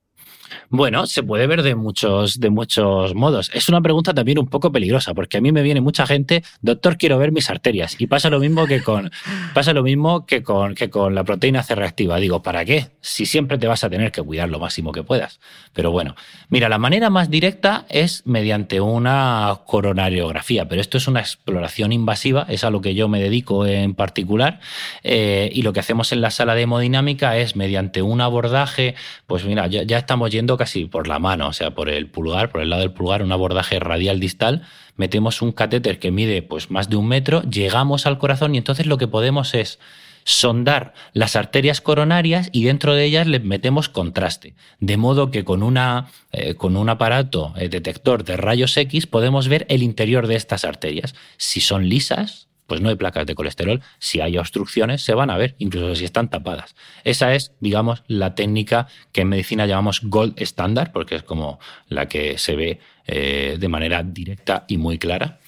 [0.69, 3.51] Bueno, se puede ver de muchos, de muchos modos.
[3.53, 6.97] Es una pregunta también un poco peligrosa, porque a mí me viene mucha gente, doctor,
[6.97, 7.99] quiero ver mis arterias.
[7.99, 9.11] Y pasa lo mismo que con,
[9.53, 12.17] pasa lo mismo que con, que con la proteína C reactiva.
[12.17, 12.87] Digo, ¿para qué?
[13.01, 15.39] Si siempre te vas a tener que cuidar lo máximo que puedas.
[15.73, 16.15] Pero bueno,
[16.49, 22.45] mira, la manera más directa es mediante una coronariografía, pero esto es una exploración invasiva,
[22.49, 24.59] es a lo que yo me dedico en particular.
[25.03, 28.95] Eh, y lo que hacemos en la sala de hemodinámica es mediante un abordaje,
[29.27, 32.51] pues mira, ya, ya estamos yendo casi por la mano, o sea, por el pulgar,
[32.51, 34.63] por el lado del pulgar, un abordaje radial distal,
[34.95, 38.85] metemos un catéter que mide pues más de un metro, llegamos al corazón y entonces
[38.85, 39.79] lo que podemos es
[40.23, 44.53] sondar las arterias coronarias y dentro de ellas le metemos contraste.
[44.79, 49.47] De modo que con, una, eh, con un aparato eh, detector de rayos X podemos
[49.47, 51.15] ver el interior de estas arterias.
[51.37, 53.81] Si son lisas, pues no hay placas de colesterol.
[53.99, 56.73] Si hay obstrucciones, se van a ver, incluso si están tapadas.
[57.03, 61.59] Esa es, digamos, la técnica que en medicina llamamos gold standard, porque es como
[61.89, 65.40] la que se ve eh, de manera directa y muy clara.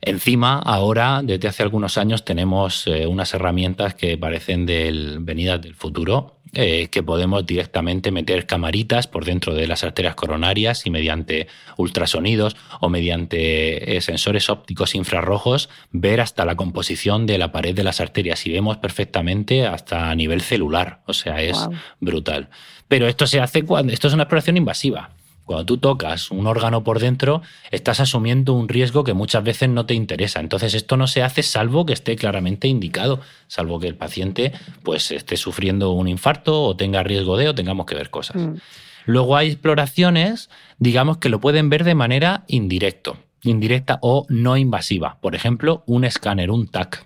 [0.00, 5.74] Encima, ahora, desde hace algunos años, tenemos eh, unas herramientas que parecen del, venidas del
[5.74, 11.48] futuro, eh, que podemos directamente meter camaritas por dentro de las arterias coronarias y mediante
[11.76, 17.84] ultrasonidos o mediante eh, sensores ópticos infrarrojos ver hasta la composición de la pared de
[17.84, 21.02] las arterias y vemos perfectamente hasta a nivel celular.
[21.06, 21.58] O sea, es
[22.00, 22.48] brutal.
[22.88, 25.10] Pero esto se hace cuando esto es una exploración invasiva.
[25.46, 27.40] Cuando tú tocas un órgano por dentro,
[27.70, 30.40] estás asumiendo un riesgo que muchas veces no te interesa.
[30.40, 35.12] Entonces, esto no se hace salvo que esté claramente indicado, salvo que el paciente pues,
[35.12, 38.42] esté sufriendo un infarto o tenga riesgo de o tengamos que ver cosas.
[38.42, 38.56] Mm.
[39.04, 45.18] Luego hay exploraciones, digamos, que lo pueden ver de manera indirecto, indirecta o no invasiva.
[45.20, 47.05] Por ejemplo, un escáner, un TAC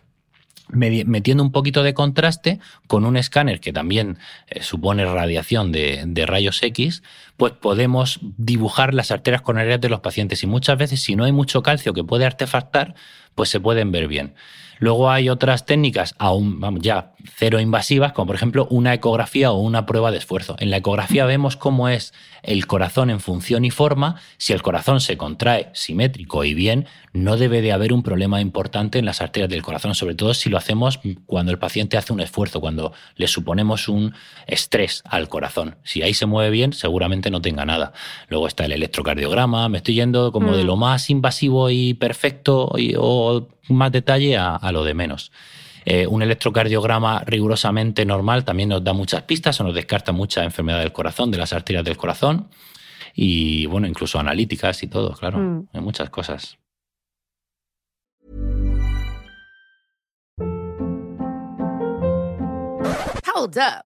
[0.73, 4.19] metiendo un poquito de contraste con un escáner que también
[4.49, 7.03] eh, supone radiación de, de, rayos X,
[7.37, 11.33] pues podemos dibujar las arterias coronarias de los pacientes y muchas veces si no hay
[11.33, 12.95] mucho calcio que puede artefactar,
[13.35, 14.35] pues se pueden ver bien.
[14.81, 19.59] Luego hay otras técnicas aún vamos, ya cero invasivas, como por ejemplo una ecografía o
[19.59, 20.57] una prueba de esfuerzo.
[20.59, 22.13] En la ecografía vemos cómo es
[22.43, 24.17] el corazón en función y forma.
[24.39, 28.99] Si el corazón se contrae simétrico y bien, no debe de haber un problema importante
[28.99, 32.21] en las arterias del corazón, sobre todo si lo hacemos cuando el paciente hace un
[32.21, 34.15] esfuerzo, cuando le suponemos un
[34.47, 35.77] estrés al corazón.
[35.83, 37.93] Si ahí se mueve bien, seguramente no tenga nada.
[38.29, 40.67] Luego está el electrocardiograma, me estoy yendo como de mm.
[40.67, 45.33] lo más invasivo y perfecto o más detalle a, lo de menos.
[45.85, 50.81] Eh, un electrocardiograma rigurosamente normal también nos da muchas pistas o nos descarta mucha enfermedad
[50.81, 52.49] del corazón, de las arterias del corazón
[53.15, 55.69] y bueno, incluso analíticas y todo, claro, mm.
[55.73, 56.59] hay muchas cosas.
[63.35, 63.90] Hold up.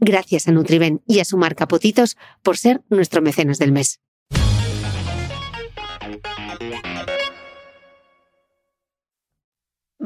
[0.00, 4.00] Gracias a Nutriven y a su marca Potitos por ser nuestro mecenas del mes.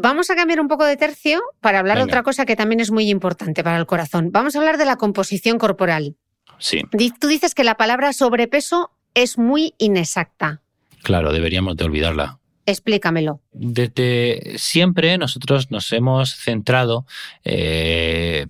[0.01, 2.93] Vamos a cambiar un poco de tercio para hablar de otra cosa que también es
[2.93, 4.31] muy importante para el corazón.
[4.31, 6.15] Vamos a hablar de la composición corporal.
[6.59, 6.83] Sí.
[7.21, 10.63] Tú dices que la palabra sobrepeso es muy inexacta.
[11.03, 12.39] Claro, deberíamos de olvidarla.
[12.65, 13.41] Explícamelo.
[13.51, 17.07] Desde siempre nosotros nos hemos centrado
[17.43, 18.47] eh,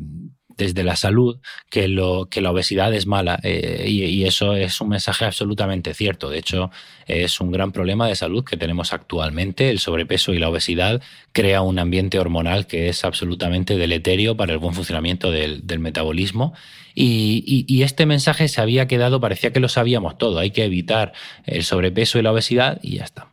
[0.58, 1.38] desde la salud
[1.70, 6.28] que, lo, que la obesidad es mala eh, y, eso es un mensaje absolutamente cierto.
[6.28, 6.70] De hecho,
[7.06, 9.70] es un gran problema de salud que tenemos actualmente.
[9.70, 11.00] El sobrepeso y la obesidad
[11.32, 16.52] crea un ambiente hormonal que es absolutamente deleterio para el buen funcionamiento del, metabolismo.
[16.94, 20.40] Y, y, este mensaje se había quedado, parecía que lo sabíamos todo.
[20.40, 21.12] Hay que evitar
[21.46, 23.28] el sobrepeso y la obesidad y ya está.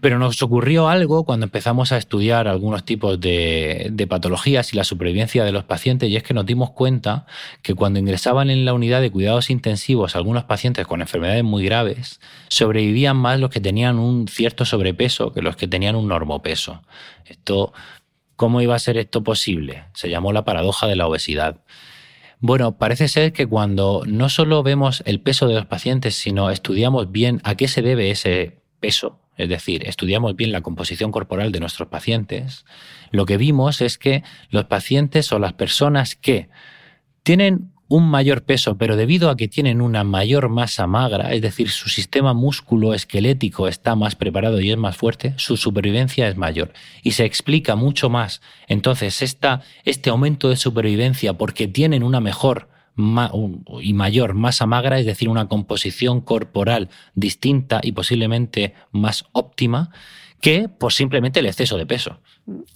[0.00, 5.44] Pero nos ocurrió algo cuando empezamos a estudiar algunos tipos de, patologías y la supervivencia
[5.44, 7.26] de los pacientes y es que nos dimos cuenta
[7.62, 12.20] que cuando ingresaban en la unidad de cuidados intensivos algunos pacientes con enfermedades muy graves,
[12.48, 16.82] sobrevivían más los que tenían un cierto sobrepeso que los que tenían un normopeso.
[17.26, 17.72] Esto,
[18.40, 19.84] ¿Cómo iba a ser esto posible?
[19.92, 21.60] Se llamó la paradoja de la obesidad.
[22.38, 27.12] Bueno, parece ser que cuando no solo vemos el peso de los pacientes, sino estudiamos
[27.12, 31.60] bien a qué se debe ese peso, es decir, estudiamos bien la composición corporal de
[31.60, 32.64] nuestros pacientes,
[33.10, 36.48] lo que vimos es que los pacientes o las personas que
[37.22, 41.70] tienen un mayor peso, pero debido a que tienen una mayor masa magra, es decir,
[41.70, 46.72] su sistema músculo esquelético está más preparado y es más fuerte, su supervivencia es mayor.
[47.02, 49.20] Y se explica mucho más entonces
[49.84, 52.68] este aumento de supervivencia porque tienen una mejor
[53.80, 59.90] y mayor masa magra, es decir, una composición corporal distinta y posiblemente más óptima
[60.40, 62.20] que por simplemente el exceso de peso.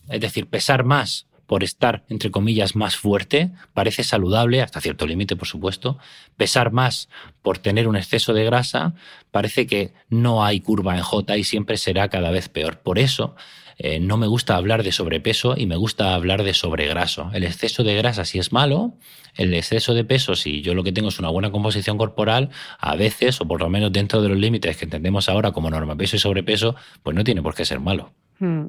[0.08, 5.36] Es decir, pesar más por estar, entre comillas, más fuerte, parece saludable, hasta cierto límite,
[5.36, 5.98] por supuesto.
[6.36, 7.08] Pesar más
[7.42, 8.94] por tener un exceso de grasa,
[9.30, 12.78] parece que no hay curva en J y siempre será cada vez peor.
[12.78, 13.34] Por eso,
[13.78, 17.30] eh, no me gusta hablar de sobrepeso y me gusta hablar de sobregraso.
[17.32, 18.94] El exceso de grasa si es malo,
[19.36, 22.96] el exceso de peso si yo lo que tengo es una buena composición corporal, a
[22.96, 26.16] veces, o por lo menos dentro de los límites que entendemos ahora como norma peso
[26.16, 28.12] y sobrepeso, pues no tiene por qué ser malo.
[28.38, 28.66] Hmm.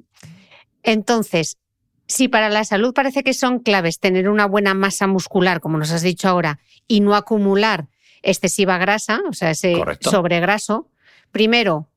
[0.83, 1.57] Entonces,
[2.07, 5.91] si para la salud parece que son claves tener una buena masa muscular, como nos
[5.91, 7.87] has dicho ahora, y no acumular
[8.21, 10.89] excesiva grasa, o sea, ese sobregraso,
[11.31, 11.89] primero,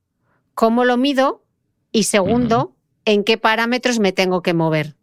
[0.54, 1.44] ¿cómo lo mido?
[1.90, 2.76] Y segundo,
[3.08, 4.94] en qué parámetros me tengo que mover.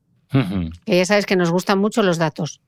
[0.86, 2.62] Que ya sabes que nos gustan mucho los datos.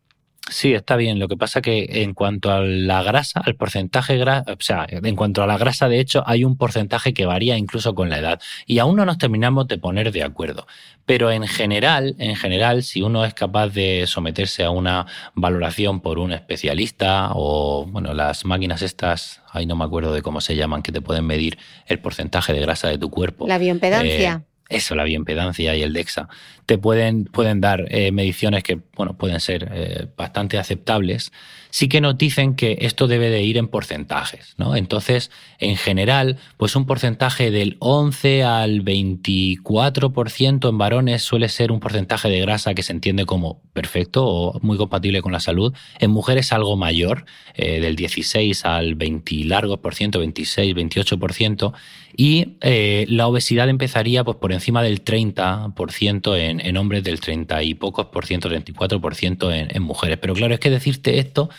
[0.49, 1.19] Sí, está bien.
[1.19, 5.15] Lo que pasa que en cuanto a la grasa, al porcentaje grasa, o sea, en
[5.15, 8.41] cuanto a la grasa, de hecho, hay un porcentaje que varía incluso con la edad.
[8.65, 10.65] Y aún no nos terminamos de poner de acuerdo.
[11.05, 16.17] Pero en general, en general, si uno es capaz de someterse a una valoración por
[16.17, 20.81] un especialista o, bueno, las máquinas estas, ahí no me acuerdo de cómo se llaman,
[20.81, 23.45] que te pueden medir el porcentaje de grasa de tu cuerpo.
[23.47, 24.45] La bioimpedancia.
[24.45, 26.27] Eh, eso, la bioimpedancia y el DEXA,
[26.65, 31.31] te pueden, pueden dar eh, mediciones que bueno, pueden ser eh, bastante aceptables,
[31.69, 34.55] sí que nos dicen que esto debe de ir en porcentajes.
[34.57, 34.75] ¿no?
[34.75, 41.79] Entonces, en general, pues un porcentaje del 11 al 24% en varones suele ser un
[41.79, 45.73] porcentaje de grasa que se entiende como perfecto o muy compatible con la salud.
[45.99, 51.73] En mujeres algo mayor, eh, del 16 al 20 largos por ciento, 26, 28%.
[52.19, 57.61] Y eh, la obesidad empezaría pues, por encima del 30% en, en hombres, del 30
[57.61, 60.17] y pocos por ciento, 34% en, en mujeres.
[60.19, 61.49] Pero claro, es que decirte esto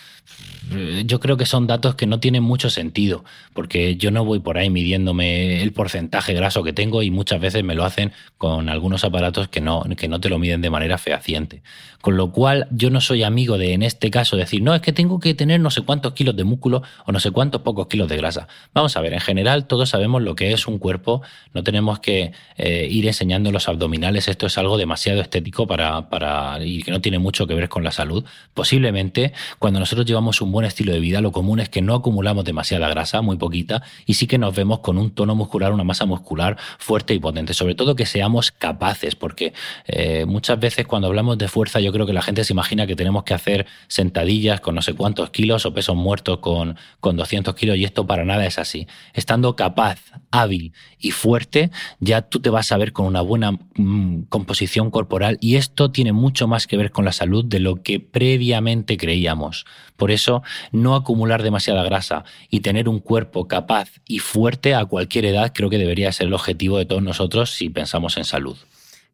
[1.06, 4.58] yo creo que son datos que no tienen mucho sentido, porque yo no voy por
[4.58, 9.04] ahí midiéndome el porcentaje graso que tengo y muchas veces me lo hacen con algunos
[9.04, 11.62] aparatos que no, que no te lo miden de manera fehaciente.
[12.00, 14.92] Con lo cual yo no soy amigo de, en este caso, decir, no, es que
[14.92, 18.08] tengo que tener no sé cuántos kilos de músculo o no sé cuántos pocos kilos
[18.08, 18.46] de grasa.
[18.74, 21.22] Vamos a ver, en general todos sabemos lo que es un cuerpo,
[21.54, 26.64] no tenemos que eh, ir enseñando los abdominales, esto es algo demasiado estético para, para,
[26.64, 28.24] y que no tiene mucho que ver con la salud.
[28.54, 31.94] Posiblemente cuando nosotros llevamos llevamos un buen estilo de vida, lo común es que no
[31.94, 35.84] acumulamos demasiada grasa, muy poquita, y sí que nos vemos con un tono muscular, una
[35.84, 37.54] masa muscular fuerte y potente.
[37.54, 39.52] Sobre todo que seamos capaces, porque
[39.86, 42.96] eh, muchas veces cuando hablamos de fuerza yo creo que la gente se imagina que
[42.96, 47.54] tenemos que hacer sentadillas con no sé cuántos kilos o pesos muertos con, con 200
[47.54, 48.86] kilos y esto para nada es así.
[49.12, 49.98] Estando capaz,
[50.30, 55.38] hábil y fuerte, ya tú te vas a ver con una buena mm, composición corporal
[55.40, 59.66] y esto tiene mucho más que ver con la salud de lo que previamente creíamos.
[59.98, 60.42] Por eso,
[60.72, 65.68] no acumular demasiada grasa y tener un cuerpo capaz y fuerte a cualquier edad creo
[65.68, 68.56] que debería ser el objetivo de todos nosotros si pensamos en salud.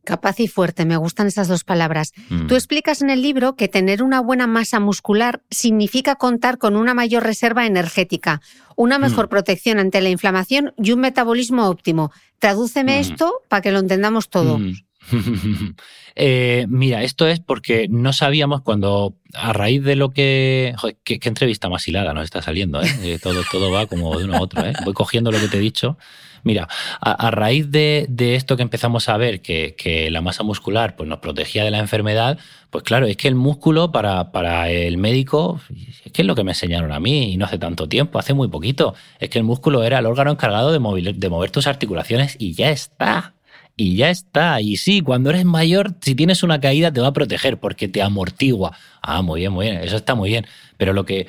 [0.05, 2.13] Capaz y fuerte, me gustan esas dos palabras.
[2.29, 2.47] Mm.
[2.49, 6.93] Tú explicas en el libro que tener una buena masa muscular significa contar con una
[6.93, 8.43] mayor reserva energética,
[8.77, 9.31] una mejor Mm.
[9.31, 12.13] protección ante la inflamación y un metabolismo óptimo.
[12.39, 13.01] Tradúceme Mm.
[13.01, 14.61] esto para que lo entendamos todo.
[16.17, 20.73] Eh, mira, esto es porque no sabíamos cuando, a raíz de lo que...
[20.79, 22.87] Joder, qué, entrevista más hilada nos está saliendo, ¿eh?
[23.03, 24.75] Eh, todo, todo va como de uno a otro, ¿eh?
[24.85, 25.99] Voy cogiendo lo que te he dicho.
[26.45, 26.69] Mira,
[27.01, 31.65] a, raíz de, esto que empezamos a ver, que, la masa muscular pues, nos protegía
[31.65, 32.39] de la enfermedad,
[32.71, 35.61] pues claro, es que el músculo para, para el médico,
[36.05, 38.35] es que es lo que me enseñaron a mí y no hace tanto tiempo, hace
[38.35, 42.53] muy poquito, es que el músculo era el órgano encargado de mover tus articulaciones y
[42.53, 43.34] ya está.
[43.77, 44.61] Y ya está.
[44.61, 48.03] Y sí, cuando eres mayor, si tienes una caída, te va a proteger porque te
[48.03, 48.77] amortigua.
[49.03, 49.79] Ah, muy bien, muy bien.
[49.83, 50.47] Eso está muy bien.
[50.77, 51.27] Pero lo que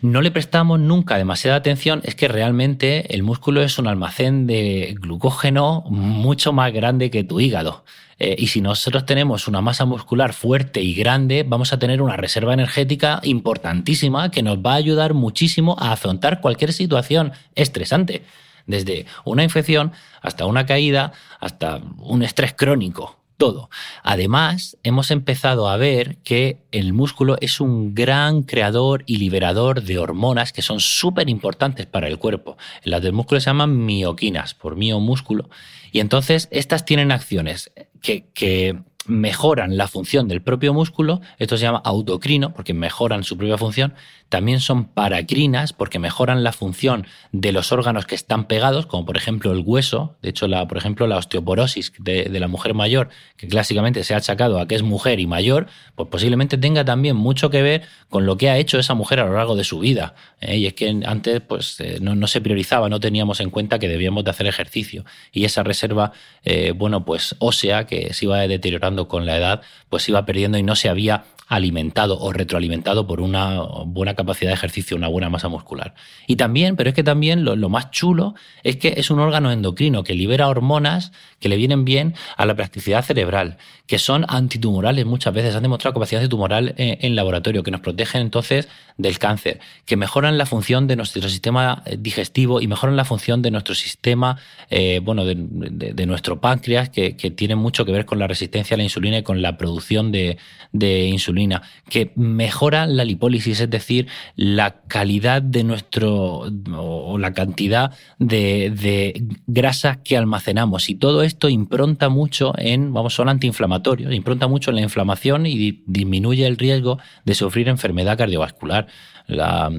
[0.00, 4.96] no le prestamos nunca demasiada atención es que realmente el músculo es un almacén de
[4.98, 7.84] glucógeno mucho más grande que tu hígado.
[8.18, 12.16] Eh, y si nosotros tenemos una masa muscular fuerte y grande, vamos a tener una
[12.16, 18.22] reserva energética importantísima que nos va a ayudar muchísimo a afrontar cualquier situación estresante
[18.66, 19.92] desde una infección
[20.22, 23.68] hasta una caída, hasta un estrés crónico, todo.
[24.02, 29.98] Además, hemos empezado a ver que el músculo es un gran creador y liberador de
[29.98, 32.56] hormonas que son súper importantes para el cuerpo.
[32.84, 35.50] Las del músculo se llaman mioquinas, por miomúsculo.
[35.92, 41.64] Y entonces estas tienen acciones que, que mejoran la función del propio músculo, esto se
[41.64, 43.94] llama autocrino porque mejoran su propia función,
[44.34, 49.16] también son paracrinas porque mejoran la función de los órganos que están pegados, como por
[49.16, 53.46] ejemplo el hueso, de hecho, la, por ejemplo, la osteoporosis de, la mujer mayor, que
[53.46, 57.48] clásicamente se ha achacado a que es mujer y mayor, pues posiblemente tenga también mucho
[57.48, 60.16] que ver con lo que ha hecho esa mujer a lo largo de su vida.
[60.40, 60.56] ¿eh?
[60.56, 63.86] Y es que antes pues, eh, no, no se priorizaba, no teníamos en cuenta que
[63.86, 65.04] debíamos de hacer ejercicio.
[65.30, 66.10] Y esa reserva,
[66.42, 70.58] eh, bueno, pues ósea, que se iba deteriorando con la edad, pues se iba perdiendo
[70.58, 75.30] y no se había alimentado o retroalimentado por una buena capacidad de ejercicio, una buena
[75.30, 75.94] masa muscular.
[76.26, 79.52] Y también, pero es que también lo, lo, más chulo es que es un órgano
[79.52, 85.04] endocrino que libera hormonas que le vienen bien a la plasticidad cerebral, que son antitumorales
[85.04, 89.60] muchas veces, han demostrado capacidad antitumoral en, en laboratorio, que nos protegen entonces del cáncer,
[89.86, 94.38] que mejoran la función de nuestro sistema digestivo y mejoran la función de nuestro sistema,
[94.70, 98.78] eh, bueno, de, nuestro páncreas, que, que tiene mucho que ver con la resistencia a
[98.78, 100.38] la insulina y con la producción de,
[100.72, 104.06] de insulina, que mejora la lipólisis, es decir,
[104.36, 110.88] la calidad de nuestro o la cantidad de, de, grasas que almacenamos.
[110.88, 113.73] Y todo esto impronta mucho en, vamos, son antiinflamatorios,
[114.10, 118.86] impronta mucho en la inflamación y di, disminuye el riesgo de sufrir enfermedad cardiovascular.
[119.26, 119.70] La,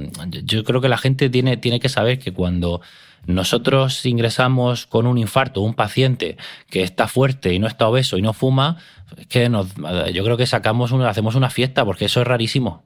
[0.43, 2.81] yo creo que la gente tiene, tiene que saber que cuando
[3.27, 6.37] nosotros ingresamos con un infarto, un paciente
[6.69, 8.77] que está fuerte y no está obeso y no fuma,
[9.17, 9.75] es que nos,
[10.13, 12.83] yo creo que sacamos una, hacemos una fiesta porque eso es rarísimo.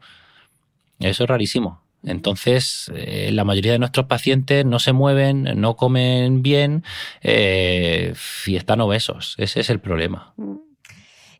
[1.00, 1.82] Eso es rarísimo.
[2.04, 6.84] Entonces, eh, la mayoría de nuestros pacientes no se mueven, no comen bien
[7.22, 8.14] eh,
[8.46, 9.36] y están obesos.
[9.38, 10.34] Ese es el problema.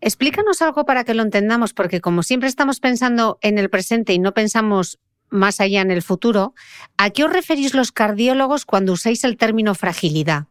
[0.02, 4.20] Explícanos algo para que lo entendamos, porque como siempre estamos pensando en el presente y
[4.20, 6.54] no pensamos más allá en el futuro,
[6.98, 10.48] ¿a qué os referís los cardiólogos cuando usáis el término fragilidad?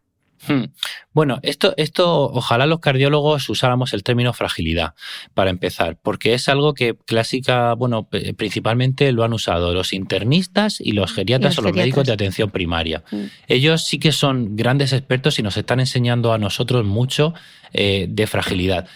[0.47, 0.67] Hmm.
[1.13, 4.95] Bueno, esto, esto, ojalá los cardiólogos usáramos el término fragilidad
[5.35, 10.93] para empezar, porque es algo que clásica, bueno, principalmente lo han usado los internistas y
[10.93, 11.87] los geriatras y los o los geriatras.
[11.87, 13.03] médicos de atención primaria.
[13.11, 13.25] Mm.
[13.49, 17.35] Ellos sí que son grandes expertos y nos están enseñando a nosotros mucho
[17.73, 18.87] eh, de fragilidad.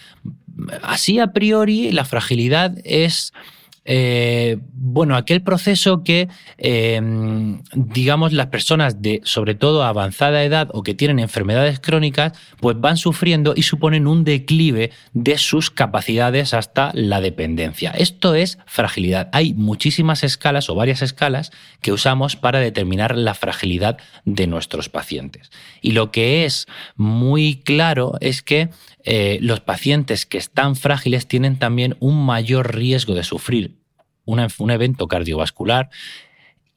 [0.81, 3.33] Así a priori, la fragilidad es
[3.85, 7.01] eh, bueno, aquel proceso que, eh,
[7.73, 12.95] digamos, las personas de, sobre todo, avanzada edad o que tienen enfermedades crónicas, pues van
[12.97, 17.91] sufriendo y suponen un declive de sus capacidades hasta la dependencia.
[17.91, 19.29] Esto es fragilidad.
[19.33, 21.51] Hay muchísimas escalas o varias escalas
[21.81, 25.51] que usamos para determinar la fragilidad de nuestros pacientes.
[25.81, 28.69] Y lo que es muy claro es que
[29.03, 33.77] eh, los pacientes que están frágiles tienen también un mayor riesgo de sufrir
[34.25, 35.89] un evento cardiovascular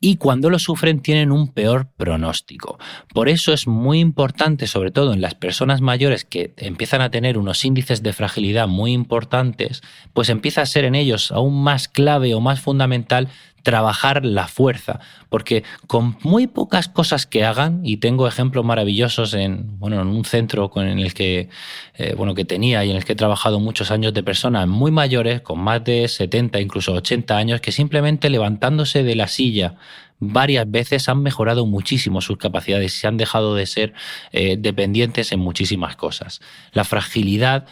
[0.01, 2.79] y cuando lo sufren tienen un peor pronóstico.
[3.13, 7.39] Por eso es muy importante, sobre todo en las personas mayores que empiezan a tener
[7.39, 12.35] unos índices de fragilidad muy importantes, pues empieza a ser en ellos aún más clave
[12.35, 13.29] o más fundamental
[13.67, 19.77] trabajar la fuerza, porque con muy pocas cosas que hagan, y tengo ejemplos maravillosos en,
[19.81, 21.49] bueno, en un centro con el que,
[21.97, 24.93] eh, bueno, que tenía y en el que he trabajado muchos años de personas muy
[24.93, 29.75] mayores, con más de 70, incluso 80 años, que simplemente levantándose de la silla
[30.21, 33.95] varias veces han mejorado muchísimo sus capacidades y han dejado de ser
[34.31, 36.41] eh, dependientes en muchísimas cosas.
[36.71, 37.67] La fragilidad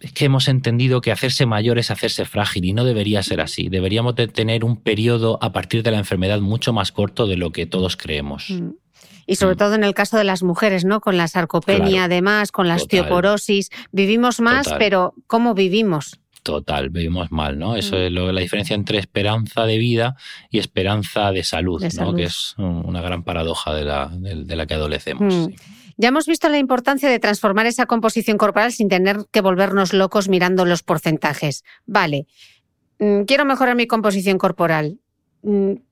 [0.00, 3.68] es que hemos entendido que hacerse mayor es hacerse frágil y no debería ser así.
[3.68, 7.52] Deberíamos de tener un periodo a partir de la enfermedad mucho más corto de lo
[7.52, 8.50] que todos creemos.
[8.50, 8.70] Mm.
[9.26, 9.58] Y sobre mm.
[9.58, 11.00] todo en el caso de las mujeres, ¿no?
[11.00, 13.70] Con la sarcopenia, además, con la osteoporosis.
[13.90, 16.20] Vivimos más, pero ¿cómo vivimos?
[16.42, 17.74] Total, vivimos mal, ¿no?
[17.74, 18.00] Eso mm.
[18.00, 20.16] es lo, la diferencia entre esperanza de vida
[20.50, 22.14] y esperanza de salud, ¿no?
[22.14, 25.48] Que es una gran paradoja de la, de, la que adolecemos.
[25.96, 30.28] Ya hemos visto la importancia de transformar esa composición corporal sin tener que volvernos locos
[30.28, 31.64] mirando los porcentajes.
[31.86, 32.26] Vale,
[32.98, 34.98] mm, quiero mejorar mi composición corporal.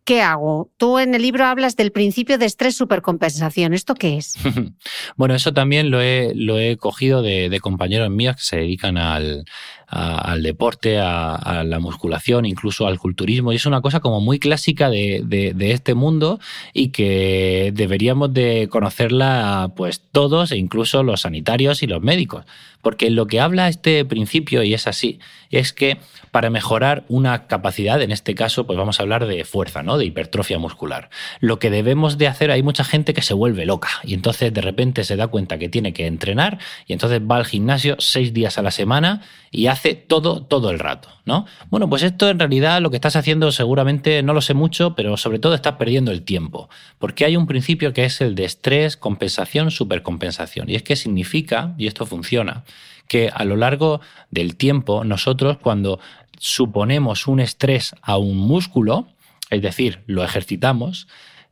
[0.04, 0.72] ¿Qué hago?
[0.78, 3.72] Tú en el libro hablas del principio de estrés supercompensación.
[3.72, 4.36] ¿Esto qué es?
[5.16, 9.44] bueno, eso también lo he, lo he cogido de, compañeros míos que se dedican al,
[9.86, 13.52] al deporte, a, la musculación, incluso al culturismo.
[13.52, 16.40] Y es una cosa como muy clásica de, de, este mundo
[16.72, 22.44] y que deberíamos de conocerla pues todos, e incluso los sanitarios y los médicos.
[22.80, 25.98] Porque lo que habla este principio, y es así, es que
[26.32, 29.91] para mejorar una capacidad, en este caso, pues vamos a hablar de fuerza, ¿no?
[29.98, 31.10] De hipertrofia muscular.
[31.40, 34.60] Lo que debemos de hacer, hay mucha gente que se vuelve loca y entonces de
[34.60, 38.58] repente se da cuenta que tiene que entrenar y entonces va al gimnasio seis días
[38.58, 41.46] a la semana y hace todo, todo el rato, ¿no?
[41.70, 45.16] Bueno, pues esto en realidad lo que estás haciendo seguramente, no lo sé mucho, pero
[45.16, 48.96] sobre todo estás perdiendo el tiempo, porque hay un principio que es el de estrés,
[48.96, 50.70] compensación, supercompensación.
[50.70, 52.64] Y es que significa, y esto funciona,
[53.08, 56.00] que a lo largo del tiempo nosotros cuando
[56.38, 59.06] suponemos un estrés a un músculo,
[59.52, 61.06] es decir, lo ejercitamos,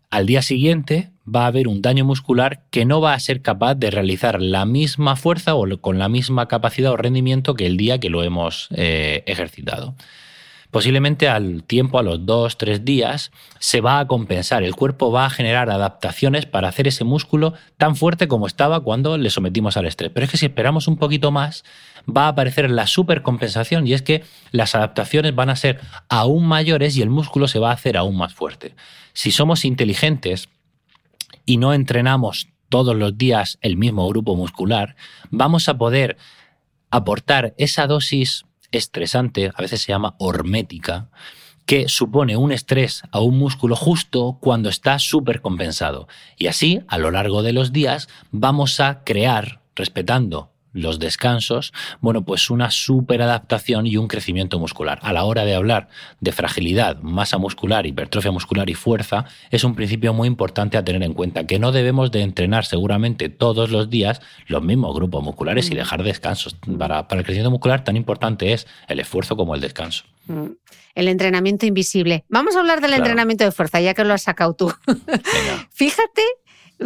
[0.08, 3.74] al día siguiente va a haber un daño muscular que no va a ser capaz
[3.74, 8.00] de realizar la misma fuerza o con la misma capacidad o rendimiento que el día
[8.00, 9.94] que lo hemos eh, ejercitado.
[10.70, 14.62] Posiblemente al tiempo, a los dos, tres días, se va a compensar.
[14.62, 19.18] El cuerpo va a generar adaptaciones para hacer ese músculo tan fuerte como estaba cuando
[19.18, 20.10] le sometimos al estrés.
[20.14, 21.64] Pero es que si esperamos un poquito más,
[22.08, 26.96] va a aparecer la supercompensación y es que las adaptaciones van a ser aún mayores
[26.96, 28.74] y el músculo se va a hacer aún más fuerte.
[29.12, 30.48] Si somos inteligentes
[31.46, 34.96] y no entrenamos todos los días el mismo grupo muscular,
[35.30, 36.16] vamos a poder
[36.90, 41.08] aportar esa dosis estresante, a veces se llama hormética,
[41.66, 46.08] que supone un estrés a un músculo justo cuando está súper compensado.
[46.36, 52.24] Y así, a lo largo de los días, vamos a crear, respetando los descansos, bueno,
[52.24, 54.98] pues una superadaptación y un crecimiento muscular.
[55.02, 55.88] A la hora de hablar
[56.20, 61.02] de fragilidad, masa muscular, hipertrofia muscular y fuerza, es un principio muy importante a tener
[61.02, 65.70] en cuenta, que no debemos de entrenar seguramente todos los días los mismos grupos musculares
[65.70, 65.78] y mm.
[65.78, 66.56] dejar descansos.
[66.78, 70.04] Para, para el crecimiento muscular tan importante es el esfuerzo como el descanso.
[70.26, 70.52] Mm.
[70.94, 72.24] El entrenamiento invisible.
[72.28, 74.72] Vamos a hablar del entrenamiento de fuerza, ya que lo has sacado tú.
[75.70, 76.22] Fíjate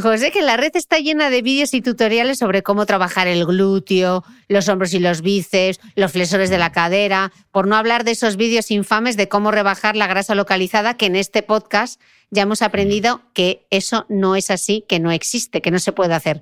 [0.01, 4.24] José, que la red está llena de vídeos y tutoriales sobre cómo trabajar el glúteo,
[4.49, 8.36] los hombros y los bíceps, los flexores de la cadera, por no hablar de esos
[8.36, 13.22] vídeos infames de cómo rebajar la grasa localizada, que en este podcast ya hemos aprendido
[13.34, 16.40] que eso no es así, que no existe, que no se puede hacer.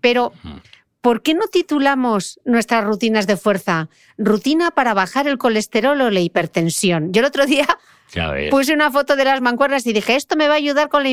[0.00, 0.32] Pero,
[1.02, 6.20] ¿por qué no titulamos nuestras rutinas de fuerza rutina para bajar el colesterol o la
[6.20, 7.12] hipertensión?
[7.12, 7.66] Yo el otro día
[8.50, 11.10] Puse una foto de las mancuernas y dije, esto me va a ayudar con la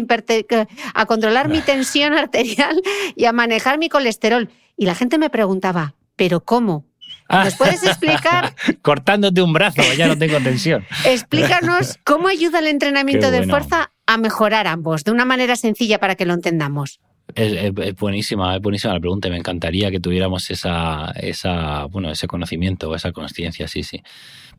[0.94, 2.82] a controlar mi tensión arterial
[3.16, 4.50] y a manejar mi colesterol.
[4.76, 6.86] Y la gente me preguntaba, ¿pero cómo?
[7.30, 8.54] ¿Nos puedes explicar?
[8.82, 10.86] Cortándote un brazo, ya no tengo tensión.
[11.06, 16.16] Explícanos cómo ayuda el entrenamiento de fuerza a mejorar ambos, de una manera sencilla para
[16.16, 17.00] que lo entendamos.
[17.36, 19.30] Es, buenísima, es buenísima la pregunta.
[19.30, 24.02] Me encantaría que tuviéramos esa, esa, bueno, ese conocimiento o esa conciencia, sí, sí.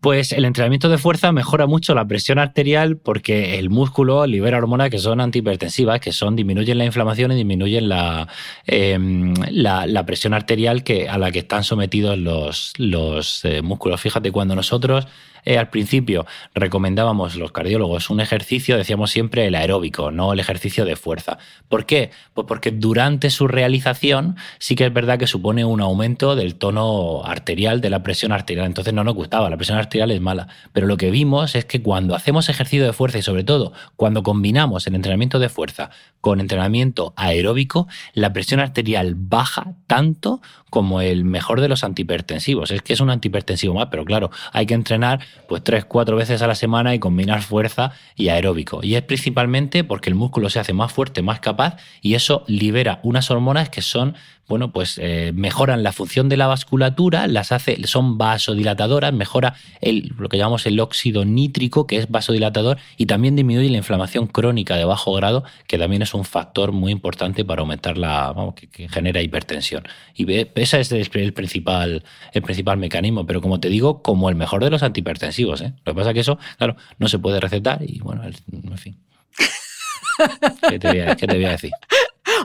[0.01, 4.91] Pues el entrenamiento de fuerza mejora mucho la presión arterial porque el músculo libera hormonas
[4.91, 8.29] que son antihipertensivas, que son disminuyen la inflamación y disminuyen la,
[8.67, 14.01] em, la, presión arterial que, a la que están sometidos los, los eh, músculos.
[14.01, 15.07] Fíjate, cuando nosotros
[15.45, 20.85] eh, al principio recomendábamos los cardiólogos un ejercicio, decíamos siempre el aeróbico, no el ejercicio
[20.85, 21.39] de fuerza.
[21.69, 22.11] ¿Por qué?
[22.35, 26.57] Pues porque porque durante su realización sí que es verdad que supone un aumento del
[26.57, 28.67] tono arterial, de la presión arterial.
[28.67, 30.49] Entonces no nos gustaba, la presión arterial es mala.
[30.73, 34.23] Pero lo que vimos es que cuando hacemos ejercicio de fuerza y sobre todo cuando
[34.23, 41.25] combinamos el entrenamiento de fuerza con entrenamiento aeróbico, la presión arterial baja tanto como el
[41.25, 42.71] mejor de los antihipertensivos.
[42.71, 46.43] Es que es un antihipertensivo más, pero claro, hay que entrenar pues tres, cuatro veces
[46.43, 48.81] a la semana y combinar fuerza y aeróbico.
[48.83, 53.01] Y es principalmente porque el músculo se hace más fuerte, más capaz y eso libera
[53.03, 54.15] unas hormonas que son
[54.51, 60.13] bueno, pues eh, mejoran la función de la vasculatura, las hace, son vasodilatadoras, mejora el,
[60.19, 64.75] lo que llamamos el óxido nítrico, que es vasodilatador, y también disminuye la inflamación crónica
[64.75, 68.89] de bajo grado, que también es un factor muy importante para aumentar la, vamos, que,
[68.89, 69.85] genera hipertensión.
[70.17, 72.03] Y ese es el, principal,
[72.33, 75.61] el principal mecanismo, pero como te digo, como el mejor de los antihipertensivos.
[75.61, 75.75] ¿eh?
[75.85, 78.99] Lo que pasa es que eso, claro, no se puede recetar y bueno, en fin.
[80.69, 81.71] ¿Qué te voy a decir?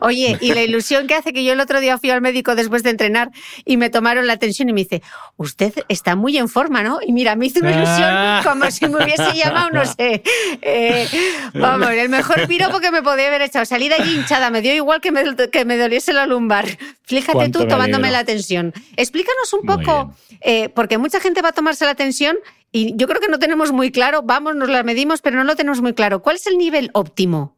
[0.02, 2.84] Oye, y la ilusión que hace que yo el otro día fui al médico después
[2.84, 3.32] de entrenar
[3.66, 5.02] y me tomaron la tensión y me dice,
[5.38, 7.00] usted está muy en forma, ¿no?
[7.06, 8.42] Y mira, me hizo una ilusión ah.
[8.44, 10.24] como si me hubiese llamado, no sé,
[10.62, 11.08] eh,
[11.54, 13.66] vamos, el mejor piropo que me podía haber echado.
[13.66, 16.66] Salir allí hinchada, me dio igual que me, que me doliese la lumbar.
[17.04, 18.74] Fíjate tú tomándome la tensión.
[18.96, 22.38] Explícanos un poco, eh, porque mucha gente va a tomarse la tensión
[22.72, 25.56] y yo creo que no tenemos muy claro, vamos, nos la medimos, pero no lo
[25.56, 26.22] tenemos muy claro.
[26.22, 27.55] ¿Cuál es el nivel óptimo?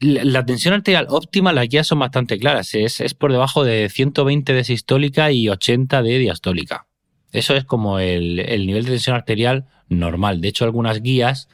[0.00, 2.74] La tensión arterial óptima, las guías son bastante claras.
[2.74, 6.86] Es, es, por debajo de 120 de sistólica y 80 de diastólica.
[7.32, 10.40] Eso es como el, nivel de tensión arterial normal.
[10.40, 11.48] De hecho, algunas guías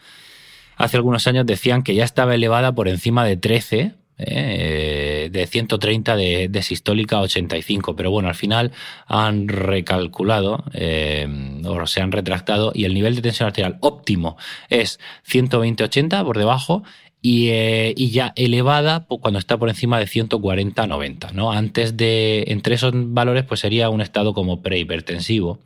[0.76, 6.16] hace algunos años decían que ya estaba elevada por encima de 13, eh, de 130
[6.16, 7.96] de, de, sistólica a 85.
[7.96, 8.72] Pero bueno, al final
[9.06, 11.26] han recalculado eh,
[11.64, 14.36] o se han retractado y el nivel de tensión arterial óptimo
[14.68, 16.82] es 120-80 por debajo
[17.22, 21.32] eh, y, ya elevada cuando está por encima de 140-90.
[21.32, 21.52] ¿no?
[21.52, 25.59] Antes de, entre esos valores, pues sería un estado como prehipertensivo.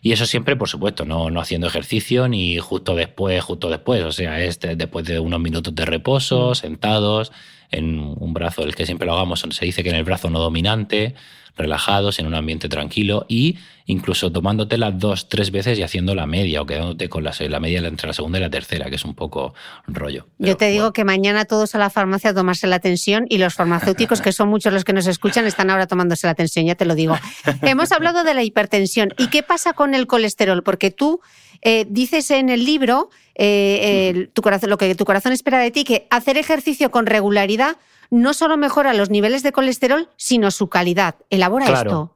[0.00, 4.04] Y eso siempre, por supuesto, no, no haciendo ejercicio ni justo después, justo después.
[4.04, 6.54] O sea, es después de unos minutos de reposo, mm.
[6.54, 7.32] sentados,
[7.70, 10.38] en un brazo, el que siempre lo hagamos, se dice que en el brazo no
[10.38, 11.14] dominante,
[11.58, 16.26] relajados, en un ambiente tranquilo y incluso tomándote las dos, tres veces y haciendo la
[16.26, 19.04] media o quedándote con la, la media entre la segunda y la tercera, que es
[19.04, 19.54] un poco
[19.86, 20.26] rollo.
[20.38, 23.54] Yo te digo que mañana todos a la farmacia a tomarse la tensión y los
[23.54, 26.84] farmacéuticos, que son muchos los que nos escuchan, están ahora tomándose la tensión, ya te
[26.84, 27.18] lo digo.
[27.62, 29.14] Hemos hablado de la hipertensión.
[29.18, 30.62] ¿Y qué pasa con el colesterol?
[30.62, 31.20] Porque tú
[31.62, 35.84] eh, dices en el libro eh, tu corazón, lo que tu corazón espera de ti,
[35.84, 37.76] que hacer ejercicio con regularidad
[38.10, 41.16] no solo mejora los niveles de colesterol, sino su calidad.
[41.30, 42.14] Elabora esto.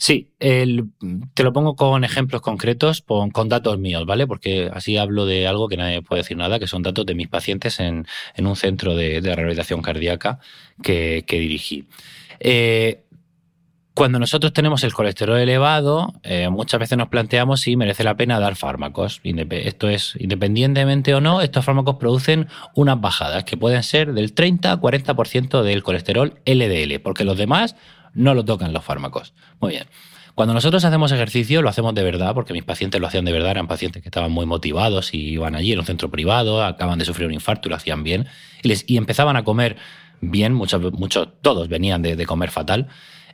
[0.00, 4.28] Sí, te lo pongo con ejemplos concretos, con, datos míos, ¿vale?
[4.28, 7.26] Porque así hablo de algo que nadie puede decir nada, que son datos de mis
[7.26, 8.06] pacientes en,
[8.38, 10.38] un centro de, rehabilitación cardíaca
[10.80, 11.88] que, dirigí.
[12.38, 13.02] Eh,
[13.98, 18.38] cuando nosotros tenemos el colesterol elevado, eh, muchas veces nos planteamos si merece la pena
[18.38, 19.20] dar fármacos.
[19.24, 22.46] Esto es, independientemente o no, estos fármacos producen
[22.76, 27.74] unas bajadas que pueden ser del 30 a 40% del colesterol LDL, porque los demás
[28.14, 29.34] no lo tocan los fármacos.
[29.58, 29.86] Muy bien.
[30.36, 33.50] Cuando nosotros hacemos ejercicio, lo hacemos de verdad, porque mis pacientes lo hacían de verdad,
[33.50, 37.04] eran pacientes que estaban muy motivados y iban allí en un centro privado, acaban de
[37.04, 38.28] sufrir un infarto y lo hacían bien,
[38.62, 39.76] y, empezaban a comer
[40.20, 42.86] bien, muchos, muchos, todos venían de comer fatal.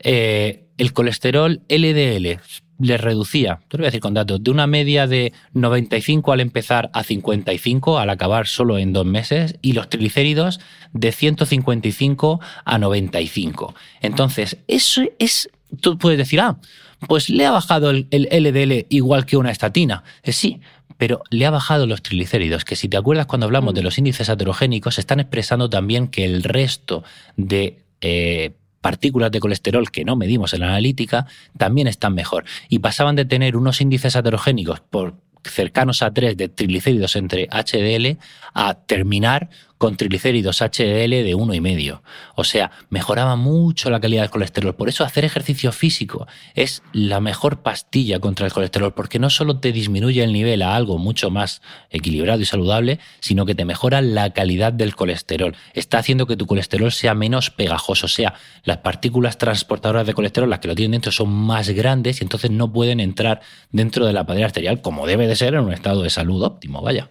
[0.05, 2.39] Eh, el colesterol LDL
[2.79, 6.41] les reducía, te lo voy a decir con datos, de una media de 95 al
[6.41, 10.61] empezar a 55 al acabar solo en dos meses y los triglicéridos
[10.93, 13.75] de 155 a 95.
[14.01, 15.51] Entonces, eso es,
[15.81, 16.59] tú puedes decir, ah,
[17.07, 20.05] pues le ha bajado el, LDL igual que una estatina.
[20.23, 20.61] Eh, sí,
[20.99, 24.29] pero le ha bajado los triglicéridos, que si te acuerdas cuando hablamos de los índices
[24.29, 27.05] heterogénicos, están expresando también que el resto
[27.37, 28.53] de eh,
[28.85, 31.25] partículas de colesterol que no medimos en la analítica
[31.57, 32.45] también están mejor.
[32.69, 38.19] Y pasaban de tener unos índices heterogénicos por cercanos a 3 de triglicéridos entre HDL
[38.53, 39.49] a terminar
[39.85, 42.03] con triglicéridos HDL de uno y medio.
[42.37, 44.75] O sea, mejoraba mucho la calidad del colesterol.
[44.75, 49.59] Por eso hacer ejercicio físico es la mejor pastilla contra el colesterol, porque no solo
[49.59, 54.01] te disminuye el nivel a algo mucho más equilibrado y saludable, sino que te mejora
[54.01, 55.55] la calidad del colesterol.
[55.75, 58.33] Está haciendo que tu colesterol sea menos pegajoso, o sea,
[58.63, 62.51] las partículas transportadoras de colesterol, las que lo tienen dentro, son más grandes y entonces
[62.51, 66.01] no pueden entrar dentro de la pared arterial como debe de ser en un estado
[66.01, 67.11] de salud óptimo, vaya.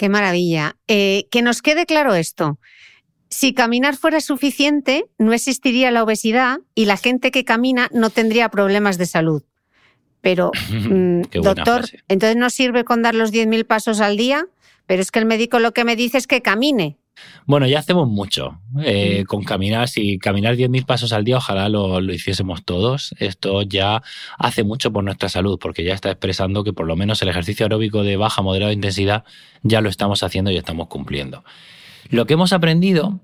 [0.00, 0.76] Qué maravilla.
[0.88, 2.58] Eh, que nos quede claro esto.
[3.28, 8.48] Si caminar fuera suficiente, no existiría la obesidad y la gente que camina no tendría
[8.48, 9.42] problemas de salud.
[10.22, 14.46] Pero, mm, doctor, entonces no sirve con dar los 10.000 pasos al día,
[14.86, 16.96] pero es que el médico lo que me dice es que camine.
[17.46, 19.88] Bueno, ya hacemos mucho eh, con caminar.
[19.88, 23.14] Si caminar 10.000 pasos al día, ojalá lo, lo, hiciésemos todos.
[23.18, 24.02] Esto ya
[24.38, 27.64] hace mucho por nuestra salud, porque ya está expresando que por lo menos el ejercicio
[27.64, 29.24] aeróbico de baja, moderada intensidad
[29.62, 31.44] ya lo estamos haciendo y estamos cumpliendo.
[32.08, 33.20] Lo que hemos aprendido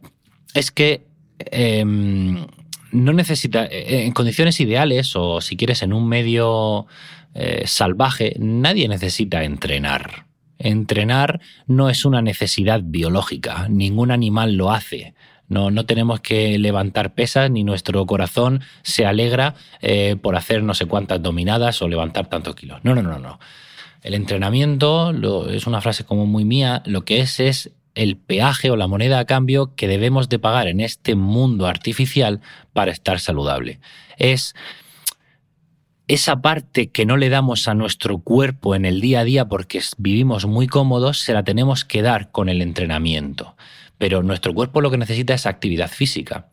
[0.54, 1.06] es que
[1.38, 6.86] eh, no necesita, eh, en condiciones ideales o si quieres en un medio
[7.34, 10.25] eh, salvaje, nadie necesita entrenar.
[10.58, 15.14] Entrenar no es una necesidad biológica, ningún animal lo hace.
[15.48, 20.74] No, no tenemos que levantar pesas ni nuestro corazón se alegra eh, por hacer no
[20.74, 22.80] sé cuántas dominadas o levantar tantos kilos.
[22.82, 23.38] No, no, no, no.
[24.02, 28.70] El entrenamiento lo, es una frase como muy mía, lo que es es el peaje
[28.70, 32.40] o la moneda a cambio que debemos de pagar en este mundo artificial
[32.72, 33.80] para estar saludable.
[34.18, 34.54] Es
[36.08, 39.80] esa parte que no le damos a nuestro cuerpo en el día a día porque
[39.98, 43.56] vivimos muy cómodos, se la tenemos que dar con el entrenamiento.
[43.98, 46.48] Pero nuestro cuerpo lo que necesita es actividad física.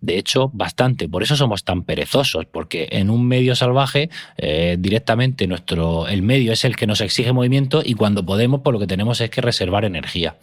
[0.00, 1.08] De hecho, bastante.
[1.08, 4.08] Por eso somos tan perezosos, porque en un medio salvaje
[4.38, 8.72] eh, directamente nuestro, el medio es el que nos exige movimiento y cuando podemos, por
[8.72, 10.38] lo que tenemos es que reservar energía.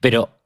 [0.00, 0.38] Pero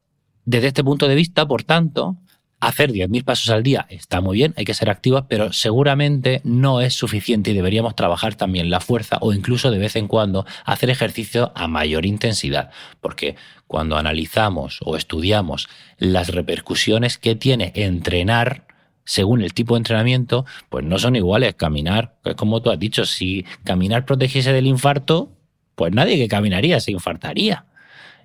[0.44, 2.16] desde este punto de vista, por tanto,
[2.60, 6.80] hacer 10.000 pasos al día está muy bien, hay que ser activos, pero seguramente no
[6.80, 10.90] es suficiente y deberíamos trabajar también la fuerza o incluso de vez en cuando hacer
[10.90, 12.70] ejercicio a mayor intensidad,
[13.00, 13.36] porque
[13.66, 15.68] cuando analizamos o estudiamos
[15.98, 18.66] las repercusiones que tiene entrenar,
[19.04, 21.54] según el tipo de entrenamiento, pues no son iguales.
[21.54, 25.32] Caminar, como tú has dicho, si caminar protegiese del infarto,
[25.74, 27.64] pues nadie que caminaría se infartaría.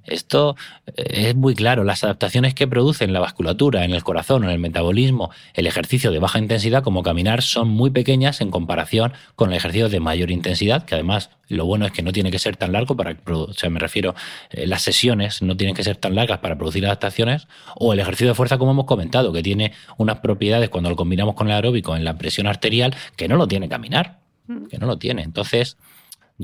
[0.06, 0.56] Esto
[0.88, 1.84] eh, es muy claro.
[1.84, 6.20] Las adaptaciones que producen la vasculatura, en el corazón, en el metabolismo, el ejercicio de
[6.20, 10.86] baja intensidad como caminar son muy pequeñas en comparación con el ejercicio de mayor intensidad,
[10.86, 13.70] que además lo bueno es que no tiene que ser tan largo para, o sea,
[13.70, 14.16] me refiero,
[14.52, 18.30] eh, las sesiones no tienen que ser tan largas para producir adaptaciones, o el ejercicio
[18.30, 21.96] de fuerza como hemos comentado, que tiene unas propiedades cuando lo combinamos con el aeróbico
[21.96, 24.66] en la presión arterial que no lo tiene caminar, mm.
[24.66, 25.22] que no lo tiene.
[25.24, 25.78] Entonces,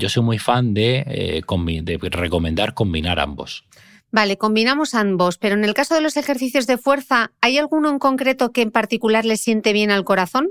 [0.00, 1.42] yo soy muy fan de, eh,
[1.82, 3.64] de recomendar combinar ambos.
[4.12, 8.00] Vale, combinamos ambos, pero en el caso de los ejercicios de fuerza, ¿hay alguno en
[8.00, 10.48] concreto que en particular le siente bien al corazón?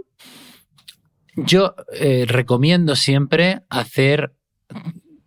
[1.35, 4.31] Yo eh, recomiendo siempre hacer,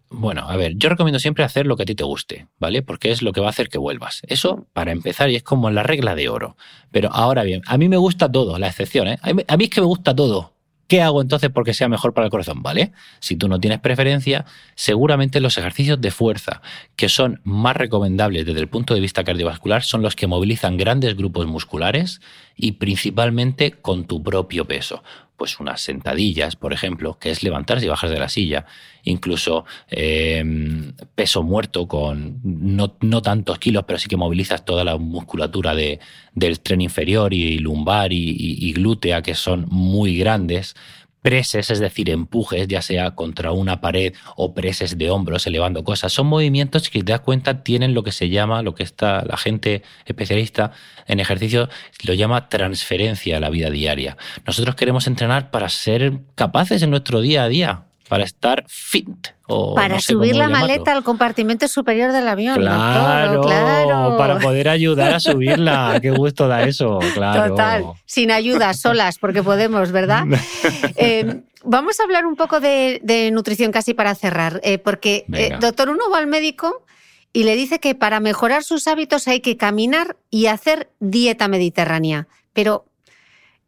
[0.09, 2.83] bueno, a ver, yo recomiendo siempre hacer lo que a ti te guste, ¿vale?
[2.83, 4.23] Porque es lo que va a hacer que vuelvas.
[4.27, 6.57] Eso para empezar y es como la regla de oro.
[6.91, 9.19] Pero ahora bien, a mí me gusta todo, la excepción, ¿eh?
[9.23, 10.52] A mí es que me gusta todo.
[10.93, 12.63] ¿Qué hago entonces porque sea mejor para el corazón?
[12.63, 12.93] ¿Vale?
[13.19, 14.45] Si tú no tienes preferencia,
[14.75, 16.61] seguramente los ejercicios de fuerza
[16.97, 21.17] que son más recomendables desde el punto de vista cardiovascular son los que movilizan grandes
[21.17, 22.21] grupos musculares
[22.57, 25.03] y principalmente con tu propio peso
[25.43, 28.65] pues unas sentadillas, por ejemplo, que es levantarse y bajar de la silla,
[29.03, 35.75] incluso em, peso muerto con no, tantos kilos, pero sí que movilizas toda la musculatura
[35.75, 35.99] de,
[36.33, 40.77] del tren inferior y lumbar y glútea, que son muy grandes,
[41.23, 46.13] preses, es decir, empujes, ya sea contra una pared o preses de hombros, elevando cosas.
[46.13, 49.37] Son movimientos que, te das cuenta, tienen lo que se llama, lo que está la
[49.37, 50.73] gente especialista
[51.07, 51.69] en ejercicio
[52.05, 54.17] lo llama transferencia a la vida diaria.
[54.45, 59.09] Nosotros queremos entrenar para ser capaces en nuestro día a día, para estar fit.
[59.47, 62.57] O para subir la maleta al compartimento superior del avión.
[62.57, 64.19] Claro, claro.
[64.19, 65.99] Para poder ayudar a subirla.
[66.03, 67.53] Qué gusto da eso, claro.
[67.53, 67.85] Total.
[68.05, 70.27] Sin ayuda, solas, porque podemos, ¿verdad?
[70.97, 75.89] Eh, vamos a hablar un poco de, nutrición casi para cerrar, eh, porque eh, doctor,
[75.89, 76.85] uno va al médico
[77.33, 82.29] y le dice que para mejorar sus hábitos hay que caminar y hacer dieta mediterránea.
[82.53, 82.85] Pero,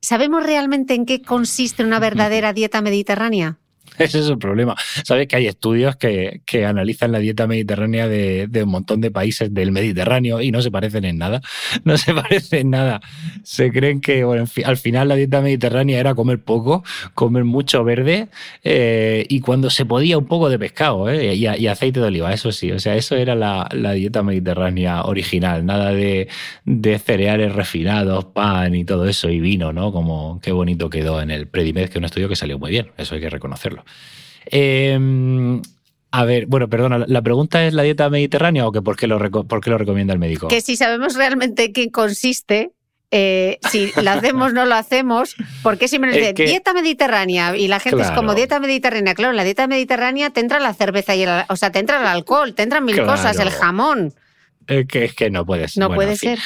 [0.02, 3.58] ¿sabemos realmente en qué consiste una verdadera dieta mediterránea?
[3.98, 4.74] Ese es el problema.
[5.04, 9.10] Sabes que hay estudios que, que analizan la dieta mediterránea de, de, un montón de
[9.10, 11.40] países del Mediterráneo y no se parecen en nada.
[11.84, 13.00] No se parecen en nada.
[13.42, 16.82] Se creen que bueno, al final la dieta mediterránea era comer poco,
[17.14, 18.28] comer mucho verde
[18.62, 22.52] eh, y cuando se podía un poco de pescado eh, y, aceite de oliva, eso
[22.52, 22.72] sí.
[22.72, 25.66] O sea, eso era la, la dieta mediterránea original.
[25.66, 26.28] Nada de,
[26.64, 29.92] de, cereales refinados, pan y todo eso y vino, ¿no?
[29.92, 32.92] Como qué bonito quedó en el Predimed, que es un estudio que salió muy bien.
[32.96, 33.83] Eso hay que reconocerlo.
[34.46, 35.62] Em,
[36.10, 39.18] a ver, bueno, perdona, ¿la pregunta es la dieta mediterránea o que por qué lo,
[39.18, 40.48] por lo recomienda el médico?
[40.48, 42.72] Que si sabemos realmente qué consiste,
[43.10, 47.68] eh, si la hacemos o no lo hacemos, porque siempre nos dice dieta mediterránea y
[47.68, 49.14] la gente es como dieta mediterránea.
[49.14, 52.06] Claro, la dieta mediterránea te entra la cerveza y el, o sea, te entra el
[52.06, 54.14] alcohol, te entran mil cosas, el jamón.
[54.68, 55.80] Eh, que es que no puede ser.
[55.80, 56.38] No puede ser.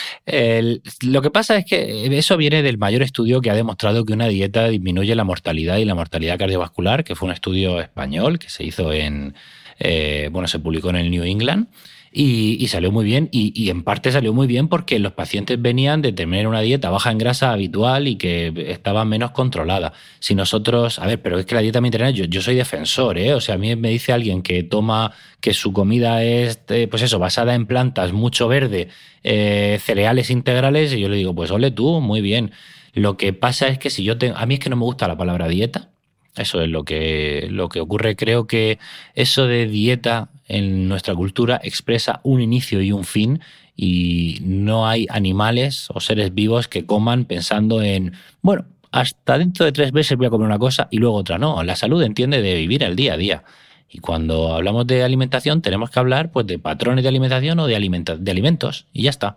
[1.02, 4.28] lo que pasa es que eso viene del mayor estudio que ha demostrado que una
[4.28, 8.64] dieta disminuye la mortalidad y la mortalidad cardiovascular, que fue un estudio español que se
[8.64, 9.34] hizo en,
[9.78, 11.68] eh, bueno, se publicó en el New England.
[12.10, 16.12] Y, salió muy bien, y, en parte salió muy bien porque los pacientes venían de
[16.12, 19.92] tener una dieta baja en grasa habitual y que estaba menos controlada.
[20.18, 23.34] Si nosotros, a ver, pero es que la dieta mediterránea, yo, yo soy defensor, ¿eh?
[23.34, 27.02] O sea, a mí me dice alguien que toma, que su comida es, eh, pues
[27.02, 28.88] eso, basada en plantas, mucho verde,
[29.22, 32.52] eh, cereales integrales, y yo le digo, pues ole tú, muy bien.
[32.94, 35.08] Lo que pasa es que si yo tengo, a mí es que no me gusta
[35.08, 35.90] la palabra dieta,
[36.36, 38.16] eso es lo que, lo que ocurre.
[38.16, 38.78] Creo que
[39.14, 43.40] eso de dieta en nuestra cultura expresa un inicio y un fin
[43.76, 49.72] y no hay animales o seres vivos que coman pensando en, bueno, hasta dentro de
[49.72, 51.38] tres meses voy a comer una cosa y luego otra.
[51.38, 53.44] No, la salud entiende de vivir el día a día.
[53.90, 57.74] Y cuando hablamos de alimentación tenemos que hablar pues, de patrones de alimentación o de,
[58.18, 59.36] de alimentos y ya está.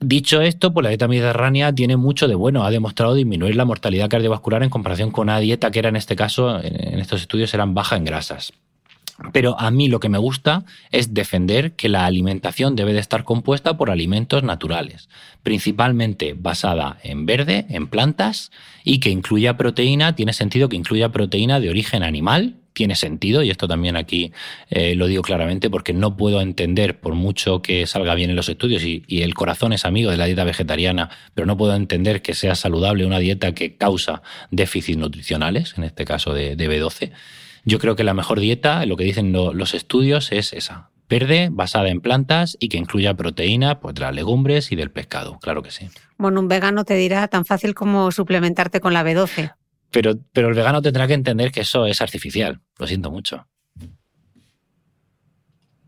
[0.00, 2.64] Dicho esto, pues la dieta mediterránea tiene mucho de bueno.
[2.64, 6.14] Ha demostrado disminuir la mortalidad cardiovascular en comparación con una dieta que era en este
[6.14, 8.52] caso, en estos estudios, eran baja en grasas.
[9.32, 13.24] Pero a mí lo que me gusta es defender que la alimentación debe de estar
[13.24, 15.08] compuesta por alimentos naturales,
[15.42, 18.52] principalmente basada en verde, en plantas,
[18.84, 23.50] y que incluya proteína, tiene sentido que incluya proteína de origen animal, tiene sentido, y
[23.50, 24.30] esto también aquí
[24.70, 28.48] eh, lo digo claramente, porque no puedo entender, por mucho que salga bien en los
[28.48, 32.34] estudios, y, el corazón es amigo de la dieta vegetariana, pero no puedo entender que
[32.34, 34.22] sea saludable una dieta que causa
[34.52, 37.10] déficits nutricionales, en este caso de, de B12.
[37.64, 40.90] Yo creo que la mejor dieta, lo que dicen los estudios, es esa.
[41.08, 45.38] Verde, basada en plantas y que incluya proteína pues, de las legumbres y del pescado,
[45.40, 45.88] claro que sí.
[46.18, 49.54] Bueno, un vegano te dirá tan fácil como suplementarte con la B12.
[49.90, 52.60] Pero, pero el vegano tendrá que entender que eso es artificial.
[52.78, 53.46] Lo siento mucho.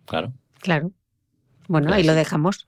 [0.07, 0.33] Claro.
[0.61, 0.91] Claro.
[1.69, 2.67] Bueno, ahí lo dejamos.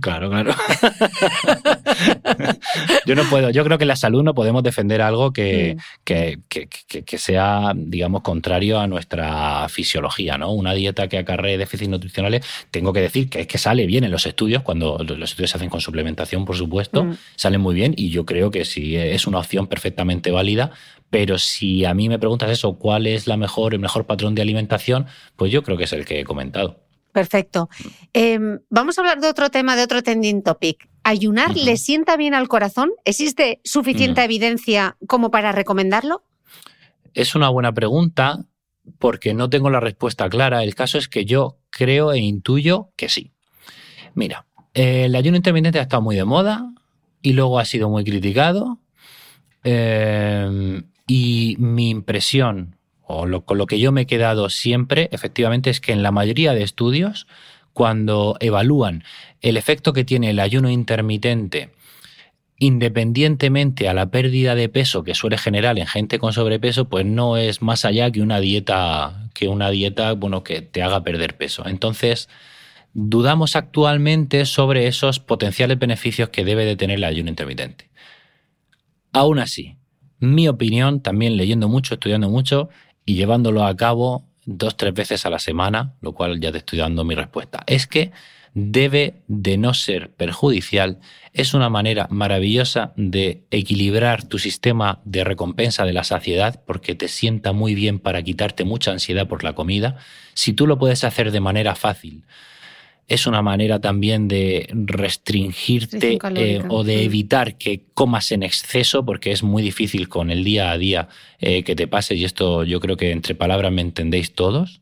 [0.00, 0.52] Claro, claro.
[3.06, 6.40] yo no puedo, yo creo que en la salud no podemos defender algo que, que,
[6.48, 10.52] que, sea, digamos, contrario a nuestra fisiología, ¿no?
[10.52, 14.10] Una dieta que acarree déficits nutricionales, tengo que decir que es que sale bien en
[14.10, 17.16] los estudios, cuando los estudios se hacen con suplementación, por supuesto, mm.
[17.36, 20.72] salen muy bien y yo creo que sí es una opción perfectamente válida,
[21.10, 24.42] pero si a mí me preguntas eso, ¿cuál es la mejor, el mejor patrón de
[24.42, 25.06] alimentación?
[25.36, 26.83] Pues yo creo que es el que he comentado.
[27.14, 27.68] Perfecto.
[28.12, 30.88] Em, vamos a hablar de otro tema, de otro trending topic.
[31.04, 32.90] ¿Ayunar le sienta bien al corazón?
[33.04, 36.24] ¿Existe suficiente evidencia como para recomendarlo?
[37.14, 38.46] Es una buena pregunta
[38.98, 40.64] porque no tengo la respuesta clara.
[40.64, 43.30] El caso es que yo creo e intuyo que sí.
[44.14, 46.68] Mira, el ayuno intermitente ha estado muy de moda
[47.22, 48.80] y luego ha sido muy criticado.
[49.62, 52.73] Em, y mi impresión
[53.06, 56.54] o con lo que yo me he quedado siempre, efectivamente, es que en la mayoría
[56.54, 57.26] de estudios,
[57.72, 59.04] cuando evalúan
[59.40, 61.70] el efecto que tiene el ayuno intermitente,
[62.58, 67.36] independientemente a la pérdida de peso que suele generar en gente con sobrepeso, pues no
[67.36, 71.66] es más allá que una dieta, que una dieta, bueno, que te haga perder peso.
[71.66, 72.28] Entonces,
[72.94, 77.90] dudamos actualmente sobre esos potenciales beneficios que debe de tener el ayuno intermitente.
[79.12, 79.76] Aún así,
[80.20, 82.68] mi opinión, también leyendo mucho, estudiando mucho,
[83.06, 86.78] y llevándolo a cabo dos, tres veces a la semana, lo cual ya te estoy
[86.78, 87.62] dando mi respuesta.
[87.66, 88.12] Es que
[88.54, 91.00] debe de no ser perjudicial,
[91.32, 97.08] es una manera maravillosa de equilibrar tu sistema de recompensa de la saciedad porque te
[97.08, 99.96] sienta muy bien para quitarte mucha ansiedad por la comida.
[100.34, 102.24] Si tú lo puedes hacer de manera fácil,
[103.06, 109.32] es una manera también de restringirte eh, o de evitar que comas en exceso, porque
[109.32, 111.08] es muy difícil con el día a día
[111.38, 114.80] eh, que te pase, y esto yo creo que entre palabras me entendéis todos.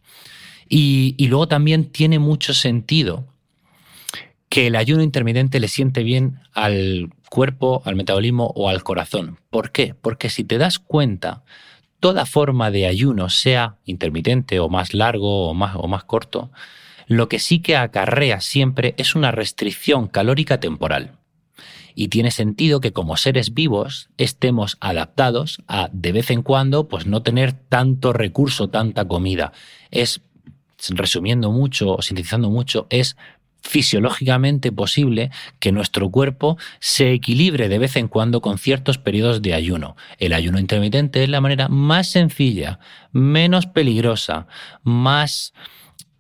[0.69, 3.27] Y, y luego también tiene mucho sentido
[4.49, 9.39] que el ayuno intermitente le siente bien al cuerpo, al metabolismo o al corazón.
[9.51, 9.95] ¿Por qué?
[10.01, 11.43] Porque si te das cuenta,
[11.99, 16.51] toda forma de ayuno, sea intermitente o más largo o más, o más corto,
[17.17, 21.19] lo que sí que acarrea siempre es una restricción calórica temporal.
[21.95, 27.07] Y tiene sentido que como seres vivos estemos adaptados a de vez en cuando pues
[27.07, 29.53] no tener tanto recurso, tanta comida.
[29.91, 30.23] Es,
[30.89, 33.17] resumiendo mucho o sintetizando mucho, es
[33.61, 35.31] fisiológicamente posible
[35.61, 39.97] que nuestro cuerpo se equilibre de vez en cuando con ciertos periodos de ayuno.
[40.19, 42.81] El ayuno intermitente es la manera más sencilla,
[43.13, 44.47] menos peligrosa,
[44.83, 45.53] más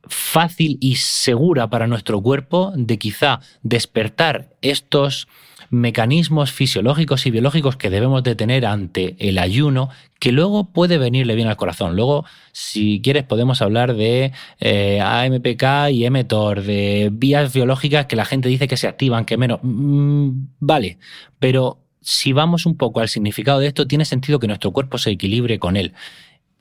[0.08, 5.28] fácil y segura para nuestro cuerpo de quizá despertar estos
[5.72, 9.88] mecanismos fisiológicos y biológicos que debemos de tener ante el ayuno,
[10.20, 11.96] que luego puede venirle bien al corazón.
[11.96, 18.26] Luego, si quieres, podemos hablar de eh, AMPK y mTOR, de vías biológicas que la
[18.26, 19.60] gente dice que se activan, que menos.
[19.62, 20.98] Mm, vale,
[21.38, 25.10] pero si vamos un poco al significado de esto, tiene sentido que nuestro cuerpo se
[25.10, 25.94] equilibre con él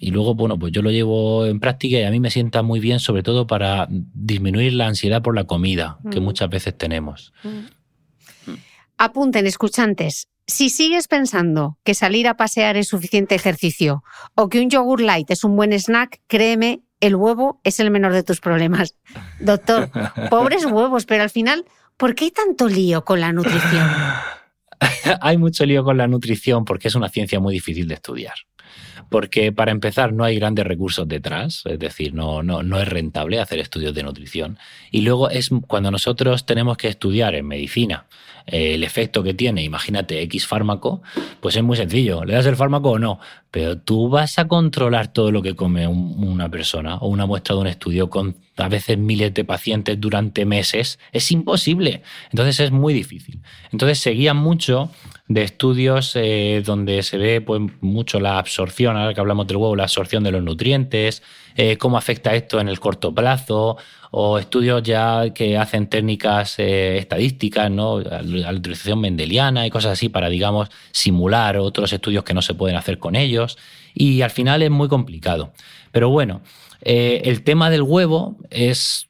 [0.04, 2.80] y luego, bueno, pues yo lo llevo en práctica y a mí me sienta muy
[2.80, 6.24] bien, sobre todo para disminuir la ansiedad por la comida que Mm.
[6.24, 7.32] muchas veces tenemos.
[8.98, 10.28] Apunten, escuchantes.
[10.48, 14.04] Si sigues pensando que salir a pasear es suficiente ejercicio
[14.34, 18.14] o que un yogur light es un buen snack, créeme, el huevo es el menor
[18.14, 18.96] de tus problemas.
[19.40, 19.92] Doctor,
[20.32, 21.66] pobres huevos, pero al final,
[21.96, 23.88] ¿por qué hay tanto lío con la nutrición?
[25.22, 28.34] hay mucho lío con la nutrición porque es una ciencia muy difícil de estudiar.
[29.12, 33.42] Porque para empezar no hay grandes recursos detrás, es decir, no, no, no es rentable
[33.42, 34.58] hacer estudios de nutrición.
[34.90, 38.06] Y luego es cuando nosotros tenemos que estudiar en medicina
[38.48, 41.02] eh, el efecto que tiene, imagínate X fármaco,
[41.42, 43.20] pues es muy sencillo, ¿le das el fármaco o no?
[43.52, 47.54] Pero tú vas a controlar todo lo que come un- una persona o una muestra
[47.56, 52.02] de un estudio con a veces miles de pacientes durante meses, es imposible.
[52.32, 53.42] Entonces es muy difícil.
[53.74, 54.90] Entonces seguían mucho
[55.34, 59.76] de estudios eh, donde se ve pues, mucho la absorción, ahora que hablamos del huevo,
[59.76, 61.24] la absorción de los nutrientes,
[61.56, 63.78] eh, cómo afecta esto en el corto plazo,
[64.12, 68.02] o estudios ya que hacen técnicas eh, estadísticas, ¿no?
[68.02, 72.76] la utilización mendeliana y cosas así para, digamos, simular otros estudios que no se pueden
[72.76, 73.58] hacer con ellos.
[73.94, 75.54] Y al final es muy complicado.
[75.94, 76.42] Pero bueno,
[76.82, 79.08] el tema del huevo es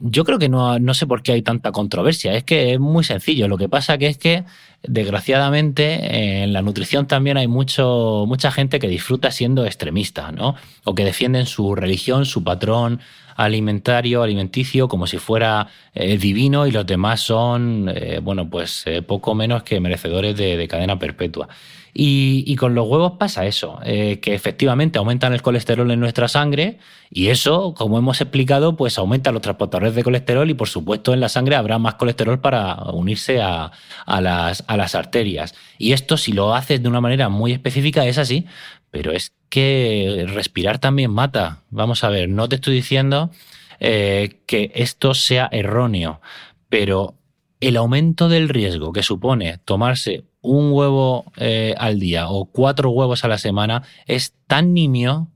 [0.00, 2.34] yo creo que no, no sé por qué hay tanta controversia.
[2.34, 3.48] Es que es muy sencillo.
[3.48, 4.44] Lo que pasa que es que,
[4.82, 10.56] desgraciadamente, en la nutrición también hay mucho, mucha gente que disfruta siendo extremista, ¿no?
[10.84, 13.00] O que defienden su religión, su patrón
[13.36, 19.02] alimentario, alimenticio, como si fuera eh, divino y los demás son, eh, bueno, pues eh,
[19.02, 21.48] poco menos que merecedores de cadena perpetua.
[21.96, 26.78] Y, con los huevos pasa eso, eh, que efectivamente aumentan el colesterol en nuestra sangre
[27.08, 31.20] y eso, como hemos explicado, pues aumenta los transportadores de colesterol y por supuesto en
[31.20, 33.70] la sangre habrá más colesterol para unirse a,
[34.06, 35.54] a, las, a las arterias.
[35.78, 38.44] Y esto si lo haces de una manera muy específica es así,
[38.90, 41.62] pero es que respirar también mata.
[41.70, 43.30] Vamos a ver, no te estoy diciendo
[43.78, 46.20] eh, que esto sea erróneo,
[46.68, 47.14] pero
[47.60, 53.24] el aumento del riesgo que supone tomarse un huevo eh, al día o cuatro huevos
[53.24, 55.28] a la semana es tan nimio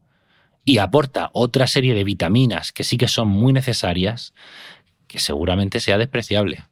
[0.64, 4.34] y aporta otra serie de vitaminas que sí que son muy necesarias
[5.06, 6.62] que seguramente sea despreciable.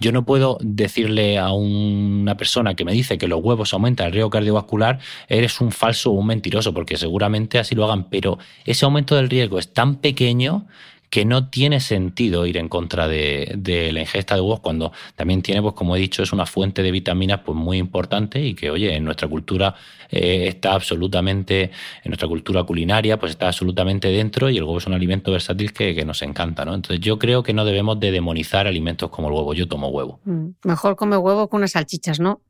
[0.00, 4.12] Yo no puedo decirle a una persona que me dice que los huevos aumentan el
[4.12, 4.98] riesgo cardiovascular,
[5.28, 9.30] eres un falso o un mentiroso, porque seguramente así lo hagan, pero ese aumento del
[9.30, 10.66] riesgo es tan pequeño
[11.14, 13.56] que no tiene sentido ir en contra de,
[13.92, 16.90] la ingesta de huevos cuando también tiene, pues como he dicho, es una fuente de
[16.90, 19.76] vitaminas pues muy importante y que, oye, en nuestra cultura
[20.10, 21.70] eh, está absolutamente,
[22.02, 25.72] en nuestra cultura culinaria, pues está absolutamente dentro y el huevo es un alimento versátil
[25.72, 26.74] que, que nos encanta, ¿no?
[26.74, 29.54] Entonces yo creo que no debemos de demonizar alimentos como el huevo.
[29.54, 30.18] Yo tomo huevo.
[30.24, 32.40] Mm, Mejor come huevo que unas salchichas, ¿no?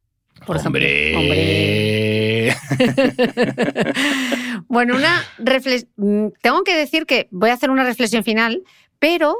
[0.46, 1.16] Por ¡Hombre!
[1.16, 2.56] ¡Hombre!
[4.68, 6.34] bueno, una reflexión.
[6.42, 8.62] Tengo que decir que voy a hacer una reflexión final,
[8.98, 9.36] pero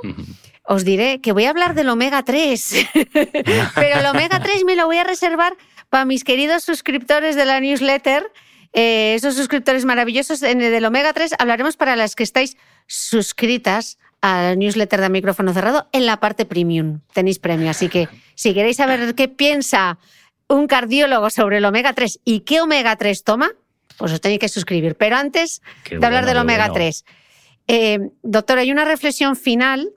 [0.64, 2.86] os diré que voy a hablar del omega 3.
[3.74, 5.56] pero el omega 3 me lo voy a reservar
[5.90, 8.30] para mis queridos suscriptores de la newsletter.
[8.72, 12.56] Eh, esos suscriptores maravillosos en el del omega 3 hablaremos para las que estáis
[12.86, 17.00] suscritas al newsletter de micrófono cerrado en la parte premium.
[17.12, 19.98] Tenéis premio, así que si queréis saber qué piensa
[20.48, 23.50] un cardiólogo sobre el omega 3 y qué omega 3 toma,
[23.96, 24.94] pues os tenéis que suscribir.
[24.96, 26.74] Pero antes Qué de hablar del omega bueno.
[26.74, 27.04] 3,
[27.68, 29.90] eh, doctor, hay una reflexión final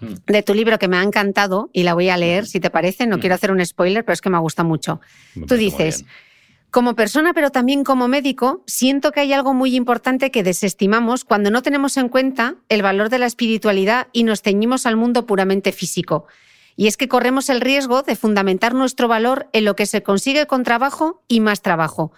[0.00, 0.14] Mm.
[0.26, 3.06] de tu libro que me ha encantado y la voy a leer, si te parece.
[3.06, 3.20] No Mm.
[3.20, 5.00] quiero hacer un spoiler, pero es que me gusta mucho.
[5.36, 6.04] Me Tú dices,
[6.72, 11.52] como persona, pero también como médico, siento que hay algo muy importante que desestimamos cuando
[11.52, 15.70] no tenemos en cuenta el valor de la espiritualidad y nos ceñimos al mundo puramente
[15.70, 16.26] físico.
[16.82, 20.48] Y es que corremos el riesgo de fundamentar nuestro valor en lo que se consigue
[20.48, 22.10] con trabajo y más trabajo.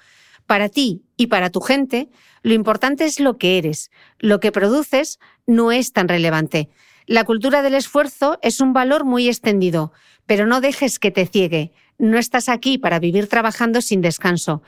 [0.46, 2.08] Para ti y para tu gente,
[2.40, 3.90] lo importante es lo que eres.
[4.18, 6.70] Lo que produces no es tan relevante.
[7.04, 9.92] La cultura del esfuerzo es un valor muy extendido,
[10.24, 11.72] pero no dejes que te ciegue.
[11.98, 14.62] No estás aquí para vivir trabajando sin descanso.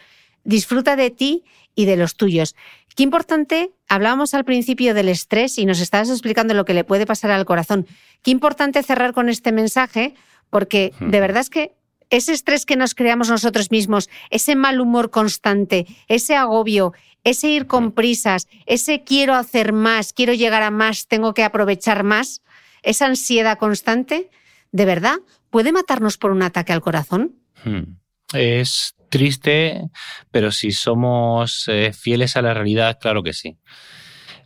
[0.45, 1.43] Disfruta de ti
[1.75, 2.55] y de los tuyos.
[2.97, 7.05] Qué importante, hablábamos al principio del estrés y nos estabas explicando lo que le puede
[7.05, 7.87] pasar al corazón.
[8.23, 10.15] Qué importante cerrar con este mensaje,
[10.49, 11.73] porque de verdad es que
[12.09, 17.67] ese estrés que nos creamos nosotros mismos, ese mal humor constante, ese agobio, ese ir
[17.67, 22.41] con prisas, ese quiero hacer más, quiero llegar a más, tengo que aprovechar más,
[22.83, 24.31] esa ansiedad constante,
[24.73, 25.17] de verdad,
[25.51, 27.35] puede matarnos por un ataque al corazón.
[27.63, 27.99] Hmm.
[28.33, 29.89] Es triste,
[30.31, 33.59] pero si somos eh, fieles a la realidad, claro que sí.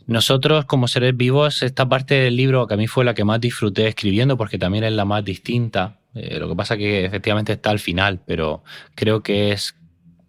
[0.07, 3.39] Nosotros, como seres vivos, esta parte del libro que a mí fue la que más
[3.39, 5.99] disfruté escribiendo, porque también es la más distinta.
[6.13, 8.63] Eh, lo que pasa que efectivamente está al final, pero
[8.95, 9.75] creo que es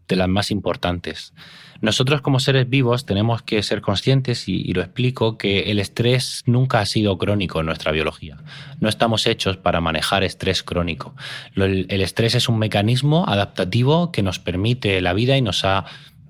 [0.09, 1.33] de las más importantes.
[1.81, 6.79] Nosotros como seres vivos tenemos que ser conscientes, y, lo explico, que el estrés nunca
[6.79, 8.39] ha sido crónico en nuestra biología.
[8.79, 11.15] No estamos hechos para manejar estrés crónico.
[11.57, 15.87] el estrés es un mecanismo adaptativo que nos permite la vida y nos ha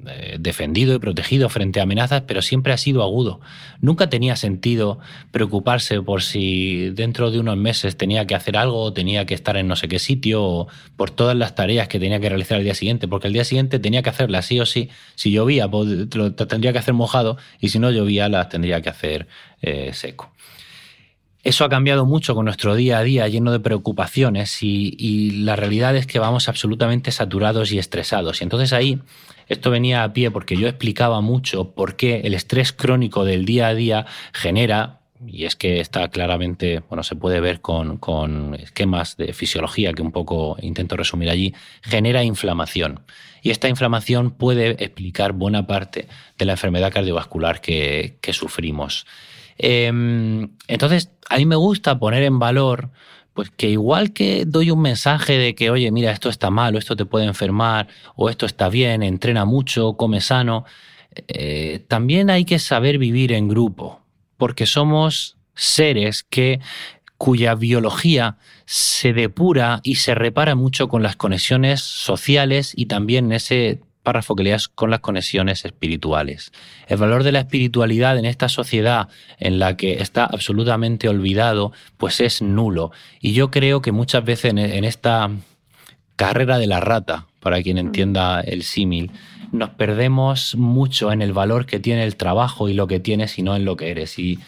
[0.06, 3.40] eh, defendido y protegido frente a amenazas, pero siempre ha sido agudo.
[3.80, 4.98] Nunca tenía sentido
[5.30, 9.56] preocuparse por si dentro de unos meses tenía que hacer algo, o tenía que estar
[9.56, 12.64] en no sé qué sitio, o por todas las tareas que tenía que realizar el
[12.64, 14.90] día siguiente, porque el día siguiente tenía que hacerlas sí o sí.
[15.14, 15.88] Si llovía, pues,
[16.48, 19.28] tendría que hacer mojado, y si no llovía, las tendría que hacer
[19.60, 20.32] eh, seco.
[21.44, 25.96] Eso ha cambiado mucho con nuestro día a día lleno de preocupaciones y, la realidad
[25.96, 28.40] es que vamos absolutamente saturados y estresados.
[28.40, 29.00] Y entonces ahí
[29.48, 33.68] esto venía a pie porque yo explicaba mucho por qué el estrés crónico del día
[33.68, 39.16] a día genera y es que está claramente, bueno, se puede ver con, con, esquemas
[39.16, 43.00] de fisiología que un poco intento resumir allí, genera inflamación.
[43.40, 46.08] Y esta inflamación puede explicar buena parte
[46.38, 49.06] de la enfermedad cardiovascular que, que sufrimos.
[49.58, 52.90] Em, entonces, a mí me gusta poner en valor
[53.34, 56.78] pues que igual que doy un mensaje de que, oye, mira, esto está mal, o
[56.78, 60.64] esto te puede enfermar, o esto está bien, entrena mucho, come sano,
[61.28, 64.02] eh, también hay que saber vivir en grupo,
[64.36, 66.60] porque somos seres que
[67.18, 68.36] cuya biología
[68.66, 74.44] se depura y se repara mucho con las conexiones sociales y también ese párrafo que
[74.44, 76.52] leas con las conexiones espirituales.
[76.88, 79.08] El valor de la espiritualidad en esta sociedad
[79.38, 82.92] en la que está absolutamente olvidado, pues es nulo.
[83.20, 85.30] Y yo creo que muchas veces en esta
[86.16, 89.10] carrera de la rata, para quien entienda el símil,
[89.52, 93.42] nos perdemos mucho en el valor que tiene el trabajo y lo que tienes y
[93.42, 94.18] no en lo que eres.
[94.18, 94.38] Y,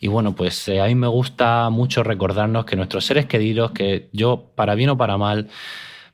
[0.00, 4.08] y bueno, pues eh, a mí me gusta mucho recordarnos que nuestros seres queridos, que
[4.12, 5.48] yo, para bien o para mal,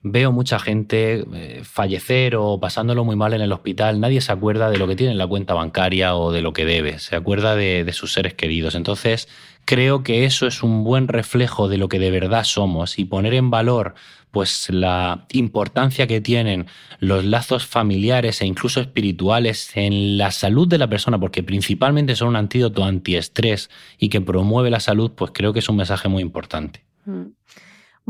[0.02, 4.00] veo mucha gente eh, fallecer o pasándolo muy mal en el hospital.
[4.00, 6.64] Nadie se acuerda de lo que tiene en la cuenta bancaria o de lo que
[6.64, 8.74] debe, se acuerda de, sus seres queridos.
[8.74, 9.28] Entonces,
[9.66, 13.34] creo que eso es un buen reflejo de lo que de verdad somos y poner
[13.34, 13.94] en valor
[14.30, 16.66] pues la importancia que tienen
[17.00, 22.28] los lazos familiares e incluso espirituales en la salud de la persona, porque principalmente son
[22.28, 26.22] un antídoto antiestrés y que promueve la salud, pues creo que es un mensaje muy
[26.22, 26.84] importante.
[27.06, 27.32] Mm.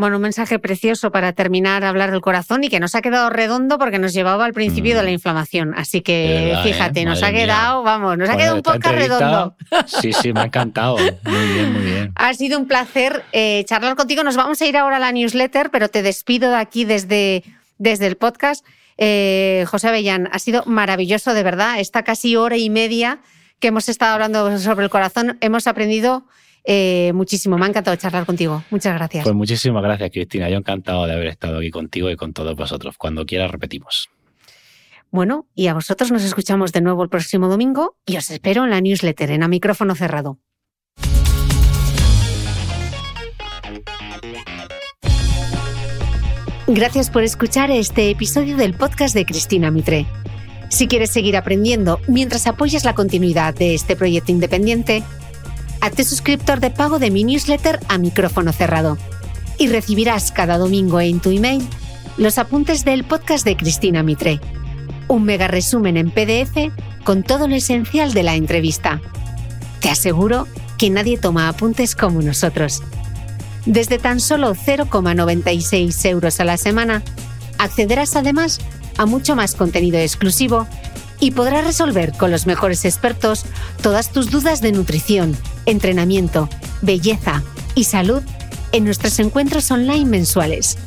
[0.01, 3.29] Bueno, un mensaje precioso para terminar a hablar del corazón y que nos ha quedado
[3.29, 5.13] redondo porque nos llevaba al principio de la mm.
[5.13, 5.75] inflamación.
[5.77, 7.05] Así que fíjate, ¿eh?
[7.05, 9.55] nos ha quedado, vamos, nos ha quedado un poco redondo.
[9.85, 10.97] Sí, sí, me ha encantado.
[11.25, 12.13] Muy bien, muy bien.
[12.15, 14.25] Ha sido un placer eh, charlar contigo.
[14.25, 17.45] Nos vamos a ir ahora a la newsletter, pero te despido de aquí desde,
[17.77, 18.65] desde el podcast.
[18.97, 21.79] Eh, José Avellán, ha sido maravilloso, de verdad.
[21.79, 23.19] Esta casi hora y media
[23.59, 26.25] que hemos estado hablando sobre el corazón, hemos aprendido
[26.65, 27.59] eh, muchísimo.
[27.59, 28.63] Me ha encantado charlar contigo.
[28.71, 29.25] Muchas gracias.
[29.25, 30.49] Pues muchísimas gracias, Cristina.
[30.49, 32.97] Yo encantado de haber estado aquí contigo y con todos vosotros.
[32.99, 34.09] Cuando quieras repetimos.
[35.11, 38.71] Bueno, y a vosotros nos escuchamos de nuevo el próximo domingo y os espero en
[38.71, 40.39] la newsletter en a micrófono cerrado.
[46.69, 50.07] Gracias por escuchar este episodio del podcast de Cristina Mitre.
[50.69, 55.03] Si quieres seguir aprendiendo mientras apoyas la continuidad de este proyecto independiente,
[55.81, 58.99] Hazte suscriptor de pago de mi newsletter a micrófono cerrado
[59.59, 61.67] y recibirás cada domingo en tu email
[62.19, 64.41] los apuntes del podcast de Cristina Mitre.
[65.09, 66.71] Un mega resumen en PDF
[67.03, 69.01] con todo lo esencial de la entrevista.
[69.81, 70.47] Te aseguro
[70.77, 72.83] que nadie toma apuntes como nosotros.
[73.65, 77.03] Desde tan solo 0,96 euros a la semana,
[77.59, 78.61] accederás además
[78.99, 80.67] a mucho más contenido exclusivo
[81.21, 83.45] y podrás resolver con los mejores expertos
[83.83, 85.37] todas tus dudas de nutrición,
[85.67, 86.49] entrenamiento,
[86.83, 87.43] belleza
[87.75, 88.23] y salud
[88.73, 90.79] en nuestros encuentros online mensuales.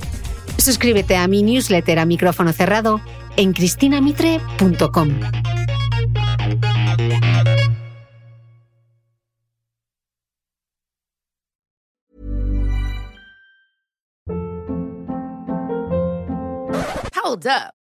[0.58, 3.00] Suscríbete a mi newsletter a micrófono cerrado
[3.38, 5.20] en cristinamitre.com.
[17.24, 17.83] Hold up.